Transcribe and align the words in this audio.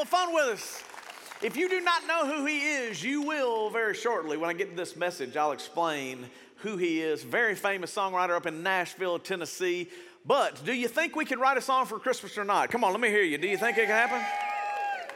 little 0.00 0.18
fun 0.18 0.34
with 0.34 0.44
us. 0.44 0.82
If 1.42 1.58
you 1.58 1.68
do 1.68 1.78
not 1.82 2.06
know 2.06 2.26
who 2.26 2.46
he 2.46 2.60
is, 2.60 3.04
you 3.04 3.20
will 3.20 3.68
very 3.68 3.94
shortly. 3.94 4.38
When 4.38 4.48
I 4.48 4.54
get 4.54 4.70
to 4.70 4.76
this 4.76 4.96
message, 4.96 5.36
I'll 5.36 5.52
explain 5.52 6.24
who 6.56 6.78
he 6.78 7.02
is. 7.02 7.22
Very 7.22 7.54
famous 7.54 7.94
songwriter 7.94 8.30
up 8.30 8.46
in 8.46 8.62
Nashville, 8.62 9.18
Tennessee. 9.18 9.90
But 10.24 10.64
do 10.64 10.72
you 10.72 10.88
think 10.88 11.16
we 11.16 11.26
can 11.26 11.38
write 11.38 11.58
a 11.58 11.60
song 11.60 11.84
for 11.84 11.98
Christmas 11.98 12.38
or 12.38 12.44
not? 12.44 12.70
Come 12.70 12.82
on, 12.82 12.92
let 12.92 13.00
me 13.00 13.08
hear 13.08 13.22
you. 13.22 13.36
Do 13.36 13.46
you 13.46 13.58
think 13.58 13.76
it 13.76 13.86
can 13.86 13.90
happen? 13.90 14.49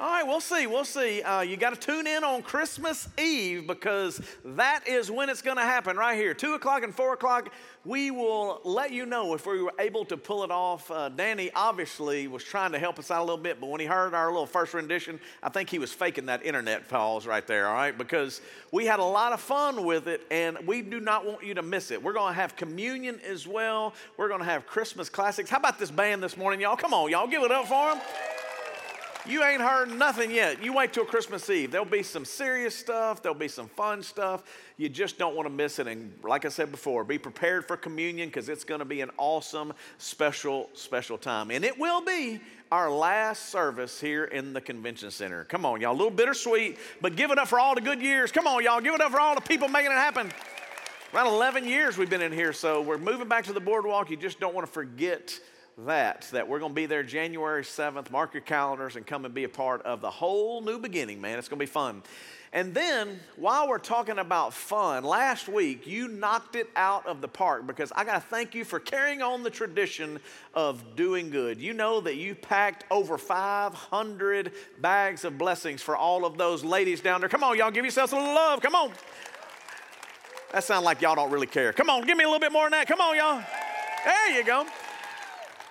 All 0.01 0.11
right, 0.11 0.27
we'll 0.27 0.41
see. 0.41 0.67
We'll 0.67 0.85
see. 0.85 1.23
Uh, 1.23 1.43
you 1.43 1.57
got 1.57 1.71
to 1.71 1.79
tune 1.79 2.09
in 2.09 2.25
on 2.25 2.43
Christmas 2.43 3.09
Eve 3.17 3.67
because 3.69 4.21
that 4.45 4.89
is 4.89 5.09
when 5.09 5.29
it's 5.29 5.41
going 5.41 5.57
to 5.57 5.63
happen 5.63 5.97
right 5.97 6.17
here. 6.17 6.35
Two 6.35 6.55
o'clock 6.55 6.83
and 6.83 6.93
four 6.93 7.13
o'clock. 7.13 7.53
We 7.85 8.11
will 8.11 8.61
let 8.65 8.91
you 8.91 9.07
know 9.07 9.35
if 9.35 9.47
we 9.47 9.63
were 9.63 9.73
able 9.79 10.05
to 10.07 10.17
pull 10.17 10.43
it 10.43 10.51
off. 10.51 10.91
Uh, 10.91 11.11
Danny 11.11 11.53
obviously 11.55 12.27
was 12.27 12.43
trying 12.43 12.73
to 12.73 12.79
help 12.79 12.99
us 12.99 13.13
out 13.13 13.21
a 13.21 13.25
little 13.25 13.37
bit, 13.37 13.61
but 13.61 13.71
when 13.71 13.81
he 13.81 13.87
heard 13.87 14.15
our 14.15 14.33
little 14.33 14.47
first 14.47 14.75
rendition, 14.75 15.21
I 15.43 15.49
think 15.49 15.71
he 15.71 15.79
was 15.79 15.93
faking 15.93 16.27
that 16.27 16.45
internet 16.45 16.89
pause 16.89 17.25
right 17.25 17.47
there, 17.47 17.69
all 17.69 17.75
right? 17.75 17.97
Because 17.97 18.41
we 18.73 18.87
had 18.87 18.99
a 18.99 19.05
lot 19.05 19.33
of 19.33 19.41
fun 19.41 19.85
with 19.85 20.09
it 20.09 20.27
and 20.31 20.59
we 20.67 20.83
do 20.83 20.99
not 20.99 21.25
want 21.25 21.45
you 21.45 21.55
to 21.55 21.63
miss 21.63 21.93
it. 21.93 22.03
We're 22.03 22.15
going 22.15 22.35
to 22.35 22.41
have 22.41 22.57
communion 22.57 23.21
as 23.25 23.47
well, 23.47 23.95
we're 24.17 24.29
going 24.29 24.41
to 24.41 24.47
have 24.47 24.67
Christmas 24.67 25.09
classics. 25.09 25.51
How 25.51 25.59
about 25.59 25.79
this 25.79 25.93
band 25.93 26.21
this 26.21 26.37
morning, 26.37 26.61
y'all? 26.61 26.77
Come 26.77 26.95
on, 26.95 27.11
y'all, 27.11 27.29
give 27.29 27.43
it 27.43 27.53
up 27.53 27.67
for 27.67 27.95
them. 27.95 28.03
You 29.27 29.43
ain't 29.43 29.63
heard 29.63 29.91
nothing 29.91 30.31
yet. 30.31 30.63
You 30.63 30.75
wait 30.75 30.93
till 30.93 31.07
Christmas 31.07 31.49
Eve. 31.49 31.71
There'll 31.71 31.87
be 31.87 32.03
some 32.03 32.27
serious 32.27 32.77
stuff, 32.77 33.23
there'll 33.23 33.39
be 33.39 33.49
some 33.49 33.69
fun 33.69 34.03
stuff. 34.03 34.43
You 34.77 34.91
just 34.91 35.17
don't 35.17 35.35
want 35.35 35.47
to 35.47 35.55
miss 35.55 35.79
it. 35.79 35.87
And 35.87 36.13
like 36.23 36.45
I 36.45 36.51
said 36.51 36.71
before, 36.71 37.05
be 37.05 37.17
prepared 37.17 37.67
for 37.67 37.79
communion 37.79 38.29
because 38.29 38.51
it's 38.51 38.65
going 38.65 38.81
to 38.81 38.85
be 38.85 39.01
an 39.01 39.11
awesome, 39.17 39.73
special, 39.97 40.69
special 40.75 41.17
time. 41.17 41.51
And 41.51 41.65
it 41.65 41.79
will 41.79 42.03
be 42.03 42.39
our 42.71 42.91
last 42.91 43.49
service 43.49 43.99
here 43.99 44.25
in 44.25 44.53
the 44.53 44.61
convention 44.61 45.11
center. 45.11 45.45
Come 45.45 45.65
on, 45.65 45.81
y'all. 45.81 45.93
A 45.93 45.97
little 45.97 46.11
bittersweet, 46.11 46.77
but 47.01 47.17
give 47.17 47.31
it 47.31 47.39
up 47.39 47.49
for 47.49 47.59
all 47.59 47.75
the 47.75 47.81
good 47.81 48.03
years. 48.03 48.31
Come 48.31 48.47
on, 48.47 48.63
y'all. 48.63 48.83
Give 48.83 48.95
it 48.95 49.01
up 49.01 49.11
for 49.11 49.21
all 49.21 49.35
the 49.35 49.41
people 49.41 49.69
making 49.69 49.91
it 49.91 49.95
happen. 49.95 50.31
Around 51.15 51.29
11 51.29 51.65
years 51.67 51.97
we've 51.97 52.11
been 52.11 52.23
in 52.23 52.33
here, 52.33 52.53
so 52.53 52.83
we're 52.83 52.99
moving 52.99 53.29
back 53.29 53.45
to 53.45 53.55
the 53.55 53.61
boardwalk. 53.61 54.11
You 54.11 54.19
just 54.19 54.39
don't 54.39 54.55
want 54.55 54.67
to 54.67 54.73
forget 54.73 55.39
that, 55.79 56.29
that 56.33 56.49
we're 56.49 56.61
going 56.61 56.73
to 56.73 56.77
be 56.77 56.87
there 56.87 57.03
January 57.03 57.63
7th. 57.63 58.11
Mark 58.11 58.33
your 58.33 58.43
calendars 58.43 58.97
and 58.97 59.07
come 59.07 59.25
and 59.25 59.35
be 59.35 59.45
a 59.45 59.49
part 59.49 59.83
of 59.83 60.01
the 60.01 60.11
whole 60.11 60.61
new 60.61 60.79
beginning, 60.79 61.21
man. 61.21 61.39
It's 61.39 61.49
going 61.49 61.59
to 61.59 61.63
be 61.63 61.71
fun. 61.71 62.03
And 62.53 62.73
then, 62.73 63.19
while 63.35 63.69
we're 63.69 63.79
talking 63.79 64.19
about 64.21 64.55
fun, 64.55 65.03
last 65.03 65.49
week 65.49 65.89
you 65.89 66.07
knocked 66.07 66.55
it 66.55 66.71
out 66.77 67.05
of 67.05 67.21
the 67.21 67.27
park 67.27 67.67
because 67.67 67.91
I 67.97 68.05
got 68.05 68.15
to 68.15 68.21
thank 68.21 68.55
you 68.55 68.65
for 68.65 68.79
carrying 68.79 69.23
on 69.23 69.43
the 69.43 69.51
tradition 69.51 70.21
of 70.55 70.95
doing 70.95 71.31
good. 71.31 71.61
You 71.61 71.73
know 71.73 72.01
that 72.03 72.15
you 72.15 72.37
packed 72.37 72.85
over 72.93 73.19
500 73.19 74.53
bags 74.81 75.25
of 75.25 75.37
blessings 75.37 75.83
for 75.83 75.97
all 75.97 76.25
of 76.25 76.39
those 76.39 76.63
ladies 76.63 77.01
down 77.01 77.19
there. 77.19 77.29
Come 77.29 77.43
on, 77.43 77.59
y'all, 77.59 77.73
give 77.73 77.85
yourselves 77.85 78.13
a 78.13 78.17
little 78.17 78.33
love. 78.33 78.61
Come 78.61 78.77
on. 78.77 78.93
That 80.53 80.63
sounds 80.63 80.85
like 80.85 81.03
y'all 81.03 81.17
don't 81.17 81.33
really 81.33 81.49
care. 81.49 81.73
Come 81.73 81.91
on, 81.91 82.07
give 82.07 82.17
me 82.17 82.23
a 82.23 82.29
little 82.29 82.39
bit 82.39 82.53
more 82.53 82.67
than 82.67 82.79
that. 82.79 82.87
Come 82.87 83.01
on, 83.01 83.17
y'all. 83.17 83.43
There 84.05 84.31
you 84.31 84.45
go. 84.45 84.65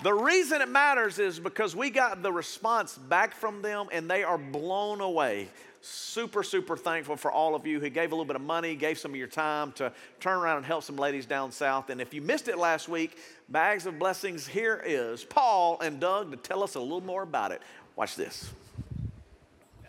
The 0.01 0.13
reason 0.13 0.61
it 0.61 0.69
matters 0.69 1.19
is 1.19 1.39
because 1.39 1.75
we 1.75 1.89
got 1.89 2.21
the 2.21 2.31
response 2.31 2.97
back 2.97 3.35
from 3.35 3.61
them 3.61 3.87
and 3.91 4.09
they 4.09 4.23
are 4.23 4.37
blown 4.37 5.01
away. 5.01 5.47
Super, 5.81 6.43
super 6.43 6.75
thankful 6.77 7.15
for 7.15 7.31
all 7.31 7.55
of 7.55 7.67
you 7.67 7.79
who 7.79 7.89
gave 7.89 8.11
a 8.11 8.15
little 8.15 8.25
bit 8.25 8.35
of 8.35 8.41
money, 8.41 8.75
gave 8.75 8.97
some 8.97 9.11
of 9.11 9.17
your 9.17 9.27
time 9.27 9.71
to 9.73 9.91
turn 10.19 10.37
around 10.37 10.57
and 10.57 10.65
help 10.65 10.83
some 10.83 10.95
ladies 10.95 11.25
down 11.25 11.51
south. 11.51 11.89
And 11.89 12.01
if 12.01 12.13
you 12.13 12.21
missed 12.21 12.47
it 12.47 12.57
last 12.57 12.89
week, 12.89 13.17
Bags 13.49 13.85
of 13.85 13.99
Blessings, 13.99 14.47
here 14.47 14.81
is 14.85 15.23
Paul 15.23 15.79
and 15.81 15.99
Doug 15.99 16.31
to 16.31 16.37
tell 16.37 16.63
us 16.63 16.75
a 16.75 16.79
little 16.79 17.01
more 17.01 17.23
about 17.23 17.51
it. 17.51 17.61
Watch 17.95 18.15
this 18.15 18.49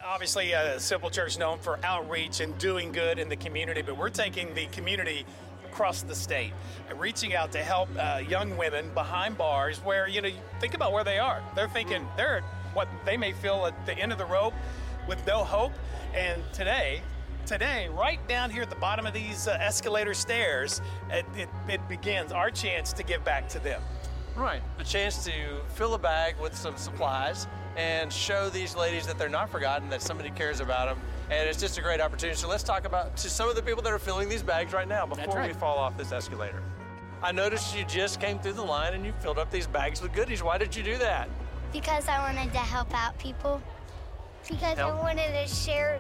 obviously 0.07 0.53
a 0.53 0.79
simple 0.79 1.09
church 1.09 1.39
known 1.39 1.59
for 1.59 1.79
outreach 1.83 2.41
and 2.41 2.57
doing 2.59 2.93
good 2.93 3.19
in 3.19 3.31
the 3.31 3.37
community, 3.37 3.81
but 3.81 3.97
we're 3.97 4.11
taking 4.11 4.53
the 4.55 4.67
community 4.67 5.25
across 5.75 6.03
the 6.03 6.15
state, 6.15 6.53
reaching 6.97 7.35
out 7.35 7.51
to 7.51 7.59
help 7.59 7.89
uh, 7.99 8.21
young 8.29 8.57
women 8.57 8.89
behind 8.95 9.37
bars 9.37 9.79
where, 9.79 10.07
you 10.07 10.23
know, 10.23 10.31
think 10.61 10.75
about 10.75 10.93
where 10.93 11.03
they 11.03 11.19
are. 11.19 11.43
They're 11.57 11.69
thinking 11.69 12.07
they're 12.17 12.43
what 12.75 12.87
they 13.05 13.17
may 13.17 13.33
feel 13.33 13.67
at 13.67 13.85
the 13.85 13.93
end 13.99 14.13
of 14.13 14.19
the 14.19 14.25
rope 14.25 14.55
with 15.09 15.27
no 15.27 15.43
hope. 15.43 15.73
And 16.15 16.41
today, 16.53 17.03
today, 17.45 17.89
right 17.89 18.21
down 18.29 18.51
here 18.51 18.63
at 18.63 18.71
the 18.71 18.77
bottom 18.77 19.05
of 19.05 19.13
these 19.13 19.49
uh, 19.49 19.59
escalator 19.61 20.15
stairs, 20.15 20.81
it, 21.11 21.27
it, 21.37 21.49
it 21.69 21.89
begins 21.89 22.31
our 22.31 22.53
chance 22.53 22.93
to 22.93 23.03
give 23.03 23.25
back 23.25 23.49
to 23.49 23.59
them. 23.59 23.83
Right, 24.37 24.63
a 24.79 24.85
chance 24.85 25.25
to 25.25 25.33
fill 25.75 25.95
a 25.95 25.99
bag 25.99 26.37
with 26.41 26.57
some 26.57 26.77
supplies 26.77 27.49
and 27.77 28.13
show 28.13 28.49
these 28.49 28.77
ladies 28.77 29.09
that 29.09 29.19
they're 29.19 29.29
not 29.29 29.51
forgotten, 29.51 29.89
that 29.91 30.03
somebody 30.03 30.31
cares 30.31 30.61
about 30.61 30.87
them, 30.87 31.05
and 31.31 31.49
it's 31.49 31.61
just 31.61 31.79
a 31.79 31.83
great 31.83 32.01
opportunity. 32.01 32.39
So 32.39 32.49
let's 32.49 32.63
talk 32.63 32.85
about 32.85 33.17
to 33.19 33.31
some 33.31 33.49
of 33.49 33.57
the 33.57 33.63
people 33.63 33.83
that 33.83 33.93
are 33.93 33.99
filling 33.99 34.29
these 34.29 34.43
bags 34.43 34.73
right 34.73 34.89
now 34.89 35.07
before 35.07 35.37
right. 35.37 35.49
we 35.49 35.59
fall 35.59 35.79
off 35.79 35.97
this 35.97 36.13
escalator. 36.13 36.63
I 37.23 37.33
noticed 37.33 37.77
you 37.77 37.85
just 37.85 38.21
came 38.21 38.39
through 38.39 38.53
the 38.53 38.63
line 38.63 38.93
and 38.95 39.05
you 39.05 39.13
filled 39.21 39.39
up 39.39 39.51
these 39.51 39.67
bags 39.67 40.03
with 40.03 40.13
goodies. 40.13 40.43
Why 40.43 40.59
did 40.59 40.77
you 40.77 40.83
do 40.83 40.99
that? 40.99 41.29
Because 41.73 42.07
I 42.07 42.19
wanted 42.19 42.53
to 42.53 42.59
help 42.59 42.93
out 42.95 43.19
people. 43.19 43.63
Because 44.49 44.77
help. 44.77 44.93
I 44.93 45.01
wanted 45.01 45.33
to 45.33 45.49
share 45.49 45.99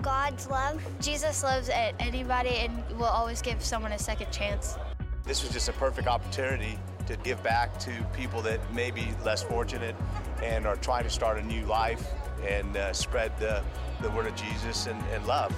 God's 0.00 0.48
love. 0.48 0.82
Jesus 1.00 1.42
loves 1.42 1.68
anybody 2.00 2.56
and 2.56 2.98
will 2.98 3.04
always 3.04 3.42
give 3.42 3.62
someone 3.62 3.92
a 3.92 3.98
second 3.98 4.32
chance. 4.32 4.76
This 5.24 5.42
was 5.42 5.52
just 5.52 5.68
a 5.68 5.72
perfect 5.74 6.08
opportunity 6.08 6.78
to 7.06 7.16
give 7.18 7.42
back 7.42 7.78
to 7.80 7.90
people 8.14 8.40
that 8.42 8.60
may 8.72 8.90
be 8.90 9.08
less 9.24 9.42
fortunate 9.42 9.94
and 10.42 10.66
are 10.66 10.76
trying 10.76 11.04
to 11.04 11.10
start 11.10 11.38
a 11.38 11.42
new 11.42 11.64
life 11.66 12.04
and 12.46 12.76
uh, 12.76 12.92
spread 12.92 13.36
the, 13.38 13.62
the 14.00 14.10
word 14.10 14.26
of 14.26 14.34
Jesus 14.34 14.86
and, 14.86 15.00
and 15.12 15.26
love. 15.26 15.54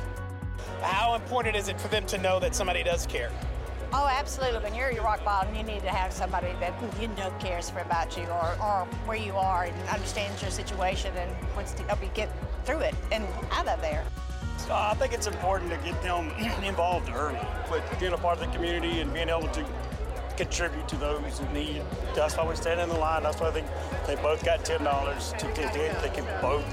How 0.81 1.15
important 1.15 1.57
is 1.57 1.69
it 1.69 1.81
for 1.81 1.89
them 1.89 2.07
to 2.07 2.19
know 2.19 2.39
that 2.41 2.55
somebody 2.55 2.83
does 2.83 3.07
care? 3.07 3.31
Oh, 3.93 4.09
absolutely. 4.11 4.59
When 4.59 4.75
you're 4.75 4.89
at 4.89 4.95
your 4.95 5.05
rock 5.05 5.25
bottom, 5.25 5.55
you 5.55 5.63
need 5.63 5.83
to 5.83 5.89
have 5.89 6.13
somebody 6.13 6.49
that 6.59 6.75
you 7.01 7.07
know 7.09 7.33
cares 7.39 7.71
for 7.71 7.79
about 7.79 8.17
you 8.17 8.25
or, 8.25 8.57
or 8.61 8.87
where 9.07 9.17
you 9.17 9.35
are 9.35 9.65
and 9.65 9.89
understands 9.89 10.43
your 10.43 10.51
situation 10.51 11.17
and 11.17 11.31
wants 11.55 11.75
to 11.75 11.83
help 11.85 12.03
you 12.03 12.11
get 12.13 12.29
through 12.65 12.81
it 12.81 12.95
and 13.13 13.25
out 13.53 13.69
of 13.69 13.81
there. 13.81 14.05
So 14.57 14.73
I 14.73 14.95
think 14.95 15.13
it's 15.13 15.27
important 15.27 15.71
to 15.71 15.77
get 15.79 16.03
them 16.03 16.31
involved 16.65 17.09
early 17.15 17.39
with 17.71 17.85
being 18.01 18.15
a 18.15 18.19
part 18.19 18.41
of 18.41 18.47
the 18.47 18.53
community 18.53 19.01
and 19.01 19.13
being 19.13 19.29
able 19.29 19.49
to 19.49 19.65
contribute 20.37 20.89
to 20.89 20.97
those 20.97 21.39
who 21.39 21.53
need. 21.53 21.83
That's 22.15 22.37
why 22.37 22.49
we 22.49 22.57
stand 22.57 22.81
in 22.81 22.89
the 22.89 22.99
line. 22.99 23.23
That's 23.23 23.41
why 23.41 23.49
I 23.49 23.53
think 23.53 23.67
they 24.07 24.17
both 24.17 24.45
got 24.45 24.65
ten 24.65 24.83
dollars 24.83 25.33
to 25.39 25.47
get 25.55 25.73
They 25.75 26.11
can 26.11 26.27
both 26.41 26.65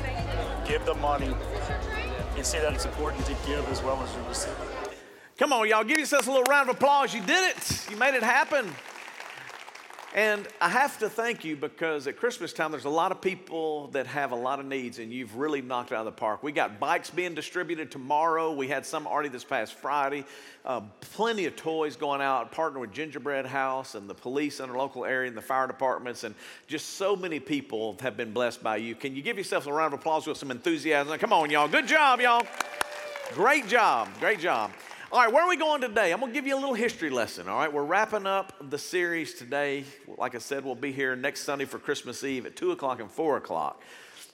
give 0.68 0.86
the 0.86 0.96
money 0.96 1.34
and 2.36 2.46
see 2.46 2.60
that 2.60 2.74
it's 2.74 2.86
important 2.86 3.26
to 3.26 3.36
give 3.46 3.68
as 3.70 3.82
well 3.84 4.02
as 4.02 4.12
to 4.14 4.20
receive. 4.22 4.56
Come 5.38 5.54
on, 5.54 5.68
y'all, 5.68 5.84
give 5.84 5.98
yourselves 5.98 6.28
a 6.28 6.32
little 6.32 6.46
round 6.46 6.70
of 6.70 6.76
applause. 6.76 7.14
You 7.14 7.22
did 7.22 7.56
it. 7.56 7.88
You 7.90 7.98
made 7.98 8.14
it 8.14 8.24
happen. 8.24 8.72
And 10.14 10.46
I 10.60 10.68
have 10.68 11.00
to 11.00 11.10
thank 11.10 11.46
you 11.46 11.56
because 11.56 12.06
at 12.06 12.18
Christmas 12.18 12.52
time, 12.52 12.72
there's 12.72 12.84
a 12.84 12.90
lot 12.90 13.14
of 13.14 13.22
people 13.22 13.88
that 13.90 14.08
have 14.08 14.34
a 14.34 14.36
lot 14.36 14.60
of 14.60 14.66
needs, 14.66 15.00
and 15.00 15.10
you've 15.10 15.38
really 15.38 15.62
knocked 15.62 15.94
it 15.94 15.96
out 15.96 16.06
of 16.06 16.14
the 16.14 16.20
park. 16.20 16.44
We 16.44 16.52
got 16.52 16.82
bikes 16.82 17.10
being 17.10 17.34
distributed 17.34 17.92
tomorrow. 17.92 18.52
We 18.52 18.68
had 18.68 18.86
some 18.86 19.08
already 19.08 19.30
this 19.30 19.46
past 19.46 19.74
Friday. 19.76 20.26
Uh, 20.66 20.82
plenty 21.00 21.46
of 21.46 21.56
toys 21.56 21.96
going 21.96 22.20
out, 22.20 22.52
partner 22.52 22.80
with 22.80 22.92
Gingerbread 22.92 23.46
House 23.46 23.96
and 23.96 24.10
the 24.10 24.14
police 24.14 24.60
in 24.60 24.70
our 24.70 24.78
local 24.78 25.06
area 25.06 25.30
and 25.30 25.38
the 25.38 25.42
fire 25.42 25.66
departments, 25.66 26.26
and 26.26 26.36
just 26.68 26.90
so 26.98 27.16
many 27.16 27.40
people 27.40 27.96
have 28.02 28.18
been 28.18 28.34
blessed 28.34 28.62
by 28.62 28.76
you. 28.76 28.96
Can 28.96 29.16
you 29.16 29.22
give 29.22 29.38
yourself 29.38 29.66
a 29.66 29.72
round 29.72 29.94
of 29.94 30.02
applause 30.02 30.28
with 30.28 30.38
some 30.38 30.52
enthusiasm? 30.52 31.18
Come 31.20 31.32
on, 31.32 31.50
y'all. 31.50 31.70
Good 31.70 31.88
job, 31.88 32.20
y'all. 32.20 32.46
Great 33.34 33.66
job. 33.66 34.10
Great 34.20 34.42
job. 34.42 34.72
All 35.14 35.20
right, 35.20 35.34
where 35.34 35.44
are 35.44 35.50
we 35.50 35.58
going 35.58 35.82
today? 35.82 36.14
I'm 36.14 36.22
going 36.22 36.32
to 36.32 36.34
give 36.34 36.48
you 36.48 36.56
a 36.56 36.58
little 36.58 36.74
history 36.74 37.10
lesson. 37.10 37.50
All 37.50 37.58
right, 37.58 37.74
we're 37.74 37.84
wrapping 37.84 38.26
up 38.26 38.54
the 38.70 38.78
series 38.78 39.34
today. 39.34 39.84
Like 40.08 40.36
I 40.36 40.38
said, 40.38 40.64
we'll 40.64 40.74
be 40.74 40.94
here 40.94 41.18
next 41.18 41.42
Sunday 41.42 41.66
for 41.66 41.80
Christmas 41.80 42.24
Eve 42.24 42.46
at 42.46 42.56
2 42.56 42.72
o'clock 42.72 43.02
and 43.02 43.12
4 43.12 43.36
o'clock. 43.36 43.82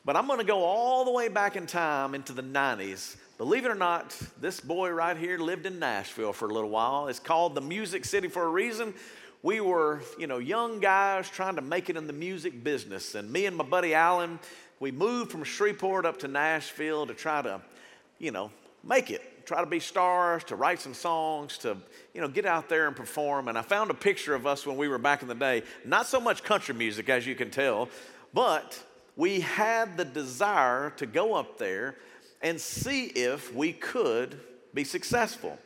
But 0.06 0.16
I'm 0.16 0.28
going 0.28 0.38
to 0.38 0.46
go 0.46 0.64
all 0.64 1.04
the 1.04 1.10
way 1.10 1.30
back 1.30 1.56
in 1.56 1.66
time 1.66 2.14
into 2.14 2.32
the 2.32 2.44
90s. 2.44 3.16
Believe 3.40 3.66
it 3.66 3.70
or 3.70 3.76
not, 3.76 4.16
this 4.40 4.60
boy 4.60 4.92
right 4.92 5.18
here 5.18 5.40
lived 5.40 5.66
in 5.66 5.80
Nashville 5.80 6.32
for 6.32 6.48
a 6.48 6.54
little 6.54 6.70
while. 6.70 7.08
It's 7.08 7.20
called 7.20 7.56
the 7.56 7.62
Music 7.62 8.06
City 8.06 8.28
for 8.28 8.44
a 8.44 8.50
reason. 8.50 8.94
We 9.42 9.62
were, 9.62 10.04
you 10.20 10.28
know, 10.28 10.38
young 10.38 10.80
guys 10.80 11.28
trying 11.28 11.56
to 11.56 11.64
make 11.64 11.90
it 11.90 11.98
in 11.98 12.06
the 12.06 12.14
music 12.14 12.64
business. 12.64 13.16
And 13.16 13.32
me 13.32 13.48
and 13.48 13.58
my 13.58 13.64
buddy 13.64 13.96
Alan, 13.96 14.38
we 14.80 14.92
moved 14.92 15.32
from 15.32 15.44
Shreveport 15.44 16.06
up 16.06 16.20
to 16.20 16.28
Nashville 16.28 17.08
to 17.08 17.16
try 17.16 17.42
to, 17.42 17.62
you 18.20 18.30
know, 18.30 18.52
make 18.84 19.10
it 19.10 19.37
try 19.48 19.62
to 19.62 19.66
be 19.66 19.80
stars, 19.80 20.44
to 20.44 20.58
write 20.58 20.82
some 20.82 20.94
songs, 20.94 21.58
to, 21.60 21.78
you 22.14 22.20
know, 22.20 22.28
get 22.28 22.46
out 22.46 22.68
there 22.68 22.86
and 22.86 22.96
perform. 22.96 23.48
And 23.48 23.58
I 23.58 23.62
found 23.62 23.90
a 23.90 23.94
picture 23.94 24.36
of 24.36 24.46
us 24.46 24.68
when 24.68 24.76
we 24.76 24.90
were 24.90 24.98
back 24.98 25.22
in 25.22 25.30
the 25.30 25.36
day. 25.36 25.64
Not 25.86 26.06
so 26.06 26.20
much 26.20 26.44
country 26.44 26.76
music, 26.76 27.08
as 27.08 27.26
you 27.26 27.34
can 27.34 27.50
tell, 27.50 27.88
but 28.34 28.84
we 29.16 29.40
had 29.40 29.96
the 29.96 30.04
desire 30.04 30.90
to 30.98 31.06
go 31.06 31.34
up 31.34 31.58
there 31.58 31.96
and 32.42 32.60
see 32.60 33.06
if 33.06 33.56
we 33.56 33.72
could 33.72 34.38
be 34.74 34.84
successful. 34.84 35.58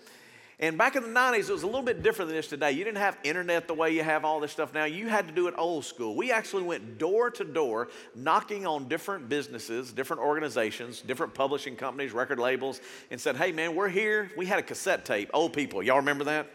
And 0.62 0.78
back 0.78 0.96
in 0.96 1.02
the 1.02 1.10
90s, 1.10 1.50
it 1.50 1.52
was 1.52 1.64
a 1.64 1.66
little 1.66 1.82
bit 1.82 2.04
different 2.04 2.30
than 2.30 2.38
this 2.38 2.46
today. 2.46 2.72
You 2.72 2.84
didn't 2.84 3.00
have 3.00 3.18
internet 3.24 3.68
the 3.68 3.74
way 3.74 3.96
you 3.96 4.04
have 4.04 4.24
all 4.24 4.40
this 4.40 4.52
stuff 4.52 4.76
now. 4.76 4.86
You 4.86 5.10
had 5.10 5.28
to 5.28 5.34
do 5.34 5.48
it 5.48 5.56
old 5.58 5.86
school. 5.86 6.16
We 6.16 6.32
actually 6.32 6.62
went 6.62 7.00
door 7.00 7.32
to 7.32 7.44
door, 7.44 7.90
knocking 8.14 8.68
on 8.68 8.88
different 8.88 9.28
businesses, 9.28 9.92
different 9.92 10.22
organizations, 10.22 11.02
different 11.02 11.34
publishing 11.34 11.76
companies, 11.76 12.12
record 12.12 12.38
labels, 12.38 12.80
and 13.10 13.20
said, 13.20 13.38
hey, 13.38 13.52
man, 13.52 13.74
we're 13.74 13.90
here. 13.90 14.30
We 14.38 14.46
had 14.46 14.60
a 14.60 14.64
cassette 14.64 15.04
tape. 15.04 15.32
Old 15.34 15.54
people, 15.54 15.82
y'all 15.82 15.98
remember 15.98 16.26
that? 16.26 16.48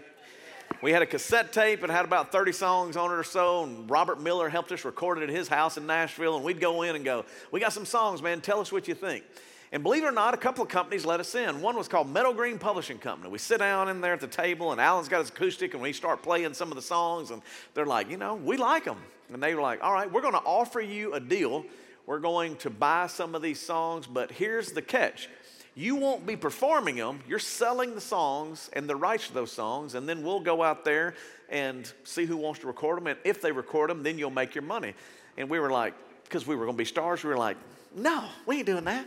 We 0.82 0.92
had 0.92 1.02
a 1.02 1.06
cassette 1.06 1.52
tape 1.52 1.82
and 1.82 1.90
had 1.90 2.04
about 2.04 2.30
30 2.30 2.52
songs 2.52 2.96
on 2.96 3.10
it 3.10 3.14
or 3.14 3.24
so, 3.24 3.64
and 3.64 3.90
Robert 3.90 4.20
Miller 4.20 4.48
helped 4.48 4.70
us 4.70 4.84
record 4.84 5.18
it 5.18 5.24
at 5.24 5.30
his 5.30 5.48
house 5.48 5.78
in 5.78 5.86
Nashville, 5.86 6.36
and 6.36 6.44
we'd 6.44 6.60
go 6.60 6.82
in 6.82 6.94
and 6.94 7.04
go, 7.04 7.24
We 7.50 7.58
got 7.58 7.72
some 7.72 7.86
songs, 7.86 8.22
man, 8.22 8.40
tell 8.40 8.60
us 8.60 8.70
what 8.70 8.86
you 8.86 8.94
think. 8.94 9.24
And 9.72 9.82
believe 9.82 10.04
it 10.04 10.06
or 10.06 10.12
not, 10.12 10.32
a 10.32 10.36
couple 10.36 10.62
of 10.62 10.68
companies 10.68 11.04
let 11.04 11.18
us 11.18 11.34
in. 11.34 11.60
One 11.60 11.76
was 11.76 11.88
called 11.88 12.08
Meadow 12.08 12.32
Green 12.32 12.58
Publishing 12.58 12.98
Company. 12.98 13.30
We 13.30 13.38
sit 13.38 13.58
down 13.58 13.88
in 13.88 14.00
there 14.00 14.12
at 14.12 14.20
the 14.20 14.28
table, 14.28 14.72
and 14.72 14.80
Alan's 14.80 15.08
got 15.08 15.18
his 15.20 15.28
acoustic, 15.28 15.74
and 15.74 15.82
we 15.82 15.92
start 15.92 16.22
playing 16.22 16.54
some 16.54 16.70
of 16.70 16.76
the 16.76 16.82
songs, 16.82 17.32
and 17.32 17.42
they're 17.74 17.86
like, 17.86 18.08
you 18.08 18.16
know, 18.16 18.36
we 18.36 18.56
like 18.56 18.84
them. 18.84 18.98
And 19.32 19.42
they 19.42 19.54
were 19.54 19.62
like, 19.62 19.82
all 19.82 19.92
right, 19.92 20.10
we're 20.10 20.20
going 20.20 20.34
to 20.34 20.40
offer 20.40 20.80
you 20.80 21.14
a 21.14 21.20
deal. 21.20 21.64
We're 22.06 22.20
going 22.20 22.56
to 22.58 22.70
buy 22.70 23.08
some 23.08 23.34
of 23.34 23.42
these 23.42 23.60
songs, 23.60 24.06
but 24.06 24.30
here's 24.30 24.70
the 24.70 24.82
catch. 24.82 25.28
You 25.74 25.96
won't 25.96 26.24
be 26.24 26.36
performing 26.36 26.96
them. 26.96 27.20
You're 27.28 27.38
selling 27.40 27.94
the 27.94 28.00
songs 28.00 28.70
and 28.72 28.88
the 28.88 28.96
rights 28.96 29.26
to 29.28 29.34
those 29.34 29.50
songs, 29.50 29.96
and 29.96 30.08
then 30.08 30.22
we'll 30.22 30.40
go 30.40 30.62
out 30.62 30.84
there 30.84 31.14
and 31.48 31.92
see 32.04 32.24
who 32.24 32.36
wants 32.36 32.60
to 32.60 32.68
record 32.68 32.98
them. 32.98 33.08
And 33.08 33.18
if 33.24 33.42
they 33.42 33.50
record 33.50 33.90
them, 33.90 34.04
then 34.04 34.16
you'll 34.18 34.30
make 34.30 34.54
your 34.54 34.62
money. 34.62 34.94
And 35.36 35.50
we 35.50 35.58
were 35.58 35.70
like, 35.70 35.94
because 36.22 36.46
we 36.46 36.54
were 36.54 36.64
going 36.64 36.76
to 36.76 36.78
be 36.78 36.84
stars, 36.84 37.24
we 37.24 37.30
were 37.30 37.36
like, 37.36 37.56
no, 37.94 38.24
we 38.46 38.58
ain't 38.58 38.66
doing 38.66 38.84
that. 38.84 39.06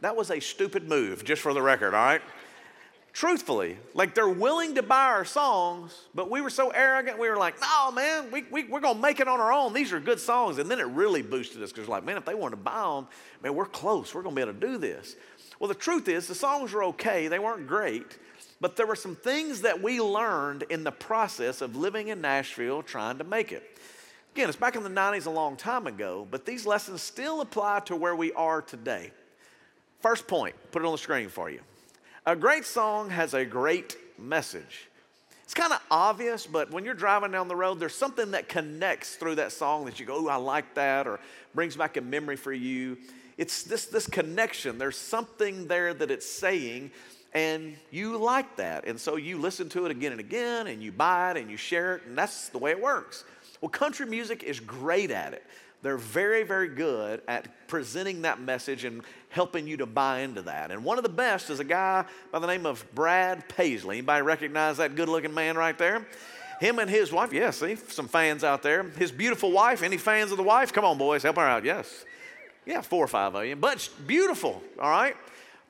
That 0.00 0.16
was 0.16 0.30
a 0.30 0.40
stupid 0.40 0.88
move, 0.88 1.24
just 1.24 1.42
for 1.42 1.52
the 1.52 1.62
record, 1.62 1.94
all 1.94 2.04
right? 2.04 2.22
Truthfully, 3.12 3.76
like 3.92 4.14
they're 4.14 4.28
willing 4.28 4.76
to 4.76 4.82
buy 4.82 5.06
our 5.06 5.24
songs, 5.24 6.06
but 6.14 6.30
we 6.30 6.40
were 6.40 6.50
so 6.50 6.70
arrogant, 6.70 7.18
we 7.18 7.28
were 7.28 7.36
like, 7.36 7.60
no, 7.60 7.90
man, 7.90 8.30
we, 8.30 8.44
we, 8.50 8.64
we're 8.64 8.80
to 8.80 8.94
make 8.94 9.18
it 9.18 9.26
on 9.26 9.40
our 9.40 9.52
own. 9.52 9.72
These 9.72 9.92
are 9.92 9.98
good 9.98 10.20
songs. 10.20 10.58
And 10.58 10.70
then 10.70 10.78
it 10.78 10.86
really 10.86 11.20
boosted 11.20 11.60
us 11.62 11.72
because, 11.72 11.88
like, 11.88 12.04
man, 12.04 12.16
if 12.16 12.24
they 12.24 12.36
want 12.36 12.52
to 12.52 12.56
buy 12.56 12.82
them, 12.82 13.08
man, 13.42 13.54
we're 13.54 13.66
close. 13.66 14.14
We're 14.14 14.22
to 14.22 14.30
be 14.30 14.40
able 14.40 14.52
to 14.52 14.60
do 14.60 14.78
this. 14.78 15.16
Well, 15.58 15.68
the 15.68 15.74
truth 15.74 16.08
is, 16.08 16.28
the 16.28 16.34
songs 16.36 16.72
were 16.72 16.84
okay, 16.84 17.26
they 17.26 17.40
weren't 17.40 17.66
great, 17.66 18.16
but 18.60 18.76
there 18.76 18.86
were 18.86 18.96
some 18.96 19.16
things 19.16 19.62
that 19.62 19.82
we 19.82 20.00
learned 20.00 20.62
in 20.70 20.84
the 20.84 20.92
process 20.92 21.60
of 21.60 21.74
living 21.74 22.08
in 22.08 22.20
Nashville 22.20 22.82
trying 22.82 23.18
to 23.18 23.24
make 23.24 23.50
it. 23.50 23.76
Again, 24.34 24.48
it's 24.48 24.56
back 24.56 24.76
in 24.76 24.84
the 24.84 24.88
90s 24.88 25.26
a 25.26 25.30
long 25.30 25.56
time 25.56 25.88
ago, 25.88 26.26
but 26.30 26.46
these 26.46 26.64
lessons 26.64 27.02
still 27.02 27.40
apply 27.40 27.80
to 27.86 27.96
where 27.96 28.14
we 28.14 28.32
are 28.32 28.62
today. 28.62 29.10
First 30.00 30.26
point, 30.26 30.54
put 30.72 30.82
it 30.82 30.86
on 30.86 30.92
the 30.92 30.98
screen 30.98 31.28
for 31.28 31.50
you. 31.50 31.60
A 32.26 32.34
great 32.34 32.64
song 32.64 33.10
has 33.10 33.34
a 33.34 33.44
great 33.44 33.96
message. 34.18 34.88
It's 35.44 35.54
kind 35.54 35.72
of 35.72 35.80
obvious, 35.90 36.46
but 36.46 36.70
when 36.70 36.84
you're 36.84 36.94
driving 36.94 37.32
down 37.32 37.48
the 37.48 37.56
road, 37.56 37.80
there's 37.80 37.94
something 37.94 38.30
that 38.30 38.48
connects 38.48 39.16
through 39.16 39.34
that 39.34 39.52
song 39.52 39.84
that 39.86 39.98
you 39.98 40.06
go, 40.06 40.26
oh, 40.26 40.28
I 40.28 40.36
like 40.36 40.74
that, 40.74 41.06
or 41.06 41.18
brings 41.54 41.76
back 41.76 41.96
a 41.96 42.00
memory 42.00 42.36
for 42.36 42.52
you. 42.52 42.98
It's 43.36 43.64
this, 43.64 43.86
this 43.86 44.06
connection. 44.06 44.78
There's 44.78 44.96
something 44.96 45.66
there 45.66 45.92
that 45.92 46.10
it's 46.10 46.30
saying, 46.30 46.92
and 47.34 47.76
you 47.90 48.16
like 48.16 48.56
that. 48.56 48.86
And 48.86 48.98
so 48.98 49.16
you 49.16 49.38
listen 49.38 49.68
to 49.70 49.86
it 49.86 49.90
again 49.90 50.12
and 50.12 50.20
again, 50.20 50.66
and 50.68 50.82
you 50.82 50.92
buy 50.92 51.32
it 51.32 51.36
and 51.36 51.50
you 51.50 51.56
share 51.56 51.96
it, 51.96 52.02
and 52.06 52.16
that's 52.16 52.48
the 52.50 52.58
way 52.58 52.70
it 52.70 52.80
works. 52.80 53.24
Well, 53.60 53.70
country 53.70 54.06
music 54.06 54.44
is 54.44 54.60
great 54.60 55.10
at 55.10 55.34
it. 55.34 55.44
They're 55.82 55.96
very, 55.96 56.42
very 56.42 56.68
good 56.68 57.22
at 57.26 57.68
presenting 57.68 58.22
that 58.22 58.40
message 58.40 58.84
and 58.84 59.02
helping 59.30 59.66
you 59.66 59.78
to 59.78 59.86
buy 59.86 60.20
into 60.20 60.42
that. 60.42 60.70
And 60.70 60.84
one 60.84 60.98
of 60.98 61.04
the 61.04 61.10
best 61.10 61.48
is 61.48 61.58
a 61.58 61.64
guy 61.64 62.04
by 62.30 62.38
the 62.38 62.46
name 62.46 62.66
of 62.66 62.84
Brad 62.94 63.48
Paisley. 63.48 63.98
Anybody 63.98 64.22
recognize 64.22 64.76
that 64.76 64.94
good 64.94 65.08
looking 65.08 65.32
man 65.32 65.56
right 65.56 65.76
there? 65.78 66.06
Him 66.60 66.78
and 66.78 66.90
his 66.90 67.10
wife, 67.10 67.32
yes, 67.32 67.58
see, 67.58 67.76
some 67.76 68.08
fans 68.08 68.44
out 68.44 68.62
there. 68.62 68.82
His 68.82 69.10
beautiful 69.10 69.50
wife, 69.50 69.82
any 69.82 69.96
fans 69.96 70.30
of 70.30 70.36
the 70.36 70.42
wife? 70.42 70.72
Come 70.74 70.84
on, 70.84 70.98
boys, 70.98 71.22
help 71.22 71.36
her 71.36 71.42
out, 71.42 71.64
yes. 71.64 72.04
Yeah, 72.66 72.82
four 72.82 73.02
or 73.02 73.08
five 73.08 73.34
of 73.34 73.46
you. 73.46 73.56
But 73.56 73.88
beautiful, 74.06 74.62
all 74.78 74.90
right? 74.90 75.16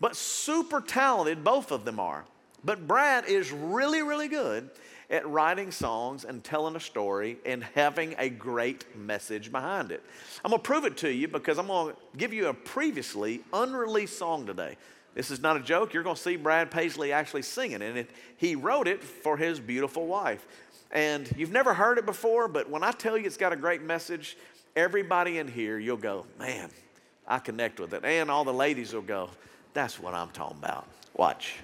But 0.01 0.17
super 0.17 0.81
talented, 0.81 1.45
both 1.45 1.71
of 1.71 1.85
them 1.85 2.01
are. 2.01 2.25
But 2.65 2.89
Brad 2.89 3.27
is 3.27 3.53
really, 3.53 4.03
really 4.03 4.27
good 4.27 4.69
at 5.11 5.29
writing 5.29 5.73
songs 5.73 6.25
and 6.25 6.43
telling 6.45 6.77
a 6.77 6.81
story 6.81 7.37
and 7.45 7.65
having 7.75 8.15
a 8.19 8.29
great 8.29 8.85
message 8.97 9.51
behind 9.51 9.91
it. 9.91 10.03
I'm 10.45 10.51
going 10.51 10.63
to 10.63 10.67
prove 10.67 10.85
it 10.85 10.97
to 10.99 11.13
you 11.13 11.27
because 11.29 11.59
I'm 11.59 11.67
going 11.67 11.95
to 11.95 12.01
give 12.17 12.33
you 12.33 12.47
a 12.47 12.55
previously 12.55 13.43
unreleased 13.53 14.17
song 14.17 14.47
today. 14.47 14.77
This 15.15 15.31
is 15.33 15.41
not 15.41 15.57
a 15.57 15.61
joke. 15.61 15.93
You're 15.93 16.05
going 16.05 16.17
to 16.17 16.23
see 16.23 16.37
Brad 16.37 16.71
Paisley 16.71 17.13
actually 17.13 17.43
singing, 17.43 17.83
and 17.83 17.99
it, 17.99 18.11
he 18.37 18.55
wrote 18.55 18.87
it 18.87 19.03
for 19.03 19.37
his 19.37 19.59
beautiful 19.59 20.07
wife. 20.07 20.47
And 20.93 21.29
you've 21.37 21.51
never 21.51 21.75
heard 21.75 21.99
it 21.99 22.07
before, 22.07 22.47
but 22.47 22.71
when 22.71 22.85
I 22.85 22.93
tell 22.93 23.19
you 23.19 23.27
it's 23.27 23.37
got 23.37 23.53
a 23.53 23.57
great 23.57 23.83
message, 23.83 24.37
everybody 24.77 25.39
in 25.39 25.49
here, 25.49 25.79
you'll 25.79 25.97
go, 25.97 26.27
man, 26.39 26.71
I 27.27 27.39
connect 27.41 27.81
with 27.81 27.93
it. 27.93 28.05
And 28.05 28.31
all 28.31 28.45
the 28.45 28.53
ladies 28.53 28.93
will 28.93 29.03
go, 29.03 29.31
that's 29.75 29.99
what 29.99 30.15
I'm 30.15 30.31
talking 30.31 30.59
about. 30.59 30.87
Watch. 31.17 31.55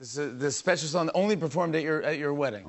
This 0.00 0.16
is 0.16 0.38
the 0.38 0.50
special 0.50 0.88
song 0.88 1.10
only 1.12 1.36
performed 1.36 1.76
at 1.76 1.82
your 1.82 2.02
at 2.02 2.16
your 2.16 2.32
wedding. 2.32 2.64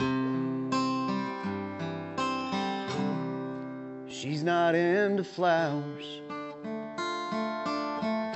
She's 4.10 4.44
not 4.44 4.76
into 4.76 5.24
flowers 5.24 6.20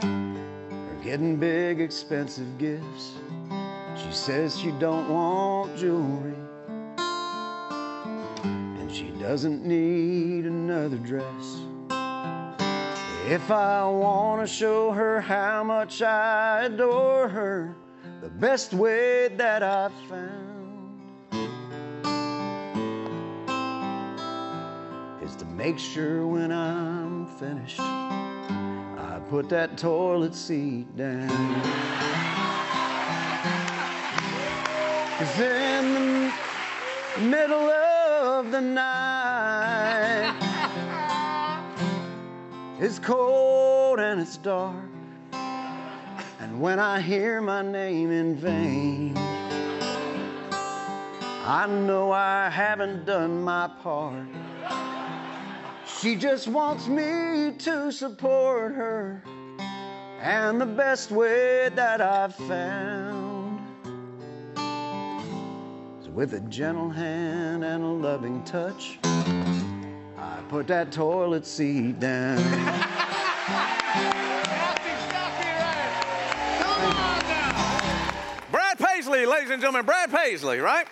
or 0.02 1.04
getting 1.04 1.36
big 1.36 1.82
expensive 1.82 2.58
gifts. 2.58 3.16
She 3.98 4.14
says 4.14 4.58
she 4.58 4.72
don't 4.80 5.10
want 5.10 5.76
jewelry 5.76 6.38
and 8.48 8.90
she 8.90 9.10
doesn't 9.20 9.66
need 9.66 10.46
another 10.46 11.00
dress. 11.00 11.60
If 13.28 13.52
I 13.52 13.84
want 13.90 14.48
to 14.48 14.48
show 14.48 14.94
her 14.94 15.20
how 15.20 15.66
much 15.66 16.02
I 16.02 16.68
adore 16.68 17.28
her, 17.28 17.76
the 18.26 18.32
best 18.32 18.74
way 18.74 19.28
that 19.28 19.62
I've 19.62 19.94
found 20.10 21.00
is 25.22 25.36
to 25.36 25.46
make 25.46 25.78
sure 25.78 26.26
when 26.26 26.52
I'm 26.52 27.28
finished, 27.38 27.80
I 27.80 29.22
put 29.30 29.48
that 29.50 29.78
toilet 29.78 30.34
seat 30.34 30.88
down. 30.98 31.30
Cause 35.20 35.40
in 35.40 36.32
the 37.14 37.22
middle 37.30 37.70
of 37.70 38.50
the 38.50 38.62
night, 38.62 40.34
it's 42.80 42.98
cold 42.98 44.00
and 44.00 44.20
it's 44.20 44.38
dark. 44.38 44.95
And 46.40 46.60
when 46.60 46.80
I 46.80 47.00
hear 47.00 47.42
my 47.42 47.62
name 47.62 48.12
in 48.12 48.36
vain, 48.36 49.18
I 51.48 51.66
know 51.68 52.12
I 52.12 52.50
haven't 52.50 53.06
done 53.06 53.42
my 53.42 53.70
part. 53.82 54.28
She 55.88 56.16
just 56.16 56.48
wants 56.48 56.88
me 56.88 57.54
to 57.60 57.92
support 57.92 58.74
her. 58.74 59.24
And 60.20 60.60
the 60.60 60.66
best 60.66 61.12
way 61.12 61.70
that 61.76 62.02
I've 62.02 62.36
found 62.36 63.60
is 66.02 66.10
with 66.10 66.34
a 66.34 66.42
gentle 66.50 66.90
hand 66.90 67.64
and 67.64 67.84
a 67.84 67.88
loving 67.88 68.44
touch. 68.44 69.00
I 69.04 70.40
put 70.50 70.68
that 70.68 70.92
toilet 70.92 71.46
seat 71.46 72.00
down. 72.00 73.02
Ladies 79.26 79.50
and 79.50 79.60
gentlemen, 79.60 79.88
Brad 79.88 80.12
Paisley, 80.12 80.60
right? 80.60 80.86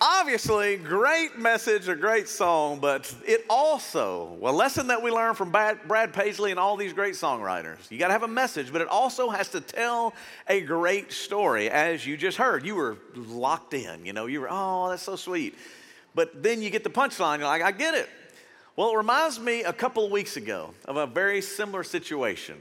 Obviously, 0.00 0.78
great 0.78 1.38
message, 1.38 1.86
a 1.86 1.94
great 1.94 2.28
song, 2.28 2.80
but 2.80 3.14
it 3.24 3.44
also, 3.48 4.36
a 4.42 4.50
lesson 4.50 4.88
that 4.88 5.00
we 5.00 5.12
learn 5.12 5.36
from 5.36 5.52
Brad 5.52 6.12
Paisley 6.12 6.50
and 6.50 6.58
all 6.58 6.76
these 6.76 6.92
great 6.92 7.14
songwriters. 7.14 7.88
You 7.88 7.98
got 7.98 8.08
to 8.08 8.14
have 8.14 8.24
a 8.24 8.28
message, 8.28 8.72
but 8.72 8.80
it 8.80 8.88
also 8.88 9.30
has 9.30 9.48
to 9.50 9.60
tell 9.60 10.12
a 10.48 10.60
great 10.60 11.12
story, 11.12 11.70
as 11.70 12.04
you 12.04 12.16
just 12.16 12.36
heard. 12.36 12.66
You 12.66 12.74
were 12.74 12.98
locked 13.14 13.74
in, 13.74 14.04
you 14.04 14.12
know, 14.12 14.26
you 14.26 14.40
were, 14.40 14.48
oh, 14.50 14.88
that's 14.88 15.04
so 15.04 15.14
sweet. 15.14 15.54
But 16.16 16.42
then 16.42 16.62
you 16.62 16.70
get 16.70 16.82
the 16.82 16.90
punchline, 16.90 17.38
you're 17.38 17.46
like, 17.46 17.62
I 17.62 17.70
get 17.70 17.94
it. 17.94 18.08
Well, 18.74 18.90
it 18.90 18.96
reminds 18.96 19.38
me 19.38 19.62
a 19.62 19.72
couple 19.72 20.04
of 20.04 20.10
weeks 20.10 20.36
ago 20.36 20.74
of 20.86 20.96
a 20.96 21.06
very 21.06 21.40
similar 21.40 21.84
situation. 21.84 22.56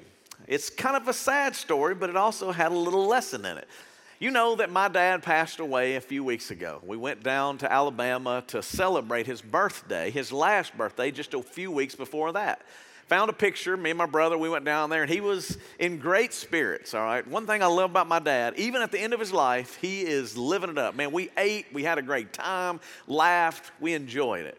It's 0.47 0.69
kind 0.69 0.95
of 0.95 1.07
a 1.07 1.13
sad 1.13 1.55
story, 1.55 1.95
but 1.95 2.11
it 2.11 2.15
also 2.15 2.51
had 2.51 2.71
a 2.71 2.77
little 2.77 3.07
lesson 3.07 3.45
in 3.45 3.57
it. 3.57 3.67
You 4.17 4.31
know 4.31 4.55
that 4.55 4.71
my 4.71 4.87
dad 4.87 5.23
passed 5.23 5.59
away 5.59 5.95
a 5.95 6.01
few 6.01 6.23
weeks 6.23 6.49
ago. 6.49 6.81
We 6.85 6.95
went 6.95 7.21
down 7.21 7.57
to 7.57 7.71
Alabama 7.71 8.45
to 8.47 8.63
celebrate 8.63 9.25
his 9.25 9.41
birthday, 9.41 10.09
his 10.09 10.31
last 10.31 10.77
birthday, 10.77 11.11
just 11.11 11.33
a 11.33 11.41
few 11.41 11.69
weeks 11.69 11.95
before 11.95 12.31
that. 12.31 12.61
found 13.07 13.29
a 13.29 13.33
picture. 13.33 13.75
Me 13.75 13.89
and 13.89 13.97
my 13.97 14.05
brother, 14.05 14.37
we 14.37 14.47
went 14.47 14.63
down 14.63 14.89
there, 14.89 15.01
and 15.03 15.11
he 15.11 15.19
was 15.19 15.57
in 15.79 15.99
great 15.99 16.33
spirits. 16.33 16.93
All 16.93 17.03
right. 17.03 17.27
One 17.27 17.45
thing 17.45 17.61
I 17.61 17.65
love 17.65 17.91
about 17.91 18.07
my 18.07 18.19
dad, 18.19 18.53
even 18.55 18.81
at 18.81 18.91
the 18.93 18.99
end 18.99 19.13
of 19.13 19.19
his 19.19 19.33
life, 19.33 19.75
he 19.81 20.03
is 20.03 20.37
living 20.37 20.69
it 20.69 20.77
up. 20.77 20.95
Man, 20.95 21.11
we 21.11 21.29
ate, 21.37 21.65
we 21.73 21.83
had 21.83 21.97
a 21.97 22.01
great 22.01 22.31
time, 22.31 22.79
laughed, 23.07 23.69
we 23.81 23.93
enjoyed 23.93 24.45
it. 24.45 24.57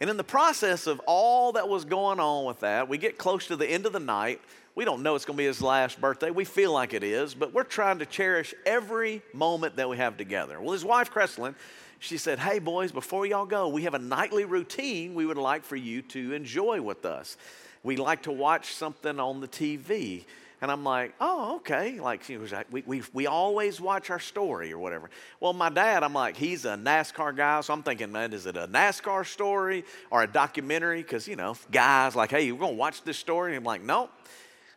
And 0.00 0.10
in 0.10 0.16
the 0.16 0.24
process 0.24 0.88
of 0.88 1.00
all 1.06 1.52
that 1.52 1.68
was 1.68 1.84
going 1.84 2.18
on 2.18 2.44
with 2.44 2.60
that, 2.60 2.88
we 2.88 2.98
get 2.98 3.18
close 3.18 3.46
to 3.46 3.56
the 3.56 3.66
end 3.66 3.86
of 3.86 3.92
the 3.92 4.00
night. 4.00 4.40
We 4.74 4.84
don't 4.84 5.02
know 5.02 5.14
it's 5.14 5.24
going 5.24 5.36
to 5.36 5.42
be 5.42 5.46
his 5.46 5.60
last 5.62 6.00
birthday. 6.00 6.30
We 6.30 6.44
feel 6.44 6.72
like 6.72 6.94
it 6.94 7.02
is, 7.02 7.34
but 7.34 7.52
we're 7.52 7.64
trying 7.64 7.98
to 7.98 8.06
cherish 8.06 8.54
every 8.64 9.22
moment 9.32 9.76
that 9.76 9.88
we 9.88 9.96
have 9.96 10.16
together. 10.16 10.60
Well, 10.60 10.72
his 10.72 10.84
wife, 10.84 11.12
Creslin, 11.12 11.54
she 11.98 12.16
said, 12.16 12.38
Hey, 12.38 12.58
boys, 12.58 12.92
before 12.92 13.26
y'all 13.26 13.46
go, 13.46 13.68
we 13.68 13.82
have 13.82 13.94
a 13.94 13.98
nightly 13.98 14.44
routine 14.44 15.14
we 15.14 15.26
would 15.26 15.36
like 15.36 15.64
for 15.64 15.76
you 15.76 16.02
to 16.02 16.32
enjoy 16.32 16.80
with 16.80 17.04
us. 17.04 17.36
We 17.82 17.96
like 17.96 18.22
to 18.22 18.32
watch 18.32 18.74
something 18.74 19.18
on 19.18 19.40
the 19.40 19.48
TV. 19.48 20.24
And 20.62 20.70
I'm 20.70 20.84
like, 20.84 21.14
oh, 21.20 21.56
okay. 21.56 22.00
Like, 22.00 22.22
she 22.22 22.36
was 22.36 22.52
like, 22.52 22.66
we, 22.70 22.82
we, 22.86 23.02
we 23.14 23.26
always 23.26 23.80
watch 23.80 24.10
our 24.10 24.18
story 24.18 24.72
or 24.72 24.78
whatever. 24.78 25.08
Well, 25.40 25.54
my 25.54 25.70
dad, 25.70 26.02
I'm 26.02 26.12
like, 26.12 26.36
he's 26.36 26.66
a 26.66 26.76
NASCAR 26.76 27.34
guy. 27.34 27.62
So 27.62 27.72
I'm 27.72 27.82
thinking, 27.82 28.12
man, 28.12 28.34
is 28.34 28.44
it 28.44 28.58
a 28.58 28.68
NASCAR 28.68 29.26
story 29.26 29.84
or 30.10 30.22
a 30.22 30.26
documentary? 30.26 31.02
Because, 31.02 31.26
you 31.26 31.36
know, 31.36 31.56
guys 31.70 32.14
like, 32.14 32.30
hey, 32.30 32.52
we're 32.52 32.58
going 32.58 32.74
to 32.74 32.78
watch 32.78 33.02
this 33.02 33.16
story. 33.16 33.52
And 33.52 33.58
I'm 33.58 33.64
like, 33.64 33.82
nope. 33.82 34.10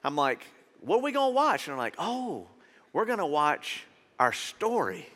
I'm 0.03 0.15
like, 0.15 0.45
what 0.81 0.97
are 0.97 1.01
we 1.01 1.11
going 1.11 1.31
to 1.31 1.35
watch? 1.35 1.67
And 1.67 1.73
I'm 1.73 1.77
like, 1.77 1.95
oh, 1.97 2.47
we're 2.91 3.05
going 3.05 3.19
to 3.19 3.25
watch 3.25 3.83
our 4.19 4.33
story. 4.33 5.07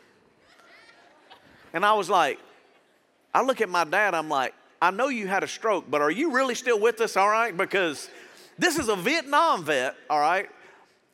And 1.72 1.84
I 1.84 1.92
was 1.92 2.08
like, 2.08 2.38
I 3.34 3.42
look 3.42 3.60
at 3.60 3.68
my 3.68 3.84
dad, 3.84 4.14
I'm 4.14 4.28
like, 4.28 4.54
I 4.80 4.90
know 4.90 5.08
you 5.08 5.26
had 5.26 5.42
a 5.42 5.48
stroke, 5.48 5.90
but 5.90 6.00
are 6.00 6.10
you 6.10 6.32
really 6.32 6.54
still 6.54 6.80
with 6.80 7.00
us, 7.00 7.16
all 7.16 7.28
right? 7.28 7.54
Because 7.54 8.08
this 8.58 8.78
is 8.78 8.88
a 8.88 8.96
Vietnam 8.96 9.64
vet, 9.64 9.96
all 10.08 10.20
right? 10.20 10.48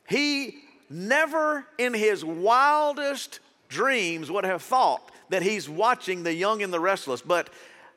He 0.07 0.57
never 0.89 1.65
in 1.77 1.93
his 1.93 2.23
wildest 2.23 3.39
dreams 3.67 4.31
would 4.31 4.45
have 4.45 4.61
thought 4.61 5.11
that 5.29 5.41
he's 5.41 5.67
watching 5.67 6.23
The 6.23 6.33
Young 6.33 6.61
and 6.61 6.71
the 6.71 6.79
Restless. 6.79 7.21
But 7.21 7.49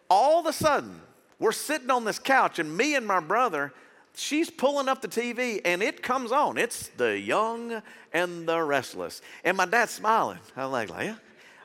all 0.09 0.41
of 0.41 0.47
a 0.47 0.53
sudden, 0.53 1.01
we're 1.39 1.53
sitting 1.53 1.91
on 1.91 2.05
this 2.05 2.19
couch, 2.19 2.59
and 2.59 2.77
me 2.77 2.95
and 2.95 3.07
my 3.07 3.21
brother, 3.21 3.73
she's 4.19 4.51
pulling 4.51 4.89
up 4.89 5.01
the 5.01 5.09
TV, 5.09 5.61
and 5.65 5.83
it 5.83 6.03
comes 6.03 6.33
on. 6.33 6.59
It's 6.59 6.89
The 6.97 7.19
Young 7.19 7.83
and 8.13 8.49
the 8.49 8.63
Restless. 8.63 9.23
And 9.45 9.57
my 9.57 9.67
dad's 9.67 9.93
smiling. 9.93 10.39
I'm 10.57 10.71
like, 10.71 10.91
yeah. 10.91 11.17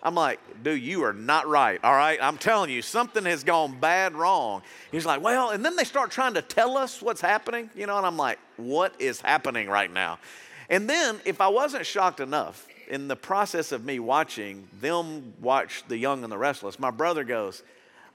I'm 0.05 0.15
like, 0.15 0.39
dude, 0.63 0.81
you 0.81 1.03
are 1.05 1.13
not 1.13 1.47
right, 1.47 1.79
all 1.81 1.95
right? 1.95 2.19
I'm 2.21 2.37
telling 2.37 2.69
you, 2.69 2.81
something 2.81 3.23
has 3.23 3.45
gone 3.45 3.79
bad 3.79 4.15
wrong. 4.15 4.61
He's 4.91 5.05
like, 5.05 5.21
well, 5.21 5.51
and 5.51 5.63
then 5.63 5.77
they 5.77 5.85
start 5.85 6.11
trying 6.11 6.33
to 6.33 6.41
tell 6.41 6.77
us 6.77 7.01
what's 7.01 7.21
happening, 7.21 7.69
you 7.73 7.87
know, 7.87 7.97
and 7.97 8.05
I'm 8.05 8.17
like, 8.17 8.37
what 8.57 8.93
is 8.99 9.21
happening 9.21 9.69
right 9.69 9.91
now? 9.91 10.19
And 10.69 10.89
then, 10.89 11.21
if 11.23 11.39
I 11.39 11.47
wasn't 11.47 11.85
shocked 11.85 12.19
enough, 12.19 12.67
in 12.89 13.07
the 13.07 13.15
process 13.15 13.71
of 13.71 13.85
me 13.85 13.99
watching 13.99 14.67
them 14.81 15.33
watch 15.39 15.83
The 15.87 15.97
Young 15.97 16.23
and 16.23 16.31
the 16.31 16.37
Restless, 16.37 16.77
my 16.77 16.91
brother 16.91 17.23
goes, 17.23 17.63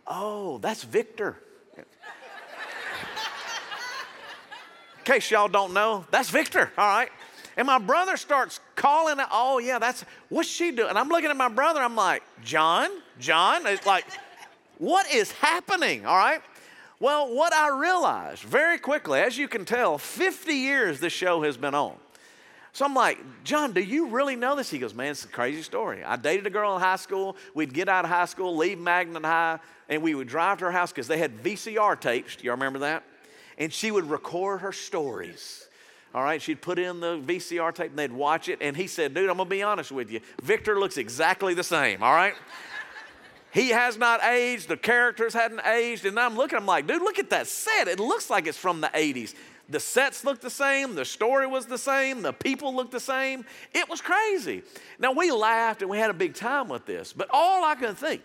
oh, 0.06 0.58
that's 0.58 0.84
Victor. 0.84 1.38
Case 5.08 5.30
y'all 5.30 5.48
don't 5.48 5.72
know, 5.72 6.04
that's 6.10 6.28
Victor, 6.28 6.70
all 6.76 6.86
right? 6.86 7.08
And 7.56 7.66
my 7.66 7.78
brother 7.78 8.16
starts 8.16 8.60
calling, 8.76 9.16
oh, 9.32 9.58
yeah, 9.58 9.78
that's 9.78 10.04
what's 10.28 10.48
she 10.48 10.70
doing? 10.70 10.90
And 10.90 10.98
I'm 10.98 11.08
looking 11.08 11.30
at 11.30 11.36
my 11.36 11.48
brother, 11.48 11.80
I'm 11.80 11.96
like, 11.96 12.22
John, 12.44 12.90
John? 13.18 13.66
It's 13.66 13.86
like, 13.86 14.04
what 14.78 15.10
is 15.10 15.32
happening? 15.32 16.06
All 16.06 16.16
right. 16.16 16.40
Well, 17.00 17.34
what 17.34 17.52
I 17.52 17.76
realized 17.76 18.42
very 18.42 18.78
quickly, 18.78 19.20
as 19.20 19.38
you 19.38 19.48
can 19.48 19.64
tell, 19.64 19.98
50 19.98 20.52
years 20.52 21.00
this 21.00 21.12
show 21.12 21.42
has 21.42 21.56
been 21.56 21.74
on. 21.74 21.96
So 22.72 22.84
I'm 22.84 22.94
like, 22.94 23.18
John, 23.44 23.72
do 23.72 23.80
you 23.80 24.08
really 24.08 24.36
know 24.36 24.54
this? 24.54 24.70
He 24.70 24.78
goes, 24.78 24.94
Man, 24.94 25.12
it's 25.12 25.24
a 25.24 25.28
crazy 25.28 25.62
story. 25.62 26.04
I 26.04 26.16
dated 26.16 26.46
a 26.46 26.50
girl 26.50 26.76
in 26.76 26.80
high 26.80 26.96
school. 26.96 27.36
We'd 27.54 27.72
get 27.72 27.88
out 27.88 28.04
of 28.04 28.10
high 28.10 28.26
school, 28.26 28.56
leave 28.56 28.78
Magnet 28.78 29.24
High, 29.24 29.58
and 29.88 30.02
we 30.02 30.14
would 30.14 30.28
drive 30.28 30.58
to 30.58 30.66
her 30.66 30.70
house 30.70 30.92
because 30.92 31.08
they 31.08 31.18
had 31.18 31.42
VCR 31.42 31.98
tapes. 31.98 32.36
Do 32.36 32.44
y'all 32.44 32.54
remember 32.54 32.80
that? 32.80 33.02
And 33.58 33.72
she 33.72 33.90
would 33.90 34.08
record 34.08 34.60
her 34.60 34.72
stories. 34.72 35.68
All 36.14 36.22
right, 36.22 36.40
she'd 36.40 36.62
put 36.62 36.78
in 36.78 37.00
the 37.00 37.18
VCR 37.18 37.74
tape 37.74 37.90
and 37.90 37.98
they'd 37.98 38.12
watch 38.12 38.48
it. 38.48 38.58
And 38.62 38.76
he 38.76 38.86
said, 38.86 39.12
Dude, 39.12 39.28
I'm 39.28 39.36
gonna 39.36 39.50
be 39.50 39.62
honest 39.62 39.92
with 39.92 40.10
you. 40.10 40.20
Victor 40.42 40.80
looks 40.80 40.96
exactly 40.96 41.52
the 41.52 41.64
same, 41.64 42.02
all 42.02 42.14
right? 42.14 42.34
he 43.52 43.70
has 43.70 43.98
not 43.98 44.24
aged, 44.24 44.68
the 44.68 44.76
characters 44.76 45.34
hadn't 45.34 45.60
aged. 45.66 46.06
And 46.06 46.18
I'm 46.18 46.36
looking, 46.36 46.56
I'm 46.56 46.66
like, 46.66 46.86
Dude, 46.86 47.02
look 47.02 47.18
at 47.18 47.30
that 47.30 47.46
set. 47.46 47.88
It 47.88 48.00
looks 48.00 48.30
like 48.30 48.46
it's 48.46 48.56
from 48.56 48.80
the 48.80 48.88
80s. 48.88 49.34
The 49.68 49.80
sets 49.80 50.24
look 50.24 50.40
the 50.40 50.48
same, 50.48 50.94
the 50.94 51.04
story 51.04 51.46
was 51.46 51.66
the 51.66 51.76
same, 51.76 52.22
the 52.22 52.32
people 52.32 52.74
looked 52.74 52.92
the 52.92 53.00
same. 53.00 53.44
It 53.74 53.86
was 53.90 54.00
crazy. 54.00 54.62
Now, 54.98 55.12
we 55.12 55.30
laughed 55.30 55.82
and 55.82 55.90
we 55.90 55.98
had 55.98 56.08
a 56.08 56.14
big 56.14 56.32
time 56.32 56.68
with 56.68 56.86
this, 56.86 57.12
but 57.12 57.28
all 57.30 57.64
I 57.64 57.74
could 57.74 57.98
think 57.98 58.22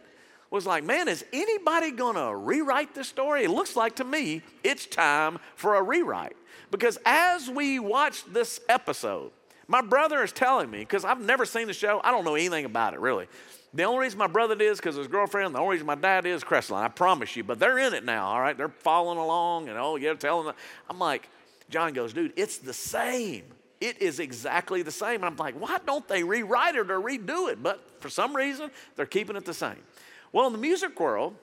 was 0.54 0.68
like, 0.68 0.84
man, 0.84 1.08
is 1.08 1.26
anybody 1.34 1.90
gonna 1.90 2.36
rewrite 2.38 2.94
this 2.94 3.08
story? 3.08 3.44
It 3.44 3.50
looks 3.50 3.76
like 3.76 3.96
to 3.96 4.04
me 4.04 4.44
it's 4.64 4.86
time 4.86 5.40
for 5.56 5.76
a 5.76 5.82
rewrite. 5.82 6.38
Because 6.70 7.00
as 7.06 7.50
we 7.50 7.80
watched 7.80 8.32
this 8.32 8.60
episode, 8.70 9.32
my 9.68 9.82
brother 9.82 10.24
is 10.24 10.32
telling 10.32 10.70
me, 10.70 10.80
because 10.80 11.06
I've 11.06 11.22
never 11.22 11.46
seen 11.46 11.66
the 11.66 11.74
show, 11.74 12.02
I 12.04 12.12
don't 12.12 12.24
know 12.24 12.36
anything 12.36 12.66
about 12.66 12.94
it 12.94 13.00
really. 13.00 13.28
The 13.74 13.84
only 13.84 14.02
reason 14.02 14.20
my 14.20 14.28
brother 14.28 14.56
is 14.62 14.78
because 14.78 14.96
his 14.96 15.08
girlfriend, 15.08 15.56
the 15.56 15.60
only 15.60 15.74
reason 15.74 15.88
my 15.88 15.96
dad 15.96 16.28
is 16.28 16.44
Creslin, 16.44 16.84
I 16.84 16.88
promise 16.88 17.36
you. 17.36 17.44
But 17.44 17.58
they're 17.58 17.80
in 17.80 17.96
it 17.96 18.06
now, 18.06 18.28
all 18.28 18.40
right? 18.40 18.56
They're 18.56 18.70
following 18.70 19.18
along 19.18 19.70
and 19.70 19.80
oh, 19.80 19.96
yeah, 19.96 20.14
telling 20.14 20.46
them. 20.46 20.56
I'm 20.88 21.00
like, 21.00 21.28
John 21.72 21.94
goes, 21.94 22.14
dude, 22.14 22.34
it's 22.36 22.60
the 22.60 22.74
same. 22.74 23.46
It 23.82 24.00
is 24.00 24.20
exactly 24.20 24.84
the 24.84 24.92
same. 24.92 25.16
And 25.16 25.26
I'm 25.26 25.36
like, 25.36 25.56
why 25.56 25.80
don't 25.88 26.08
they 26.08 26.24
rewrite 26.24 26.76
it 26.76 26.92
or 26.92 27.02
redo 27.02 27.52
it? 27.52 27.64
But 27.64 28.00
for 28.00 28.10
some 28.10 28.36
reason, 28.36 28.70
they're 28.96 29.08
keeping 29.08 29.36
it 29.36 29.44
the 29.44 29.56
same. 29.56 29.82
Well, 30.34 30.48
in 30.48 30.52
the 30.52 30.58
music 30.58 31.00
world, 31.00 31.36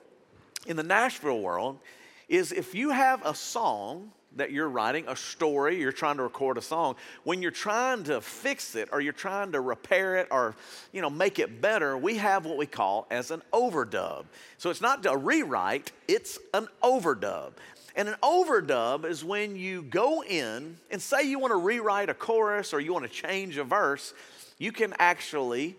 in 0.67 0.75
the 0.75 0.83
Nashville 0.83 1.39
world, 1.39 1.79
is 2.27 2.51
if 2.51 2.75
you 2.75 2.89
have 2.89 3.25
a 3.25 3.33
song 3.33 4.11
that 4.35 4.51
you're 4.51 4.67
writing, 4.67 5.05
a 5.07 5.15
story, 5.15 5.79
you're 5.79 5.93
trying 5.93 6.17
to 6.17 6.23
record 6.23 6.57
a 6.57 6.61
song, 6.61 6.97
when 7.23 7.41
you're 7.41 7.51
trying 7.51 8.03
to 8.03 8.19
fix 8.19 8.75
it 8.75 8.89
or 8.91 8.99
you're 8.99 9.13
trying 9.13 9.53
to 9.53 9.61
repair 9.61 10.17
it 10.17 10.27
or 10.29 10.55
you 10.91 11.01
know 11.01 11.09
make 11.09 11.39
it 11.39 11.61
better, 11.61 11.97
we 11.97 12.17
have 12.17 12.45
what 12.45 12.57
we 12.57 12.65
call 12.65 13.07
as 13.09 13.31
an 13.31 13.41
overdub. 13.53 14.25
So 14.57 14.69
it's 14.69 14.81
not 14.81 15.05
a 15.05 15.15
rewrite, 15.15 15.93
it's 16.09 16.37
an 16.53 16.67
overdub. 16.83 17.53
And 17.95 18.09
an 18.09 18.15
overdub 18.21 19.05
is 19.05 19.23
when 19.23 19.55
you 19.55 19.83
go 19.83 20.21
in 20.21 20.77
and 20.89 21.01
say 21.01 21.23
you 21.23 21.39
want 21.39 21.51
to 21.51 21.57
rewrite 21.57 22.09
a 22.09 22.13
chorus 22.13 22.73
or 22.73 22.81
you 22.81 22.91
want 22.91 23.05
to 23.05 23.11
change 23.11 23.57
a 23.57 23.63
verse, 23.63 24.13
you 24.57 24.73
can 24.73 24.93
actually 24.99 25.77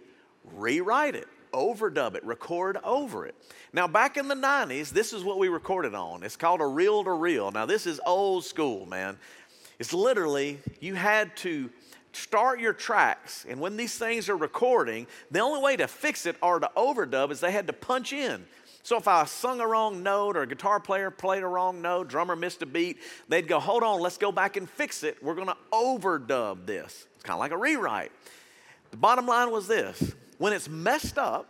rewrite 0.55 1.15
it 1.15 1.29
overdub 1.53 2.15
it, 2.15 2.25
record 2.25 2.79
over 2.85 3.27
it. 3.27 3.35
Now, 3.73 3.87
back 3.87 4.17
in 4.17 4.29
the 4.29 4.35
90s, 4.35 4.91
this 4.91 5.13
is 5.13 5.25
what 5.25 5.39
we 5.39 5.49
recorded 5.49 5.95
on. 5.95 6.23
It's 6.23 6.37
called 6.37 6.61
a 6.61 6.67
reel 6.67 7.05
to 7.05 7.13
reel. 7.13 7.51
Now, 7.51 7.67
this 7.67 7.87
is 7.87 8.01
old 8.07 8.45
school, 8.45 8.87
man. 8.87 9.19
It's 9.79 9.93
literally, 9.93 10.59
you 10.81 10.95
had 10.95 11.37
to 11.39 11.71
start 12.13 12.61
your 12.61 12.73
tracks, 12.73 13.47
and 13.49 13.59
when 13.59 13.77
these 13.77 13.97
things 13.97 14.29
are 14.29 14.37
recording, 14.37 15.07
the 15.31 15.41
only 15.41 15.63
way 15.63 15.77
to 15.77 15.89
fix 15.89 16.27
it 16.27 16.37
or 16.43 16.61
to 16.61 16.71
overdub 16.77 17.31
is 17.31 17.41
they 17.41 17.53
had 17.53 17.67
to 17.67 17.73
punch 17.73 18.13
in. 18.13 18.45
So 18.85 18.97
if 18.97 19.07
I 19.07 19.25
sung 19.25 19.61
a 19.61 19.67
wrong 19.67 20.03
note 20.03 20.37
or 20.37 20.43
a 20.43 20.47
guitar 20.47 20.81
player 20.81 21.11
played 21.11 21.45
a 21.45 21.47
wrong 21.47 21.81
note, 21.81 22.09
drummer 22.09 22.35
missed 22.35 22.63
a 22.63 22.67
beat, 22.67 22.99
they'd 23.29 23.47
go, 23.47 23.61
hold 23.61 23.83
on, 23.83 24.01
let's 24.01 24.19
go 24.19 24.33
back 24.33 24.57
and 24.57 24.69
fix 24.69 25.05
it. 25.05 25.23
We're 25.23 25.37
gonna 25.37 25.57
overdub 25.73 26.67
this. 26.67 27.07
It's 27.15 27.25
kind 27.25 27.35
of 27.35 27.41
like 27.41 27.53
a 27.53 27.57
rewrite. 27.57 28.11
The 28.91 28.97
bottom 28.97 29.27
line 29.27 29.51
was 29.51 29.69
this 29.69 30.15
when 30.43 30.53
it's 30.53 30.69
messed 30.69 31.19
up, 31.19 31.47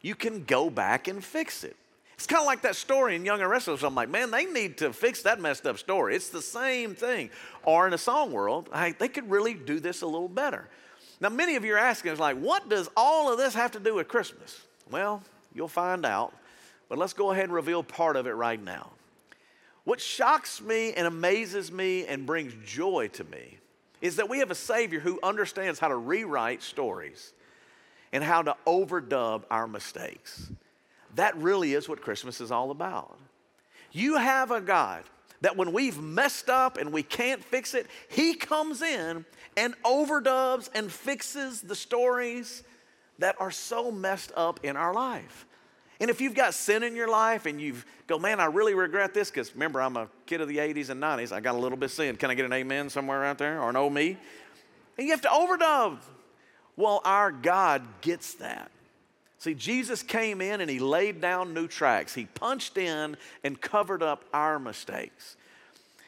you 0.00 0.14
can 0.14 0.44
go 0.44 0.70
back 0.70 1.08
and 1.08 1.24
fix 1.24 1.64
it. 1.64 1.74
It's 2.14 2.28
kind 2.28 2.38
of 2.38 2.46
like 2.46 2.62
that 2.62 2.76
story 2.76 3.16
in 3.16 3.24
Young 3.24 3.40
and 3.40 3.50
Restless. 3.50 3.82
I'm 3.82 3.96
like, 3.96 4.08
man, 4.08 4.30
they 4.30 4.44
need 4.44 4.78
to 4.78 4.92
fix 4.92 5.22
that 5.22 5.40
messed 5.40 5.66
up 5.66 5.78
story. 5.78 6.14
It's 6.14 6.28
the 6.28 6.40
same 6.40 6.94
thing. 6.94 7.30
Or 7.64 7.88
in 7.88 7.92
a 7.92 7.98
song 7.98 8.30
world, 8.30 8.68
they 9.00 9.08
could 9.08 9.28
really 9.28 9.52
do 9.52 9.80
this 9.80 10.02
a 10.02 10.06
little 10.06 10.28
better. 10.28 10.68
Now, 11.20 11.30
many 11.30 11.56
of 11.56 11.64
you 11.64 11.74
are 11.74 11.78
asking, 11.78 12.12
is 12.12 12.20
like, 12.20 12.36
what 12.36 12.68
does 12.68 12.88
all 12.96 13.32
of 13.32 13.36
this 13.36 13.52
have 13.54 13.72
to 13.72 13.80
do 13.80 13.96
with 13.96 14.06
Christmas? 14.06 14.60
Well, 14.92 15.20
you'll 15.52 15.66
find 15.66 16.06
out. 16.06 16.32
But 16.88 16.98
let's 16.98 17.14
go 17.14 17.32
ahead 17.32 17.46
and 17.46 17.52
reveal 17.52 17.82
part 17.82 18.14
of 18.14 18.28
it 18.28 18.34
right 18.34 18.62
now. 18.62 18.90
What 19.82 20.00
shocks 20.00 20.62
me 20.62 20.92
and 20.92 21.08
amazes 21.08 21.72
me 21.72 22.06
and 22.06 22.26
brings 22.26 22.54
joy 22.64 23.08
to 23.14 23.24
me 23.24 23.58
is 24.00 24.14
that 24.16 24.28
we 24.28 24.38
have 24.38 24.52
a 24.52 24.54
Savior 24.54 25.00
who 25.00 25.18
understands 25.20 25.80
how 25.80 25.88
to 25.88 25.96
rewrite 25.96 26.62
stories 26.62 27.32
and 28.14 28.24
how 28.24 28.40
to 28.40 28.56
overdub 28.66 29.42
our 29.50 29.66
mistakes. 29.66 30.50
That 31.16 31.36
really 31.36 31.74
is 31.74 31.88
what 31.88 32.00
Christmas 32.00 32.40
is 32.40 32.50
all 32.50 32.70
about. 32.70 33.18
You 33.92 34.16
have 34.16 34.52
a 34.52 34.60
God 34.60 35.02
that 35.40 35.56
when 35.56 35.72
we've 35.72 36.00
messed 36.00 36.48
up 36.48 36.78
and 36.78 36.92
we 36.92 37.02
can't 37.02 37.44
fix 37.44 37.74
it, 37.74 37.86
He 38.08 38.34
comes 38.34 38.80
in 38.80 39.26
and 39.56 39.74
overdubs 39.82 40.70
and 40.74 40.90
fixes 40.90 41.60
the 41.60 41.74
stories 41.74 42.62
that 43.18 43.36
are 43.40 43.50
so 43.50 43.90
messed 43.90 44.32
up 44.36 44.60
in 44.62 44.76
our 44.76 44.94
life. 44.94 45.46
And 46.00 46.08
if 46.08 46.20
you've 46.20 46.34
got 46.34 46.54
sin 46.54 46.82
in 46.82 46.96
your 46.96 47.08
life 47.08 47.46
and 47.46 47.60
you've 47.60 47.84
go, 48.06 48.18
man, 48.18 48.38
I 48.38 48.46
really 48.46 48.74
regret 48.74 49.12
this, 49.12 49.30
because 49.30 49.52
remember, 49.54 49.80
I'm 49.80 49.96
a 49.96 50.08
kid 50.26 50.40
of 50.40 50.48
the 50.48 50.58
80s 50.58 50.90
and 50.90 51.02
90s. 51.02 51.32
I 51.32 51.40
got 51.40 51.54
a 51.54 51.58
little 51.58 51.78
bit 51.78 51.86
of 51.86 51.92
sin. 51.92 52.16
Can 52.16 52.30
I 52.30 52.34
get 52.34 52.44
an 52.44 52.52
amen 52.52 52.90
somewhere 52.90 53.24
out 53.24 53.38
there 53.38 53.60
or 53.60 53.70
an 53.70 53.76
oh 53.76 53.90
me? 53.90 54.16
And 54.98 55.06
you 55.06 55.12
have 55.12 55.22
to 55.22 55.28
overdub. 55.28 55.98
Well, 56.76 57.00
our 57.04 57.30
God 57.30 57.82
gets 58.00 58.34
that. 58.34 58.70
See, 59.38 59.54
Jesus 59.54 60.02
came 60.02 60.40
in 60.40 60.60
and 60.60 60.70
he 60.70 60.78
laid 60.78 61.20
down 61.20 61.52
new 61.52 61.68
tracks. 61.68 62.14
He 62.14 62.24
punched 62.24 62.78
in 62.78 63.16
and 63.42 63.60
covered 63.60 64.02
up 64.02 64.24
our 64.32 64.58
mistakes. 64.58 65.36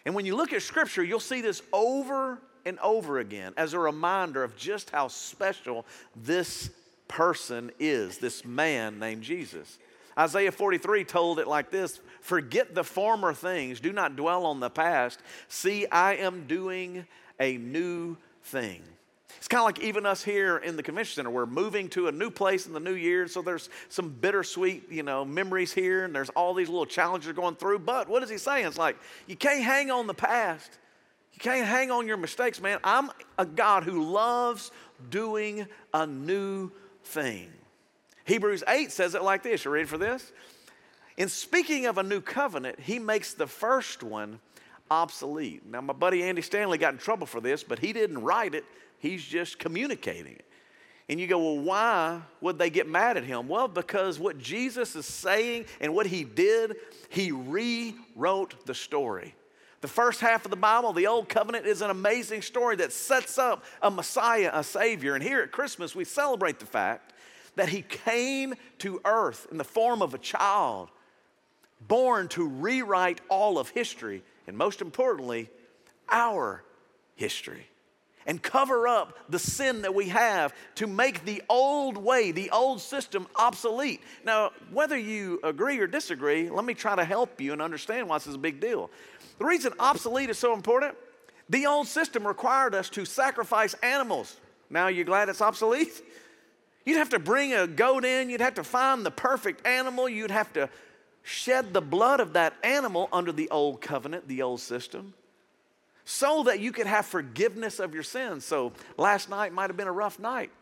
And 0.07 0.15
when 0.15 0.25
you 0.25 0.37
look 0.37 0.53
at 0.53 0.63
Scripture, 0.63 1.05
you'll 1.05 1.21
see 1.21 1.41
this 1.41 1.63
over 1.73 2.39
and 2.65 2.79
over 2.79 3.19
again 3.19 3.53
as 3.57 3.75
a 3.75 3.79
reminder 3.79 4.43
of 4.43 4.57
just 4.57 4.91
how 4.91 5.09
special 5.09 5.85
this 6.15 6.71
person 7.09 7.71
is, 7.79 8.19
this 8.19 8.45
man 8.45 8.99
named 8.99 9.23
Jesus. 9.23 9.79
Isaiah 10.19 10.51
43 10.51 11.05
told 11.05 11.39
it 11.39 11.47
like 11.47 11.71
this 11.71 12.01
Forget 12.21 12.75
the 12.75 12.85
former 12.85 13.35
things, 13.35 13.81
do 13.81 13.93
not 13.93 14.17
dwell 14.17 14.47
on 14.47 14.61
the 14.61 14.71
past. 14.71 15.21
See, 15.49 15.87
I 15.87 16.15
am 16.17 16.47
doing 16.47 17.07
a 17.39 17.59
new 17.59 18.17
thing. 18.45 18.83
It's 19.37 19.49
kind 19.49 19.61
of 19.61 19.65
like 19.65 19.81
even 19.81 20.07
us 20.07 20.23
here 20.23 20.57
in 20.59 20.77
the 20.77 20.83
convention 20.83 21.17
center. 21.17 21.31
We're 21.31 21.47
moving 21.47 21.89
to 21.91 22.09
a 22.09 22.13
new 22.13 22.31
place 22.31 22.67
in 22.67 22.73
the 22.73 22.81
new 22.81 22.95
year, 22.95 23.29
so 23.29 23.43
there's 23.43 23.69
some 23.89 24.09
bittersweet, 24.09 24.91
you 24.91 25.03
know, 25.03 25.25
memories 25.25 25.73
here, 25.73 26.05
and 26.05 26.15
there's 26.15 26.31
all 26.31 26.55
these 26.55 26.69
little 26.69 26.87
challenges 26.87 27.33
going 27.33 27.57
through. 27.57 27.81
But 27.81 28.09
what 28.09 28.23
is 28.23 28.31
he 28.31 28.39
saying? 28.39 28.67
It's 28.67 28.79
like 28.79 28.97
you 29.27 29.37
can't 29.37 29.63
hang 29.63 29.91
on 29.91 30.07
the 30.07 30.15
past. 30.15 30.79
You 31.33 31.41
can't 31.41 31.67
hang 31.67 31.91
on 31.91 32.07
your 32.07 32.17
mistakes, 32.17 32.61
man. 32.61 32.79
I'm 32.83 33.11
a 33.37 33.45
God 33.45 33.85
who 33.85 34.11
loves 34.11 34.71
doing 35.11 35.67
a 35.93 36.07
new 36.07 36.71
thing. 37.05 37.51
Hebrews 38.25 38.65
8 38.67 38.91
says 38.91 39.15
it 39.15 39.23
like 39.23 39.43
this. 39.43 39.65
You 39.65 39.71
ready 39.71 39.85
for 39.85 39.99
this? 39.99 40.33
In 41.17 41.29
speaking 41.29 41.87
of 41.87 41.99
a 41.99 42.03
new 42.03 42.21
covenant, 42.21 42.81
he 42.81 42.99
makes 42.99 43.35
the 43.35 43.47
first 43.47 44.03
one 44.03 44.41
obsolete. 44.91 45.65
Now, 45.67 45.81
my 45.81 45.93
buddy 45.93 46.23
Andy 46.23 46.43
Stanley 46.43 46.79
got 46.79 46.93
in 46.93 46.99
trouble 46.99 47.27
for 47.27 47.41
this, 47.41 47.63
but 47.63 47.79
he 47.79 47.93
didn't 47.93 48.23
write 48.23 48.55
it, 48.55 48.65
he's 48.99 49.25
just 49.25 49.59
communicating 49.59 50.33
it. 50.33 50.45
And 51.09 51.21
you 51.21 51.29
go, 51.29 51.39
well, 51.39 51.59
why 51.59 52.21
would 52.41 52.59
they 52.59 52.69
get 52.69 52.89
mad 52.89 53.17
at 53.17 53.25
him? 53.25 53.47
Well, 53.47 53.69
because 53.69 54.19
what 54.19 54.39
Jesus 54.39 54.97
is 54.97 55.07
saying 55.07 55.67
and 55.81 55.95
what 55.95 56.07
he 56.07 56.25
did, 56.25 56.77
he 57.09 57.31
rewrote 57.31 58.67
the 58.67 58.75
story. 58.75 59.35
The 59.83 59.89
first 59.89 60.21
half 60.21 60.45
of 60.45 60.51
the 60.51 60.57
Bible, 60.57 60.93
the 60.93 61.07
Old 61.07 61.29
Covenant, 61.29 61.65
is 61.65 61.81
an 61.81 61.91
amazing 61.91 62.43
story 62.43 62.75
that 62.77 62.93
sets 62.93 63.39
up 63.39 63.65
a 63.83 63.91
Messiah, 63.91 64.51
a 64.53 64.65
Savior. 64.65 65.15
And 65.15 65.23
here 65.23 65.41
at 65.43 65.53
Christmas, 65.53 65.95
we 65.95 66.05
celebrate 66.05 66.59
the 66.59 66.67
fact 66.67 67.13
that 67.55 67.69
He 67.69 67.83
came 67.83 68.55
to 68.79 69.01
earth 69.05 69.47
in 69.53 69.59
the 69.59 69.65
form 69.65 70.03
of 70.03 70.13
a 70.13 70.19
child, 70.19 70.89
born 71.87 72.27
to 72.29 72.49
rewrite 72.49 73.21
all 73.29 73.59
of 73.59 73.69
history, 73.69 74.25
and 74.49 74.57
most 74.57 74.81
importantly, 74.81 75.51
our 76.09 76.65
history 77.15 77.69
and 78.27 78.43
cover 78.43 78.89
up 78.89 79.17
the 79.29 79.39
sin 79.39 79.83
that 79.83 79.95
we 79.95 80.09
have 80.09 80.53
to 80.75 80.87
make 80.87 81.25
the 81.25 81.43
old 81.49 81.97
way, 81.97 82.33
the 82.33 82.51
old 82.51 82.81
system 82.81 83.27
obsolete. 83.37 84.03
Now, 84.25 84.51
whether 84.71 84.99
you 84.99 85.41
agree 85.43 85.79
or 85.79 85.87
disagree, 85.87 86.51
let 86.51 86.65
me 86.65 86.75
try 86.75 86.97
to 86.97 87.05
help 87.05 87.41
you 87.41 87.53
and 87.53 87.63
understand 87.63 88.09
why 88.09 88.19
this 88.19 88.27
is 88.27 88.35
a 88.35 88.39
big 88.39 88.61
deal. 88.61 88.91
The 89.39 89.45
reason 89.45 89.73
obsolete 89.79 90.31
is 90.31 90.39
so 90.39 90.55
important, 90.55 90.97
the 91.49 91.67
old 91.67 91.87
system 91.87 92.27
required 92.27 92.75
us 92.75 92.89
to 92.91 93.05
sacrifice 93.05 93.75
animals. 93.75 94.37
Now, 94.69 94.89
you're 94.89 95.05
glad 95.05 95.29
it's 95.29 95.41
obsolete? 95.41 96.03
You'd 96.85 96.99
have 96.99 97.11
to 97.11 97.19
bring 97.19 97.53
a 97.53 97.67
goat 97.67 98.05
in, 98.05 98.31
you'd 98.31 98.41
have 98.41 98.55
to 98.55 98.65
find 98.65 99.07
the 99.07 99.11
perfect 99.11 99.67
animal, 99.67 100.09
you'd 100.09 100.31
have 100.31 100.53
to 100.55 100.69
shed 101.23 101.73
the 101.73 101.81
blood 101.81 102.21
of 102.21 102.35
that 102.35 102.55
animal 102.63 103.09
under 103.13 103.33
the 103.33 103.51
old 103.51 103.81
covenant, 103.81 104.29
the 104.29 104.43
old 104.43 104.61
system, 104.61 105.13
so 106.09 106.45
that 106.45 106.61
you 106.61 106.71
could 106.71 106.87
have 106.87 107.05
forgiveness 107.05 107.81
of 107.81 107.93
your 107.93 108.05
sins. 108.05 108.45
So, 108.45 108.73
last 108.97 109.29
night 109.29 109.53
might 109.53 109.69
have 109.69 109.77
been 109.77 109.89
a 109.89 109.93
rough 109.93 110.21
night. 110.21 110.53